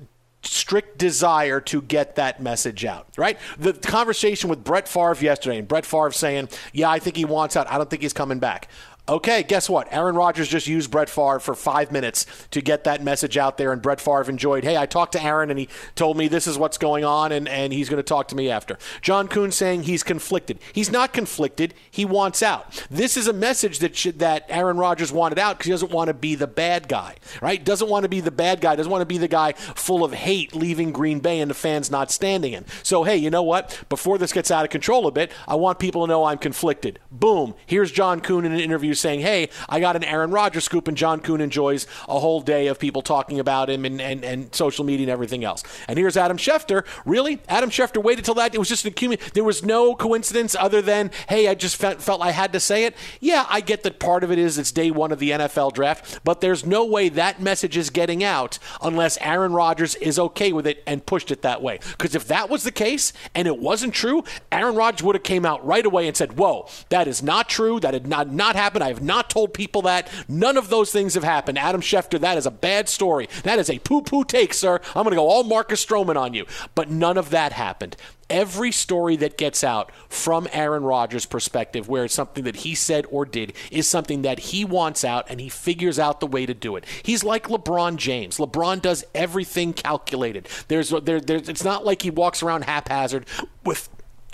strict 0.43 0.97
desire 0.97 1.59
to 1.61 1.81
get 1.81 2.15
that 2.15 2.41
message 2.41 2.85
out, 2.85 3.07
right? 3.17 3.37
The 3.57 3.73
conversation 3.73 4.49
with 4.49 4.63
Brett 4.63 4.87
Favre 4.87 5.15
yesterday, 5.19 5.57
and 5.57 5.67
Brett 5.67 5.85
Favre 5.85 6.11
saying, 6.11 6.49
Yeah, 6.73 6.89
I 6.89 6.99
think 6.99 7.15
he 7.15 7.25
wants 7.25 7.55
out. 7.55 7.69
I 7.69 7.77
don't 7.77 7.89
think 7.89 8.01
he's 8.01 8.13
coming 8.13 8.39
back. 8.39 8.69
Okay, 9.09 9.43
guess 9.43 9.69
what? 9.69 9.91
Aaron 9.91 10.15
Rodgers 10.15 10.47
just 10.47 10.65
used 10.65 10.89
Brett 10.89 11.09
Favre 11.09 11.41
for 11.41 11.55
five 11.55 11.91
minutes 11.91 12.25
to 12.51 12.61
get 12.61 12.85
that 12.85 13.03
message 13.03 13.37
out 13.37 13.57
there, 13.57 13.73
and 13.73 13.81
Brett 13.81 13.99
Favre 13.99 14.29
enjoyed. 14.29 14.63
Hey, 14.63 14.77
I 14.77 14.85
talked 14.85 15.11
to 15.11 15.21
Aaron, 15.21 15.49
and 15.49 15.59
he 15.59 15.67
told 15.93 16.15
me 16.15 16.29
this 16.29 16.47
is 16.47 16.57
what's 16.57 16.77
going 16.77 17.03
on, 17.03 17.33
and, 17.33 17.49
and 17.49 17.73
he's 17.73 17.89
going 17.89 17.97
to 17.97 18.03
talk 18.03 18.29
to 18.29 18.35
me 18.35 18.49
after. 18.49 18.77
John 19.01 19.27
Kuhn 19.27 19.51
saying 19.51 19.83
he's 19.83 20.03
conflicted. 20.03 20.57
He's 20.71 20.89
not 20.89 21.11
conflicted. 21.11 21.73
He 21.91 22.05
wants 22.05 22.41
out. 22.41 22.85
This 22.89 23.17
is 23.17 23.27
a 23.27 23.33
message 23.33 23.79
that 23.79 23.93
should, 23.93 24.19
that 24.19 24.45
Aaron 24.47 24.77
Rodgers 24.77 25.11
wanted 25.11 25.37
out 25.37 25.57
because 25.57 25.65
he 25.65 25.73
doesn't 25.73 25.91
want 25.91 26.07
to 26.07 26.13
be 26.13 26.35
the 26.35 26.47
bad 26.47 26.87
guy, 26.87 27.15
right? 27.41 27.61
Doesn't 27.61 27.89
want 27.89 28.03
to 28.03 28.09
be 28.09 28.21
the 28.21 28.31
bad 28.31 28.61
guy. 28.61 28.77
Doesn't 28.77 28.91
want 28.91 29.01
to 29.01 29.05
be 29.05 29.17
the 29.17 29.27
guy 29.27 29.51
full 29.51 30.05
of 30.05 30.13
hate 30.13 30.55
leaving 30.55 30.93
Green 30.93 31.19
Bay 31.19 31.41
and 31.41 31.51
the 31.51 31.55
fans 31.55 31.91
not 31.91 32.09
standing 32.09 32.53
in. 32.53 32.63
So 32.83 33.03
hey, 33.03 33.17
you 33.17 33.29
know 33.29 33.43
what? 33.43 33.83
Before 33.89 34.17
this 34.17 34.31
gets 34.31 34.49
out 34.49 34.63
of 34.63 34.71
control 34.71 35.07
a 35.07 35.11
bit, 35.11 35.29
I 35.45 35.55
want 35.55 35.77
people 35.77 36.05
to 36.05 36.07
know 36.07 36.23
I'm 36.23 36.37
conflicted. 36.37 36.99
Boom. 37.11 37.53
Here's 37.65 37.91
John 37.91 38.21
Kuhn 38.21 38.45
in 38.45 38.53
an 38.53 38.61
interview 38.61 38.92
saying, 38.99 39.21
hey, 39.21 39.49
I 39.69 39.79
got 39.79 39.95
an 39.95 40.03
Aaron 40.03 40.31
Rodgers 40.31 40.63
scoop, 40.63 40.87
and 40.87 40.97
John 40.97 41.19
Kuhn 41.19 41.41
enjoys 41.41 41.87
a 42.07 42.19
whole 42.19 42.41
day 42.41 42.67
of 42.67 42.79
people 42.79 43.01
talking 43.01 43.39
about 43.39 43.69
him 43.69 43.85
and, 43.85 44.01
and, 44.01 44.23
and 44.23 44.53
social 44.53 44.85
media 44.85 45.05
and 45.05 45.11
everything 45.11 45.43
else. 45.43 45.63
And 45.87 45.97
here's 45.97 46.17
Adam 46.17 46.37
Schefter. 46.37 46.85
Really? 47.05 47.41
Adam 47.47 47.69
Schefter 47.69 48.01
waited 48.01 48.25
till 48.25 48.35
that? 48.35 48.53
It 48.53 48.57
was 48.57 48.69
just 48.69 48.85
an 48.85 48.91
accumulation. 48.91 49.31
There 49.33 49.43
was 49.43 49.63
no 49.63 49.95
coincidence 49.95 50.55
other 50.55 50.81
than, 50.81 51.11
hey, 51.29 51.47
I 51.47 51.55
just 51.55 51.75
felt, 51.75 52.01
felt 52.01 52.21
I 52.21 52.31
had 52.31 52.53
to 52.53 52.59
say 52.59 52.85
it. 52.85 52.95
Yeah, 53.19 53.45
I 53.49 53.61
get 53.61 53.83
that 53.83 53.99
part 53.99 54.23
of 54.23 54.31
it 54.31 54.37
is 54.37 54.57
it's 54.57 54.71
day 54.71 54.91
one 54.91 55.11
of 55.11 55.19
the 55.19 55.31
NFL 55.31 55.73
draft, 55.73 56.19
but 56.23 56.41
there's 56.41 56.65
no 56.65 56.85
way 56.85 57.09
that 57.09 57.41
message 57.41 57.77
is 57.77 57.89
getting 57.89 58.23
out 58.23 58.59
unless 58.81 59.17
Aaron 59.21 59.53
Rodgers 59.53 59.95
is 59.95 60.19
okay 60.19 60.53
with 60.53 60.67
it 60.67 60.83
and 60.85 61.05
pushed 61.05 61.31
it 61.31 61.41
that 61.41 61.61
way. 61.61 61.79
Because 61.91 62.15
if 62.15 62.27
that 62.27 62.49
was 62.49 62.63
the 62.63 62.71
case 62.71 63.13
and 63.33 63.47
it 63.47 63.57
wasn't 63.57 63.93
true, 63.93 64.23
Aaron 64.51 64.75
Rodgers 64.75 65.03
would 65.03 65.15
have 65.15 65.23
came 65.23 65.45
out 65.45 65.65
right 65.65 65.85
away 65.85 66.07
and 66.07 66.15
said, 66.15 66.37
whoa, 66.37 66.67
that 66.89 67.07
is 67.07 67.23
not 67.23 67.49
true. 67.49 67.79
That 67.79 67.91
did 67.91 68.07
not, 68.07 68.31
not 68.31 68.55
happen. 68.55 68.81
I 68.83 68.89
have 68.89 69.01
not 69.01 69.29
told 69.29 69.53
people 69.53 69.81
that. 69.83 70.09
None 70.27 70.57
of 70.57 70.69
those 70.69 70.91
things 70.91 71.13
have 71.15 71.23
happened. 71.23 71.57
Adam 71.57 71.81
Schefter, 71.81 72.19
that 72.19 72.37
is 72.37 72.45
a 72.45 72.51
bad 72.51 72.89
story. 72.89 73.27
That 73.43 73.59
is 73.59 73.69
a 73.69 73.79
poo 73.79 74.01
poo 74.01 74.23
take, 74.23 74.53
sir. 74.53 74.79
I'm 74.95 75.03
going 75.03 75.11
to 75.11 75.15
go 75.15 75.27
all 75.27 75.43
Marcus 75.43 75.83
Stroman 75.83 76.15
on 76.15 76.33
you. 76.33 76.45
But 76.75 76.89
none 76.89 77.17
of 77.17 77.29
that 77.31 77.53
happened. 77.53 77.95
Every 78.29 78.71
story 78.71 79.15
that 79.17 79.37
gets 79.37 79.63
out 79.63 79.91
from 80.09 80.47
Aaron 80.51 80.83
Rodgers' 80.83 81.25
perspective, 81.25 81.87
where 81.87 82.05
it's 82.05 82.13
something 82.13 82.43
that 82.45 82.57
he 82.57 82.73
said 82.73 83.05
or 83.11 83.25
did, 83.25 83.53
is 83.69 83.87
something 83.87 84.23
that 84.23 84.39
he 84.39 84.65
wants 84.65 85.03
out 85.03 85.25
and 85.29 85.39
he 85.39 85.49
figures 85.49 85.99
out 85.99 86.19
the 86.19 86.27
way 86.27 86.45
to 86.45 86.53
do 86.53 86.75
it. 86.75 86.85
He's 87.03 87.23
like 87.23 87.47
LeBron 87.47 87.97
James. 87.97 88.37
LeBron 88.37 88.81
does 88.81 89.03
everything 89.13 89.73
calculated. 89.73 90.47
There's, 90.67 90.89
there, 90.89 91.19
there's, 91.19 91.47
it's 91.47 91.63
not 91.63 91.85
like 91.85 92.01
he 92.01 92.09
walks 92.09 92.41
around 92.41 92.63
haphazard 92.63 93.27
with 93.63 93.89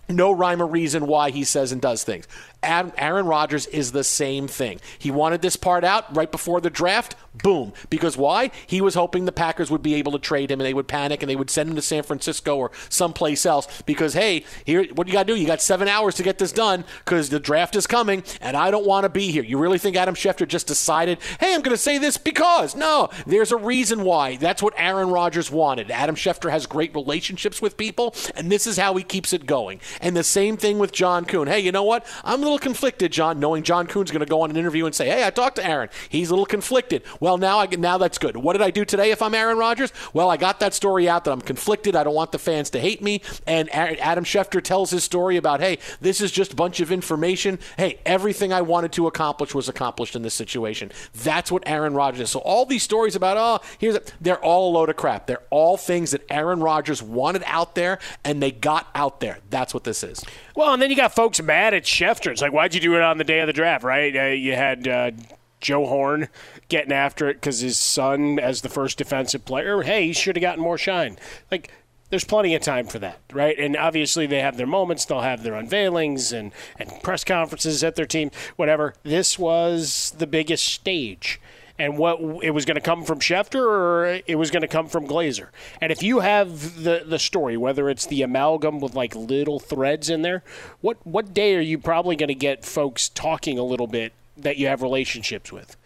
no 0.08 0.32
rhyme 0.32 0.62
or 0.62 0.68
reason 0.68 1.06
why 1.06 1.30
he 1.30 1.44
says 1.44 1.72
and 1.72 1.82
does 1.82 2.04
things. 2.04 2.28
Aaron 2.62 3.26
Rodgers 3.26 3.68
is 3.68 3.92
the 3.92 4.04
same 4.04 4.48
thing. 4.48 4.80
He 4.98 5.12
wanted 5.12 5.42
this 5.42 5.56
part 5.56 5.84
out 5.84 6.14
right 6.16 6.32
before 6.32 6.60
the 6.60 6.70
draft. 6.70 7.16
Boom. 7.42 7.72
Because 7.90 8.18
why? 8.18 8.52
He 8.68 8.82
was 8.82 8.96
hoping 8.96 9.26
the 9.26 9.32
Packers 9.32 9.72
would 9.72 9.82
be 9.82 9.96
able 9.96 10.12
to 10.12 10.20
trade 10.20 10.52
him 10.52 10.60
and 10.60 10.66
they 10.66 10.74
would 10.74 10.88
panic 10.88 11.24
and 11.24 11.30
they 11.30 11.38
would 11.38 11.50
send 11.50 11.70
him 11.70 11.76
to 11.76 11.82
San 11.82 12.04
Francisco 12.04 12.58
or 12.58 12.72
someplace 12.90 13.46
else 13.46 13.82
because, 13.86 14.14
hey, 14.14 14.44
here, 14.66 14.86
what 14.94 15.08
do 15.08 15.12
you 15.12 15.18
got 15.18 15.28
to 15.28 15.34
do? 15.34 15.40
You 15.40 15.48
got 15.48 15.62
seven 15.62 15.88
hours 15.88 16.16
to 16.16 16.24
get 16.24 16.38
this 16.38 16.52
done 16.52 16.84
because 17.06 17.30
the 17.30 17.40
draft 17.40 17.76
is 17.78 17.88
coming 17.88 18.24
and 18.42 18.58
I 18.58 18.72
don't 18.72 18.86
want 18.86 19.06
to 19.06 19.10
be 19.10 19.32
here. 19.32 19.44
You 19.44 19.58
really 19.58 19.80
think 19.80 19.96
Adam 19.96 20.16
Schefter 20.16 20.48
just 20.48 20.68
decided, 20.68 21.20
hey, 21.40 21.54
I'm 21.54 21.62
going 21.62 21.76
to 21.76 21.82
say 21.82 21.98
this 21.98 22.18
because? 22.18 22.76
No, 22.76 23.10
there's 23.26 23.54
a 23.54 23.58
reason 23.58 24.04
why. 24.04 24.36
That's 24.36 24.62
what 24.62 24.74
Aaron 24.76 25.10
Rodgers 25.10 25.50
wanted. 25.50 25.92
Adam 25.92 26.16
Schefter 26.16 26.52
has 26.52 26.66
great 26.66 26.94
relationships 26.94 27.62
with 27.62 27.78
people 27.78 28.14
and 28.36 28.52
this 28.52 28.68
is 28.68 28.78
how 28.78 28.96
he 28.96 29.04
keeps 29.04 29.32
it 29.32 29.46
going. 29.46 29.80
And 30.02 30.16
the 30.16 30.24
same 30.24 30.58
thing 30.58 30.78
with 30.78 30.92
John 30.92 31.24
Kuhn. 31.24 31.48
Hey, 31.48 31.60
you 31.60 31.72
know 31.72 31.84
what? 31.84 32.06
I'm 32.26 32.42
little 32.50 32.60
conflicted, 32.60 33.12
John, 33.12 33.40
knowing 33.40 33.64
John 33.64 33.88
Kuhn's 33.88 34.12
going 34.12 34.20
to 34.22 34.26
go 34.26 34.42
on 34.42 34.50
an 34.50 34.58
interview 34.58 34.86
and 34.86 34.94
say, 34.94 35.08
"Hey, 35.08 35.26
I 35.26 35.30
talked 35.30 35.58
to 35.58 35.66
Aaron. 35.66 35.90
He's 36.10 36.30
a 36.30 36.34
little 36.34 36.46
conflicted." 36.46 37.04
Well, 37.20 37.38
now 37.38 37.60
I 37.60 37.68
now 37.68 37.98
that's 37.98 38.18
good. 38.18 38.36
What 38.38 38.54
did 38.54 38.62
I 38.62 38.72
do 38.72 38.86
today? 38.86 39.12
If 39.12 39.22
I'm 39.22 39.36
Aaron 39.36 39.58
Rodgers, 39.58 39.94
well, 40.14 40.30
I 40.30 40.38
got 40.38 40.60
that 40.60 40.74
story 40.74 41.08
out 41.08 41.24
that 41.26 41.32
I'm 41.32 41.42
conflicted. 41.42 41.96
I 41.96 42.04
don't 42.04 42.16
want 42.16 42.32
the 42.32 42.40
fans 42.40 42.70
to 42.72 42.80
hate 42.80 43.02
me. 43.02 43.22
And 43.46 43.74
Adam 43.74 44.24
Schefter 44.24 44.62
tells 44.62 44.92
his 44.92 45.04
story 45.04 45.38
about, 45.38 45.60
"Hey, 45.60 45.78
this 46.02 46.22
is 46.22 46.32
just 46.32 46.54
a 46.54 46.56
bunch 46.56 46.80
of 46.80 46.92
information. 46.92 47.60
Hey, 47.78 48.00
everything 48.06 48.52
I 48.52 48.62
wanted 48.62 48.92
to 48.94 49.08
accomplish 49.08 49.54
was 49.54 49.70
accomplished 49.70 50.16
in 50.16 50.24
this 50.24 50.34
situation." 50.34 50.92
That's 51.14 51.52
what 51.52 51.64
Aaron 51.66 51.94
Rodgers 51.94 52.22
is. 52.22 52.30
So 52.30 52.40
all 52.40 52.66
these 52.66 52.84
stories 52.84 53.16
about, 53.16 53.38
oh, 53.38 53.66
here's 53.78 53.96
a, 53.96 54.02
they're 54.20 54.44
all 54.44 54.72
a 54.72 54.74
load 54.74 54.90
of 54.90 54.96
crap. 54.96 55.28
They're 55.28 55.44
all 55.50 55.78
things 55.78 56.12
that 56.12 56.24
Aaron 56.30 56.62
Rodgers 56.62 57.02
wanted 57.02 57.44
out 57.46 57.76
there, 57.76 58.00
and 58.24 58.42
they 58.42 58.52
got 58.52 58.88
out 58.96 59.20
there. 59.20 59.40
That's 59.50 59.74
what 59.74 59.84
this 59.84 60.04
is. 60.04 60.24
Well, 60.56 60.74
and 60.74 60.82
then 60.82 60.90
you 60.90 60.96
got 60.96 61.16
folks 61.16 61.42
mad 61.42 61.74
at 61.74 61.84
Schefter. 61.84 62.32
It's 62.40 62.42
like, 62.42 62.54
why'd 62.54 62.74
you 62.74 62.80
do 62.80 62.96
it 62.96 63.02
on 63.02 63.18
the 63.18 63.26
day 63.26 63.42
of 63.42 63.48
the 63.48 63.54
draft, 63.54 63.84
right? 63.84 64.16
Uh, 64.16 64.28
you 64.28 64.56
had 64.56 64.88
uh, 64.88 65.12
Joe 65.60 65.86
Horn 65.86 66.30
getting 66.70 66.94
after 66.94 67.28
it 67.28 67.34
because 67.34 67.60
his 67.60 67.78
son, 67.78 68.40
as 68.40 68.62
the 68.62 68.70
first 68.70 68.98
defensive 68.98 69.44
player, 69.44 69.82
hey, 69.82 70.08
he 70.08 70.14
should 70.14 70.38
have 70.38 70.42
gotten 70.42 70.64
more 70.64 70.78
shine. 70.78 71.18
Like, 71.52 71.70
there's 72.10 72.24
plenty 72.24 72.56
of 72.56 72.62
time 72.62 72.88
for 72.88 72.98
that, 73.00 73.20
right? 73.34 73.60
And 73.60 73.76
obviously 73.76 74.26
they 74.26 74.40
have 74.40 74.56
their 74.56 74.66
moments, 74.66 75.04
they'll 75.04 75.20
have 75.20 75.44
their 75.44 75.56
unveilings 75.56 76.32
and, 76.32 76.54
and 76.80 77.04
press 77.04 77.26
conferences 77.26 77.84
at 77.84 77.98
their 77.98 78.06
team, 78.06 78.32
whatever. 78.56 78.94
This 79.04 79.38
was 79.38 80.14
the 80.18 80.26
biggest 80.26 80.64
stage 80.66 81.42
and 81.80 81.98
what 81.98 82.20
it 82.44 82.52
was 82.52 82.66
going 82.66 82.76
to 82.76 82.82
come 82.82 83.04
from 83.04 83.20
Schefter 83.20 83.66
or 83.66 84.22
it 84.28 84.36
was 84.36 84.52
going 84.52 84.62
to 84.62 84.68
come 84.68 84.88
from 84.88 85.08
Glazer. 85.08 85.48
And 85.82 85.92
if 85.92 86.04
you 86.04 86.20
have 86.20 86.84
the 86.84 87.04
the 87.06 87.18
story, 87.18 87.58
whether 87.58 87.90
it's 87.90 88.06
the 88.06 88.22
amalgam 88.22 88.80
with 88.80 88.94
like 88.94 89.16
little 89.16 89.60
threads 89.60 90.10
in 90.10 90.22
there, 90.22 90.44
what 90.82 90.98
what 91.08 91.34
day 91.34 91.56
are 91.56 91.62
you 91.62 91.80
probably 91.80 92.16
going 92.16 92.28
to 92.28 92.36
get 92.36 92.66
folks 92.66 93.10
talking 93.10 93.58
a 93.58 93.64
little 93.64 93.88
bit 93.88 94.14
that 94.38 94.58
you 94.58 94.68
have 94.68 94.82
relationships 94.82 95.52
with? 95.52 95.78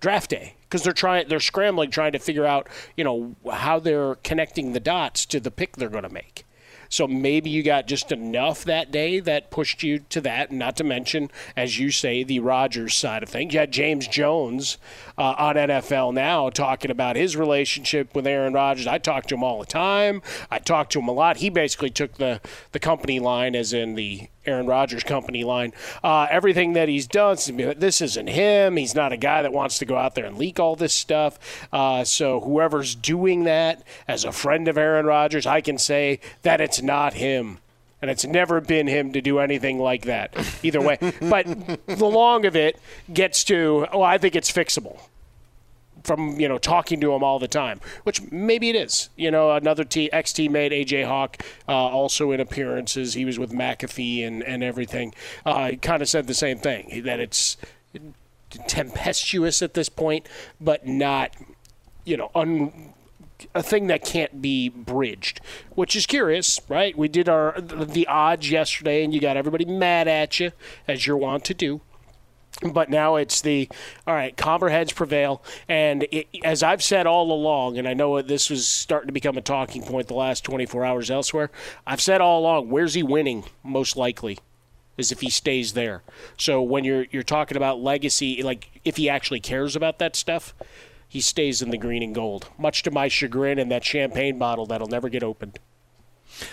Draft 0.00 0.30
day 0.30 0.54
because 0.62 0.82
they're 0.82 0.92
trying 0.92 1.28
they're 1.28 1.40
scrambling 1.40 1.90
trying 1.90 2.12
to 2.12 2.18
figure 2.18 2.44
out 2.44 2.68
you 2.96 3.04
know 3.04 3.36
how 3.52 3.78
they're 3.78 4.16
connecting 4.16 4.72
the 4.72 4.80
dots 4.80 5.24
to 5.26 5.40
the 5.40 5.50
pick 5.50 5.76
they're 5.76 5.88
going 5.88 6.02
to 6.02 6.08
make. 6.08 6.43
So 6.94 7.08
maybe 7.08 7.50
you 7.50 7.64
got 7.64 7.88
just 7.88 8.12
enough 8.12 8.62
that 8.66 8.92
day 8.92 9.18
that 9.18 9.50
pushed 9.50 9.82
you 9.82 9.98
to 10.10 10.20
that. 10.20 10.52
Not 10.52 10.76
to 10.76 10.84
mention, 10.84 11.28
as 11.56 11.76
you 11.76 11.90
say, 11.90 12.22
the 12.22 12.38
Rodgers 12.38 12.94
side 12.94 13.24
of 13.24 13.28
things. 13.28 13.52
You 13.52 13.58
had 13.58 13.72
James 13.72 14.06
Jones 14.06 14.78
uh, 15.18 15.34
on 15.36 15.56
NFL 15.56 16.14
Now 16.14 16.50
talking 16.50 16.92
about 16.92 17.16
his 17.16 17.36
relationship 17.36 18.14
with 18.14 18.28
Aaron 18.28 18.52
Rodgers. 18.52 18.86
I 18.86 18.98
talk 18.98 19.26
to 19.26 19.34
him 19.34 19.42
all 19.42 19.58
the 19.58 19.66
time. 19.66 20.22
I 20.52 20.60
talk 20.60 20.88
to 20.90 21.00
him 21.00 21.08
a 21.08 21.12
lot. 21.12 21.38
He 21.38 21.50
basically 21.50 21.90
took 21.90 22.14
the 22.14 22.40
the 22.70 22.78
company 22.78 23.18
line, 23.18 23.56
as 23.56 23.72
in 23.72 23.96
the 23.96 24.28
Aaron 24.46 24.66
Rodgers 24.66 25.02
company 25.02 25.44
line. 25.44 25.72
Uh, 26.02 26.26
everything 26.30 26.74
that 26.74 26.88
he's 26.88 27.06
done, 27.06 27.36
this 27.76 28.00
isn't 28.00 28.28
him. 28.28 28.76
He's 28.76 28.94
not 28.94 29.12
a 29.12 29.16
guy 29.16 29.42
that 29.42 29.52
wants 29.52 29.78
to 29.78 29.84
go 29.84 29.96
out 29.96 30.14
there 30.14 30.26
and 30.26 30.36
leak 30.36 30.60
all 30.60 30.76
this 30.76 30.94
stuff. 30.94 31.66
Uh, 31.72 32.04
so 32.04 32.40
whoever's 32.40 32.94
doing 32.94 33.44
that 33.44 33.82
as 34.06 34.24
a 34.24 34.32
friend 34.32 34.68
of 34.68 34.76
Aaron 34.76 35.06
Rodgers, 35.06 35.46
I 35.46 35.60
can 35.60 35.78
say 35.78 36.20
that 36.42 36.60
it's 36.60 36.82
not 36.82 37.14
him. 37.14 37.58
And 38.02 38.10
it's 38.10 38.26
never 38.26 38.60
been 38.60 38.86
him 38.86 39.14
to 39.14 39.22
do 39.22 39.38
anything 39.38 39.78
like 39.78 40.04
that, 40.04 40.36
either 40.62 40.80
way. 40.80 40.98
but 41.22 41.46
the 41.86 42.04
long 42.04 42.44
of 42.44 42.54
it 42.54 42.78
gets 43.10 43.44
to, 43.44 43.86
oh, 43.92 44.02
I 44.02 44.18
think 44.18 44.36
it's 44.36 44.52
fixable 44.52 45.00
from 46.04 46.38
you 46.38 46.48
know 46.48 46.58
talking 46.58 47.00
to 47.00 47.12
him 47.12 47.24
all 47.24 47.38
the 47.38 47.48
time, 47.48 47.80
which 48.04 48.22
maybe 48.30 48.70
it 48.70 48.76
is. 48.76 49.08
You 49.16 49.30
know, 49.30 49.50
another 49.50 49.84
t- 49.84 50.12
ex 50.12 50.32
teammate 50.32 50.70
AJ 50.70 51.06
Hawk, 51.06 51.42
uh, 51.68 51.72
also 51.72 52.30
in 52.30 52.40
appearances, 52.40 53.14
he 53.14 53.24
was 53.24 53.38
with 53.38 53.52
McAfee 53.52 54.26
and 54.26 54.42
and 54.44 54.62
everything. 54.62 55.14
Uh, 55.44 55.72
kind 55.82 56.02
of 56.02 56.08
said 56.08 56.26
the 56.26 56.34
same 56.34 56.58
thing 56.58 57.02
that 57.04 57.18
it's 57.18 57.56
tempestuous 58.68 59.62
at 59.62 59.74
this 59.74 59.88
point, 59.88 60.28
but 60.60 60.86
not 60.86 61.32
you 62.04 62.16
know 62.16 62.30
un 62.34 62.92
a 63.54 63.62
thing 63.62 63.88
that 63.88 64.04
can't 64.04 64.40
be 64.40 64.68
bridged, 64.68 65.40
which 65.74 65.96
is 65.96 66.06
curious, 66.06 66.60
right? 66.68 66.96
We 66.96 67.08
did 67.08 67.28
our 67.28 67.60
the 67.60 68.06
odds 68.06 68.50
yesterday, 68.50 69.04
and 69.04 69.12
you 69.12 69.20
got 69.20 69.36
everybody 69.36 69.64
mad 69.64 70.08
at 70.08 70.38
you 70.40 70.52
as 70.86 71.06
you're 71.06 71.16
wont 71.16 71.44
to 71.46 71.54
do. 71.54 71.80
But 72.62 72.88
now 72.88 73.16
it's 73.16 73.40
the 73.40 73.68
all 74.06 74.14
right. 74.14 74.36
Calmer 74.36 74.68
heads 74.68 74.92
prevail, 74.92 75.42
and 75.68 76.04
it, 76.10 76.28
as 76.44 76.62
I've 76.62 76.82
said 76.82 77.06
all 77.06 77.32
along, 77.32 77.78
and 77.78 77.88
I 77.88 77.94
know 77.94 78.22
this 78.22 78.48
was 78.48 78.66
starting 78.66 79.08
to 79.08 79.12
become 79.12 79.36
a 79.36 79.42
talking 79.42 79.82
point 79.82 80.06
the 80.06 80.14
last 80.14 80.44
24 80.44 80.84
hours 80.84 81.10
elsewhere. 81.10 81.50
I've 81.86 82.00
said 82.00 82.20
all 82.20 82.40
along, 82.40 82.70
where's 82.70 82.94
he 82.94 83.02
winning 83.02 83.44
most 83.62 83.96
likely? 83.96 84.38
Is 84.96 85.10
if 85.10 85.20
he 85.20 85.30
stays 85.30 85.72
there. 85.72 86.04
So 86.36 86.62
when 86.62 86.84
you're 86.84 87.06
you're 87.10 87.24
talking 87.24 87.56
about 87.56 87.80
legacy, 87.80 88.42
like 88.42 88.80
if 88.84 88.96
he 88.96 89.08
actually 89.08 89.40
cares 89.40 89.74
about 89.74 89.98
that 89.98 90.14
stuff, 90.14 90.54
he 91.08 91.20
stays 91.20 91.60
in 91.60 91.70
the 91.70 91.78
green 91.78 92.02
and 92.02 92.14
gold. 92.14 92.48
Much 92.56 92.84
to 92.84 92.92
my 92.92 93.08
chagrin, 93.08 93.58
and 93.58 93.70
that 93.72 93.84
champagne 93.84 94.38
bottle 94.38 94.66
that'll 94.66 94.86
never 94.86 95.08
get 95.08 95.24
opened. 95.24 95.58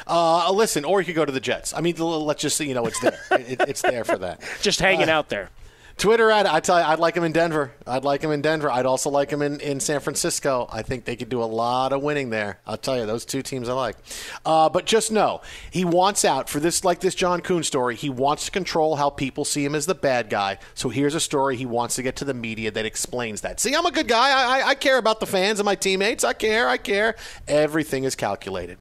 Uh, 0.08 0.52
listen, 0.52 0.86
or 0.86 1.02
you 1.02 1.06
could 1.06 1.16
go 1.16 1.26
to 1.26 1.32
the 1.32 1.40
Jets. 1.40 1.74
I 1.74 1.82
mean, 1.82 1.96
let's 1.98 2.42
just 2.42 2.58
say, 2.58 2.66
you 2.66 2.74
know, 2.74 2.86
it's 2.86 3.00
there. 3.00 3.20
it, 3.32 3.62
it's 3.68 3.82
there 3.82 4.04
for 4.04 4.18
that. 4.18 4.42
Just 4.62 4.80
hanging 4.80 5.10
uh, 5.10 5.14
out 5.14 5.30
there. 5.30 5.50
Twitter 5.98 6.32
ad. 6.32 6.46
I 6.46 6.60
tell 6.60 6.80
you, 6.80 6.86
I'd 6.86 7.00
like 7.00 7.16
him 7.16 7.24
in 7.24 7.32
Denver. 7.32 7.74
I'd 7.86 8.04
like 8.04 8.22
him 8.22 8.32
in 8.32 8.42
Denver. 8.42 8.72
I'd 8.72 8.86
also 8.86 9.10
like 9.10 9.30
him 9.30 9.42
in, 9.42 9.60
in 9.60 9.80
San 9.80 10.00
Francisco. 10.00 10.68
I 10.72 10.82
think 10.82 11.06
they 11.06 11.16
could 11.16 11.30
do 11.30 11.42
a 11.42 11.46
lot 11.46 11.94
of 11.94 12.02
winning 12.02 12.30
there. 12.30 12.60
I'll 12.66 12.78
tell 12.78 12.98
you, 12.98 13.06
those 13.06 13.26
two 13.26 13.42
teams 13.42 13.70
I 13.70 13.74
like. 13.74 13.98
Uh, 14.46 14.70
but 14.70 14.86
just 14.86 15.12
know, 15.12 15.42
he 15.70 15.86
wants 15.86 16.26
out 16.26 16.50
for 16.50 16.60
this, 16.60 16.84
like 16.84 17.00
this 17.00 17.16
John 17.16 17.42
Kuhn 17.42 17.64
story. 17.64 17.96
He 17.96 18.10
wants 18.10 18.46
to 18.46 18.52
control 18.52 18.96
how 18.96 19.10
people 19.10 19.46
see 19.46 19.64
him 19.64 19.76
as 19.76 19.86
the 19.86 19.96
bad 19.96 20.30
guy. 20.30 20.58
So 20.74 20.90
here's 20.90 21.16
a 21.16 21.20
story 21.20 21.58
he 21.58 21.66
wants 21.66 21.96
to 21.96 22.04
get 22.04 22.16
to 22.18 22.26
the 22.26 22.34
media 22.34 22.72
that 22.72 22.86
explains 22.86 23.42
that. 23.42 23.60
See, 23.60 23.76
I'm 23.76 23.86
a 23.86 23.92
good 23.92 24.08
guy. 24.08 24.30
I, 24.30 24.60
I, 24.60 24.68
I 24.70 24.76
care 24.76 24.98
about 24.98 25.20
the 25.20 25.28
fans 25.28 25.60
and 25.60 25.66
my 25.66 25.76
teammates. 25.76 26.24
I 26.24 26.34
care. 26.34 26.68
I 26.68 26.78
care. 26.78 27.16
Everything 27.48 28.04
is 28.04 28.16
calculated. 28.16 28.81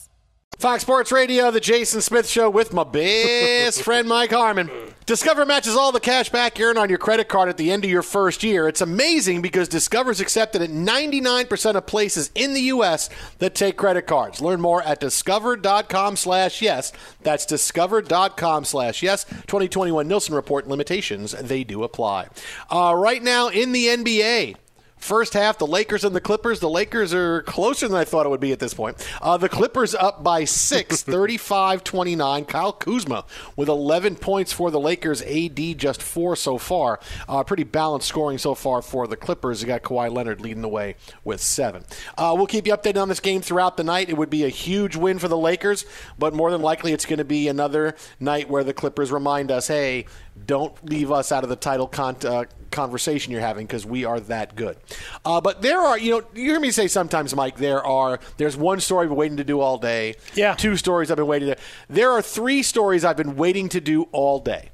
Fox 0.61 0.83
Sports 0.83 1.11
Radio, 1.11 1.49
the 1.49 1.59
Jason 1.59 2.01
Smith 2.01 2.29
Show 2.29 2.47
with 2.47 2.71
my 2.71 2.83
best 2.83 3.81
friend 3.83 4.07
Mike 4.07 4.29
Harmon. 4.29 4.69
Discover 5.07 5.47
matches 5.47 5.75
all 5.75 5.91
the 5.91 5.99
cash 5.99 6.29
back 6.29 6.59
you 6.59 6.65
earn 6.67 6.77
on 6.77 6.87
your 6.87 6.99
credit 6.99 7.27
card 7.27 7.49
at 7.49 7.57
the 7.57 7.71
end 7.71 7.83
of 7.83 7.89
your 7.89 8.03
first 8.03 8.43
year. 8.43 8.67
It's 8.67 8.79
amazing 8.79 9.41
because 9.41 9.67
Discover's 9.67 10.19
accepted 10.21 10.61
at 10.61 10.69
99% 10.69 11.75
of 11.75 11.87
places 11.87 12.29
in 12.35 12.53
the 12.53 12.61
U.S. 12.61 13.09
that 13.39 13.55
take 13.55 13.75
credit 13.75 14.05
cards. 14.05 14.39
Learn 14.39 14.61
more 14.61 14.83
at 14.83 14.99
discover.com 14.99 16.15
slash 16.15 16.61
yes. 16.61 16.93
That's 17.23 17.47
discover.com 17.47 18.63
slash 18.63 19.01
yes. 19.01 19.23
2021 19.23 20.07
Nilson 20.07 20.35
Report 20.35 20.67
limitations, 20.67 21.31
they 21.31 21.63
do 21.63 21.81
apply. 21.81 22.27
Uh, 22.69 22.93
right 22.95 23.23
now 23.23 23.47
in 23.47 23.71
the 23.71 23.87
NBA, 23.87 24.57
First 25.01 25.33
half, 25.33 25.57
the 25.57 25.65
Lakers 25.65 26.03
and 26.03 26.15
the 26.15 26.21
Clippers. 26.21 26.59
The 26.59 26.69
Lakers 26.69 27.11
are 27.11 27.41
closer 27.41 27.87
than 27.87 27.97
I 27.97 28.05
thought 28.05 28.27
it 28.27 28.29
would 28.29 28.39
be 28.39 28.51
at 28.51 28.59
this 28.59 28.75
point. 28.75 29.03
Uh, 29.19 29.35
the 29.35 29.49
Clippers 29.49 29.95
up 29.95 30.23
by 30.23 30.45
six, 30.45 31.01
35 31.03 31.83
29. 31.83 32.45
Kyle 32.45 32.71
Kuzma 32.71 33.25
with 33.55 33.67
11 33.67 34.17
points 34.17 34.53
for 34.53 34.69
the 34.69 34.79
Lakers. 34.79 35.23
AD 35.23 35.57
just 35.79 36.03
four 36.03 36.35
so 36.35 36.59
far. 36.59 36.99
Uh, 37.27 37.43
pretty 37.43 37.63
balanced 37.63 38.07
scoring 38.07 38.37
so 38.37 38.53
far 38.53 38.83
for 38.83 39.07
the 39.07 39.17
Clippers. 39.17 39.61
You 39.61 39.67
got 39.67 39.81
Kawhi 39.81 40.13
Leonard 40.13 40.39
leading 40.39 40.61
the 40.61 40.69
way 40.69 40.95
with 41.23 41.41
seven. 41.41 41.83
Uh, 42.15 42.35
we'll 42.37 42.45
keep 42.45 42.67
you 42.67 42.73
updated 42.73 43.01
on 43.01 43.09
this 43.09 43.19
game 43.19 43.41
throughout 43.41 43.77
the 43.77 43.83
night. 43.83 44.07
It 44.07 44.17
would 44.17 44.29
be 44.29 44.43
a 44.43 44.49
huge 44.49 44.95
win 44.95 45.17
for 45.17 45.27
the 45.27 45.37
Lakers, 45.37 45.83
but 46.19 46.35
more 46.35 46.51
than 46.51 46.61
likely 46.61 46.93
it's 46.93 47.07
going 47.07 47.17
to 47.17 47.25
be 47.25 47.47
another 47.47 47.95
night 48.19 48.49
where 48.51 48.63
the 48.63 48.73
Clippers 48.73 49.11
remind 49.11 49.49
us 49.49 49.67
hey, 49.67 50.05
don't 50.45 50.87
leave 50.87 51.11
us 51.11 51.31
out 51.31 51.43
of 51.43 51.49
the 51.49 51.55
title 51.55 51.87
con- 51.87 52.17
uh, 52.23 52.45
conversation 52.71 53.31
you're 53.31 53.41
having 53.41 53.65
because 53.67 53.85
we 53.85 54.05
are 54.05 54.19
that 54.21 54.55
good. 54.55 54.77
Uh, 55.23 55.39
but 55.41 55.61
there 55.61 55.79
are, 55.79 55.97
you 55.97 56.11
know, 56.11 56.23
you 56.33 56.45
hear 56.45 56.59
me 56.59 56.71
say 56.71 56.87
sometimes, 56.87 57.35
Mike. 57.35 57.57
There 57.57 57.85
are. 57.85 58.19
There's 58.37 58.57
one 58.57 58.79
story 58.79 59.03
I've 59.03 59.09
been 59.09 59.17
waiting 59.17 59.37
to 59.37 59.43
do 59.43 59.59
all 59.59 59.77
day. 59.77 60.15
Yeah. 60.33 60.55
Two 60.55 60.77
stories 60.77 61.11
I've 61.11 61.17
been 61.17 61.27
waiting 61.27 61.49
to. 61.49 61.57
There 61.89 62.11
are 62.11 62.21
three 62.21 62.63
stories 62.63 63.05
I've 63.05 63.17
been 63.17 63.35
waiting 63.35 63.69
to 63.69 63.81
do 63.81 64.03
all 64.11 64.39
day. 64.39 64.69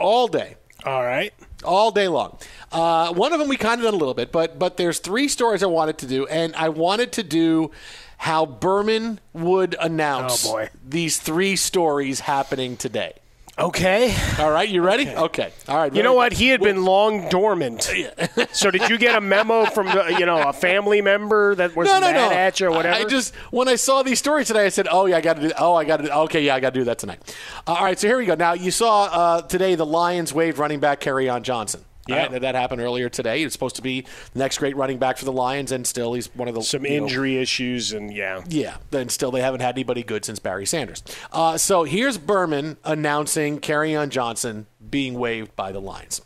All 0.00 0.28
day. 0.28 0.56
All 0.84 1.04
right. 1.04 1.34
All 1.64 1.90
day 1.90 2.06
long. 2.06 2.38
Uh, 2.70 3.12
one 3.12 3.32
of 3.32 3.40
them 3.40 3.48
we 3.48 3.56
kind 3.56 3.80
of 3.80 3.84
done 3.84 3.94
a 3.94 3.96
little 3.96 4.14
bit, 4.14 4.30
but 4.30 4.58
but 4.58 4.76
there's 4.76 5.00
three 5.00 5.26
stories 5.26 5.62
I 5.62 5.66
wanted 5.66 5.98
to 5.98 6.06
do, 6.06 6.26
and 6.28 6.54
I 6.54 6.68
wanted 6.68 7.10
to 7.12 7.24
do 7.24 7.72
how 8.16 8.46
Berman 8.46 9.18
would 9.32 9.74
announce 9.80 10.46
Oh, 10.46 10.66
these 10.84 11.18
three 11.18 11.56
stories 11.56 12.20
happening 12.20 12.76
today. 12.76 13.14
Okay. 13.58 14.14
All 14.38 14.52
right, 14.52 14.68
you 14.68 14.82
ready? 14.82 15.08
Okay. 15.08 15.52
All 15.66 15.76
right. 15.76 15.92
You 15.92 16.04
know 16.04 16.12
what? 16.12 16.32
He 16.32 16.48
had 16.48 16.60
been 16.60 16.84
long 16.84 17.28
dormant. 17.28 17.82
so 18.52 18.70
did 18.70 18.88
you 18.88 18.98
get 18.98 19.16
a 19.16 19.20
memo 19.20 19.64
from 19.64 19.88
uh, 19.88 20.06
you 20.08 20.26
know 20.26 20.48
a 20.48 20.52
family 20.52 21.02
member 21.02 21.56
that 21.56 21.74
was 21.74 21.88
no, 21.88 21.94
no, 21.94 22.12
mad 22.12 22.30
no. 22.30 22.36
at 22.36 22.60
you 22.60 22.68
or 22.68 22.70
whatever? 22.70 22.94
I 22.94 23.04
just 23.04 23.34
when 23.50 23.66
I 23.66 23.74
saw 23.74 24.04
these 24.04 24.20
stories 24.20 24.46
today, 24.46 24.66
I 24.66 24.68
said, 24.68 24.86
"Oh 24.88 25.06
yeah, 25.06 25.16
I 25.16 25.20
got 25.20 25.36
to 25.36 25.48
do. 25.48 25.52
Oh, 25.58 25.74
I 25.74 25.84
got 25.84 25.96
to. 25.98 26.18
Okay, 26.20 26.44
yeah, 26.44 26.54
I 26.54 26.60
got 26.60 26.72
to 26.74 26.80
do 26.80 26.84
that 26.84 26.98
tonight." 26.98 27.20
Uh, 27.66 27.72
all 27.72 27.84
right, 27.84 27.98
so 27.98 28.06
here 28.06 28.18
we 28.18 28.26
go. 28.26 28.36
Now 28.36 28.52
you 28.52 28.70
saw 28.70 29.04
uh, 29.04 29.42
today 29.42 29.74
the 29.74 29.86
Lions 29.86 30.32
waived 30.32 30.58
running 30.58 30.78
back 30.78 31.04
on 31.06 31.42
Johnson. 31.42 31.80
Yeah. 32.08 32.38
That 32.38 32.54
happened 32.54 32.80
earlier 32.80 33.08
today. 33.08 33.42
It's 33.42 33.52
supposed 33.52 33.76
to 33.76 33.82
be 33.82 34.06
the 34.32 34.38
next 34.38 34.58
great 34.58 34.76
running 34.76 34.98
back 34.98 35.18
for 35.18 35.24
the 35.24 35.32
Lions, 35.32 35.72
and 35.72 35.86
still 35.86 36.14
he's 36.14 36.34
one 36.34 36.48
of 36.48 36.54
the 36.54 36.62
some 36.62 36.84
you 36.84 36.98
know, 36.98 37.04
injury 37.04 37.36
issues 37.36 37.92
and 37.92 38.12
yeah. 38.12 38.42
Yeah, 38.48 38.78
then 38.90 39.08
still 39.08 39.30
they 39.30 39.42
haven't 39.42 39.60
had 39.60 39.74
anybody 39.74 40.02
good 40.02 40.24
since 40.24 40.38
Barry 40.38 40.66
Sanders. 40.66 41.02
Uh, 41.32 41.58
so 41.58 41.84
here's 41.84 42.18
Berman 42.18 42.78
announcing 42.84 43.60
on 43.70 44.10
Johnson 44.10 44.66
being 44.90 45.18
waived 45.18 45.54
by 45.54 45.72
the 45.72 45.80
Lions. 45.80 46.22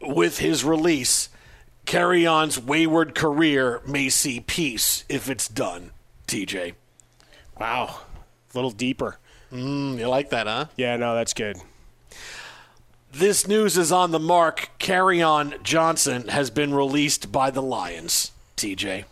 With 0.00 0.38
his 0.38 0.64
release, 0.64 1.28
On's 1.94 2.60
wayward 2.60 3.14
career 3.14 3.80
may 3.86 4.08
see 4.08 4.40
peace 4.40 5.04
if 5.08 5.28
it's 5.28 5.48
done. 5.48 5.90
TJ. 6.26 6.74
Wow, 7.58 8.00
a 8.54 8.56
little 8.56 8.70
deeper. 8.70 9.18
Mm, 9.52 9.98
you 9.98 10.06
like 10.08 10.30
that, 10.30 10.46
huh? 10.46 10.66
Yeah, 10.76 10.96
no, 10.96 11.14
that's 11.14 11.34
good. 11.34 11.56
This 13.12 13.46
news 13.48 13.76
is 13.76 13.90
on 13.90 14.12
the 14.12 14.20
mark. 14.20 14.70
Carry 14.78 15.20
on 15.20 15.54
Johnson 15.62 16.28
has 16.28 16.50
been 16.50 16.72
released 16.72 17.32
by 17.32 17.50
the 17.50 17.62
Lions. 17.62 18.32
TJ. 18.56 19.04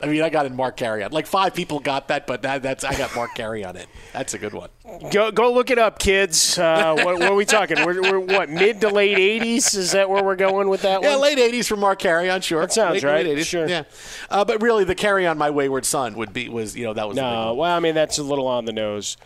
I 0.00 0.06
mean, 0.06 0.22
I 0.22 0.28
got 0.28 0.46
in 0.46 0.54
Mark 0.54 0.76
Carry 0.76 1.02
on. 1.02 1.10
Like 1.10 1.26
five 1.26 1.54
people 1.54 1.80
got 1.80 2.08
that, 2.08 2.26
but 2.28 2.42
that, 2.42 2.62
that's 2.62 2.84
I 2.84 2.96
got 2.96 3.16
Mark 3.16 3.34
Carry 3.34 3.64
on 3.64 3.76
it. 3.76 3.88
That's 4.12 4.32
a 4.32 4.38
good 4.38 4.52
one. 4.52 4.68
Go 5.10 5.32
go 5.32 5.52
look 5.52 5.70
it 5.70 5.78
up, 5.78 5.98
kids. 5.98 6.56
Uh, 6.56 6.94
what, 6.94 7.18
what 7.18 7.22
are 7.22 7.34
we 7.34 7.44
talking? 7.44 7.84
We're, 7.84 8.00
we're 8.02 8.20
what 8.20 8.48
mid 8.48 8.80
to 8.82 8.90
late 8.90 9.18
'80s? 9.18 9.74
Is 9.76 9.92
that 9.92 10.08
where 10.08 10.22
we're 10.22 10.36
going 10.36 10.68
with 10.68 10.82
that 10.82 11.00
one? 11.00 11.10
Yeah, 11.10 11.16
one? 11.16 11.22
late 11.22 11.38
'80s 11.38 11.66
for 11.66 11.76
Mark 11.76 11.98
Carry 11.98 12.30
on. 12.30 12.42
sure. 12.42 12.60
That 12.60 12.72
sounds 12.72 13.02
late, 13.02 13.04
right. 13.04 13.26
Late 13.26 13.38
80s, 13.38 13.44
Sure. 13.46 13.68
Yeah, 13.68 13.84
uh, 14.30 14.44
but 14.44 14.62
really, 14.62 14.84
the 14.84 14.94
Carry 14.94 15.26
On 15.26 15.36
My 15.36 15.50
Wayward 15.50 15.84
Son 15.84 16.14
would 16.14 16.32
be 16.32 16.48
was 16.48 16.76
you 16.76 16.84
know 16.84 16.94
that 16.94 17.08
was 17.08 17.16
No, 17.16 17.54
well, 17.54 17.76
I 17.76 17.80
mean 17.80 17.96
that's 17.96 18.18
a 18.18 18.22
little 18.22 18.46
on 18.46 18.66
the 18.66 18.72
nose, 18.72 19.16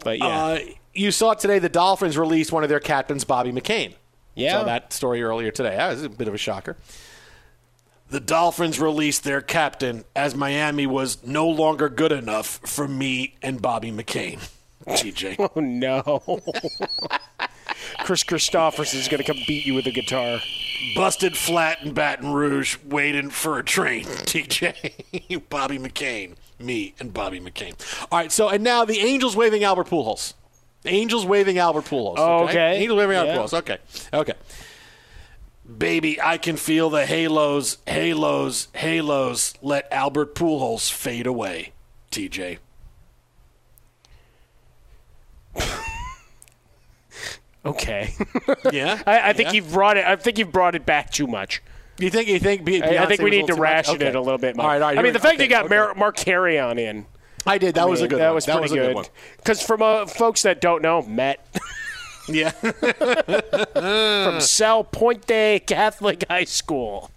but 0.00 0.18
yeah. 0.18 0.26
Uh, 0.26 0.58
you 0.94 1.10
saw 1.10 1.34
today 1.34 1.58
the 1.58 1.68
Dolphins 1.68 2.16
released 2.16 2.52
one 2.52 2.62
of 2.62 2.68
their 2.68 2.80
captains, 2.80 3.24
Bobby 3.24 3.52
McCain. 3.52 3.94
Yeah. 4.34 4.58
Saw 4.58 4.64
that 4.64 4.92
story 4.92 5.22
earlier 5.22 5.50
today. 5.50 5.76
That 5.76 5.90
was 5.90 6.04
a 6.04 6.08
bit 6.08 6.28
of 6.28 6.34
a 6.34 6.38
shocker. 6.38 6.76
The 8.10 8.20
Dolphins 8.20 8.80
released 8.80 9.24
their 9.24 9.40
captain 9.40 10.04
as 10.14 10.34
Miami 10.34 10.86
was 10.86 11.24
no 11.24 11.48
longer 11.48 11.88
good 11.88 12.12
enough 12.12 12.60
for 12.64 12.86
me 12.86 13.36
and 13.42 13.60
Bobby 13.60 13.90
McCain. 13.90 14.48
TJ. 14.86 15.36
oh 15.38 15.60
no. 15.60 16.02
Kris 18.04 18.24
Kristofferson 18.24 18.96
is 18.96 19.08
going 19.08 19.22
to 19.22 19.24
come 19.24 19.42
beat 19.46 19.64
you 19.64 19.74
with 19.74 19.86
a 19.86 19.90
guitar. 19.90 20.40
Busted 20.94 21.36
flat 21.36 21.82
in 21.82 21.94
Baton 21.94 22.32
Rouge, 22.32 22.76
waiting 22.84 23.30
for 23.30 23.58
a 23.58 23.64
train. 23.64 24.04
TJ, 24.06 25.48
Bobby 25.48 25.78
McCain, 25.78 26.34
me 26.58 26.94
and 27.00 27.14
Bobby 27.14 27.40
McCain. 27.40 27.74
All 28.12 28.18
right, 28.18 28.30
so 28.30 28.48
and 28.48 28.62
now 28.62 28.84
the 28.84 29.00
Angels 29.00 29.34
waving 29.34 29.64
Albert 29.64 29.88
Pujols. 29.88 30.34
Angels 30.84 31.24
waving 31.26 31.58
Albert 31.58 31.84
Pujols. 31.86 32.14
Oh, 32.18 32.44
okay. 32.44 32.76
Angels 32.78 32.98
waving 32.98 33.16
Albert 33.16 33.32
Yeah. 33.32 33.38
Pujols. 33.38 33.54
Okay, 33.58 33.78
okay. 34.12 34.34
Baby, 35.78 36.20
I 36.20 36.36
can 36.36 36.56
feel 36.56 36.90
the 36.90 37.06
halos, 37.06 37.78
halos, 37.86 38.68
halos. 38.74 39.54
Let 39.62 39.90
Albert 39.90 40.34
Pujols 40.34 40.92
fade 40.92 41.26
away. 41.26 41.72
TJ. 42.10 42.58
Okay. 47.66 48.12
Yeah, 48.72 49.02
I, 49.06 49.30
I 49.30 49.32
think 49.32 49.48
Yeah? 49.48 49.52
you've 49.54 49.72
brought 49.72 49.96
it. 49.96 50.04
I 50.04 50.16
think 50.16 50.38
you've 50.38 50.52
brought 50.52 50.74
it 50.74 50.84
back 50.84 51.10
too 51.10 51.26
much. 51.26 51.62
You 51.98 52.10
think? 52.10 52.28
You 52.28 52.38
think? 52.38 52.64
Be- 52.64 52.82
I, 52.82 53.06
think 53.06 53.20
we 53.22 53.30
need 53.30 53.46
to 53.46 53.54
little 53.54 53.56
too 53.56 53.62
much? 53.62 53.70
ration 53.70 53.94
Okay. 53.96 54.06
it 54.08 54.14
a 54.14 54.20
little 54.20 54.38
bit 54.38 54.56
more. 54.56 54.66
All 54.66 54.72
right, 54.72 54.82
all 54.82 54.88
right. 54.88 54.98
I 54.98 55.02
mean, 55.02 55.12
the 55.12 55.18
fact 55.18 55.38
go. 55.38 55.44
you 55.44 55.48
got 55.50 55.66
Okay, 55.66 55.74
Mar- 55.76 55.90
okay. 55.92 55.98
Mark 55.98 56.16
Carrion 56.16 56.78
in. 56.78 57.06
I 57.46 57.58
did. 57.58 57.74
That 57.74 57.82
I 57.82 57.84
was 57.86 58.00
a 58.02 58.08
good 58.08 58.20
That 58.20 58.28
one. 58.28 58.34
was 58.36 58.46
That 58.46 58.58
pretty 58.58 58.78
was 58.80 58.90
a 58.90 58.94
good. 58.94 59.08
Because 59.36 59.62
from 59.62 59.82
uh, 59.82 60.06
folks 60.06 60.42
that 60.42 60.60
don't 60.60 60.82
know, 60.82 61.02
Met 61.02 61.46
Yeah. 62.28 62.50
from 62.50 64.40
Salpointe 64.40 65.66
Catholic 65.66 66.24
High 66.28 66.44
School. 66.44 67.10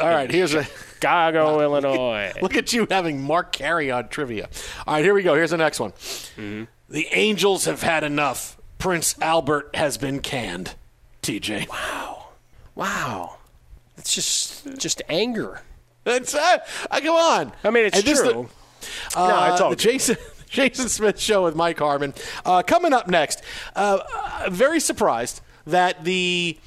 All 0.00 0.08
right, 0.08 0.30
here's 0.30 0.54
a 0.54 0.64
Chicago, 0.64 1.60
Illinois. 1.62 2.32
Look 2.40 2.56
at 2.56 2.72
you 2.72 2.86
having 2.90 3.20
Mark 3.22 3.52
Carey 3.52 3.90
on 3.90 4.08
trivia. 4.08 4.48
All 4.86 4.94
right, 4.94 5.04
here 5.04 5.12
we 5.12 5.22
go. 5.22 5.34
Here's 5.34 5.50
the 5.50 5.58
next 5.58 5.80
one. 5.80 5.92
Mm-hmm. 5.92 6.64
The 6.88 7.06
Angels 7.12 7.66
have 7.66 7.82
had 7.82 8.04
enough. 8.04 8.56
Prince 8.78 9.14
Albert 9.20 9.70
has 9.76 9.98
been 9.98 10.20
canned. 10.20 10.74
TJ. 11.22 11.68
Wow. 11.68 12.28
Wow. 12.74 13.36
It's 13.98 14.14
just 14.14 14.78
just 14.78 15.02
anger. 15.08 15.60
That's 16.04 16.34
uh, 16.34 16.58
uh, 16.90 17.00
come 17.00 17.14
on. 17.16 17.52
I 17.62 17.70
mean, 17.70 17.86
it's 17.86 17.96
And 17.98 18.06
true. 18.06 18.48
The, 19.12 19.18
uh, 19.20 19.28
No, 19.28 19.52
it's 19.52 19.60
all 19.60 19.70
the 19.70 19.76
good. 19.76 19.82
Jason 19.82 20.16
Jason 20.48 20.88
Smith 20.88 21.18
show 21.18 21.44
with 21.44 21.56
Mike 21.56 21.78
Harmon. 21.78 22.14
Uh, 22.44 22.62
coming 22.62 22.92
up 22.92 23.08
next, 23.08 23.42
uh, 23.74 23.98
uh, 24.14 24.50
very 24.50 24.78
surprised 24.78 25.40
that 25.66 26.04
the 26.04 26.58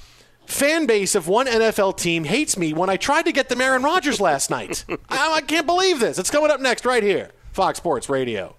fan 0.46 0.86
base 0.86 1.16
of 1.16 1.28
one 1.28 1.46
NFL 1.46 1.98
team 1.98 2.24
hates 2.26 2.58
me 2.58 2.74
when 2.74 2.90
I 2.90 2.98
tried 2.98 3.26
to 3.26 3.32
get 3.32 3.50
them 3.50 3.62
Aaron 3.62 3.84
Rodgers 3.84 4.20
last 4.20 4.50
night. 4.50 4.84
I, 5.10 5.34
I 5.36 5.42
can't 5.42 5.66
believe 5.66 6.00
this. 6.00 6.18
It's 6.18 6.32
coming 6.32 6.52
up 6.52 6.60
next 6.60 6.86
right 6.86 7.04
here, 7.04 7.32
Fox 7.54 7.78
Sports 7.78 8.10
Radio. 8.10 8.56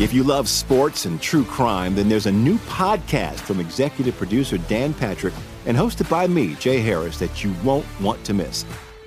If 0.00 0.14
you 0.14 0.22
love 0.22 0.48
sports 0.48 1.04
and 1.04 1.20
true 1.20 1.44
crime, 1.44 1.94
then 1.94 2.08
there's 2.08 2.24
a 2.24 2.32
new 2.32 2.56
podcast 2.60 3.34
from 3.40 3.60
executive 3.60 4.16
producer 4.16 4.56
Dan 4.56 4.94
Patrick 4.94 5.34
and 5.66 5.76
hosted 5.76 6.08
by 6.08 6.26
me, 6.26 6.54
Jay 6.54 6.80
Harris, 6.80 7.18
that 7.18 7.44
you 7.44 7.52
won't 7.62 7.84
want 8.00 8.24
to 8.24 8.32
miss. 8.32 8.64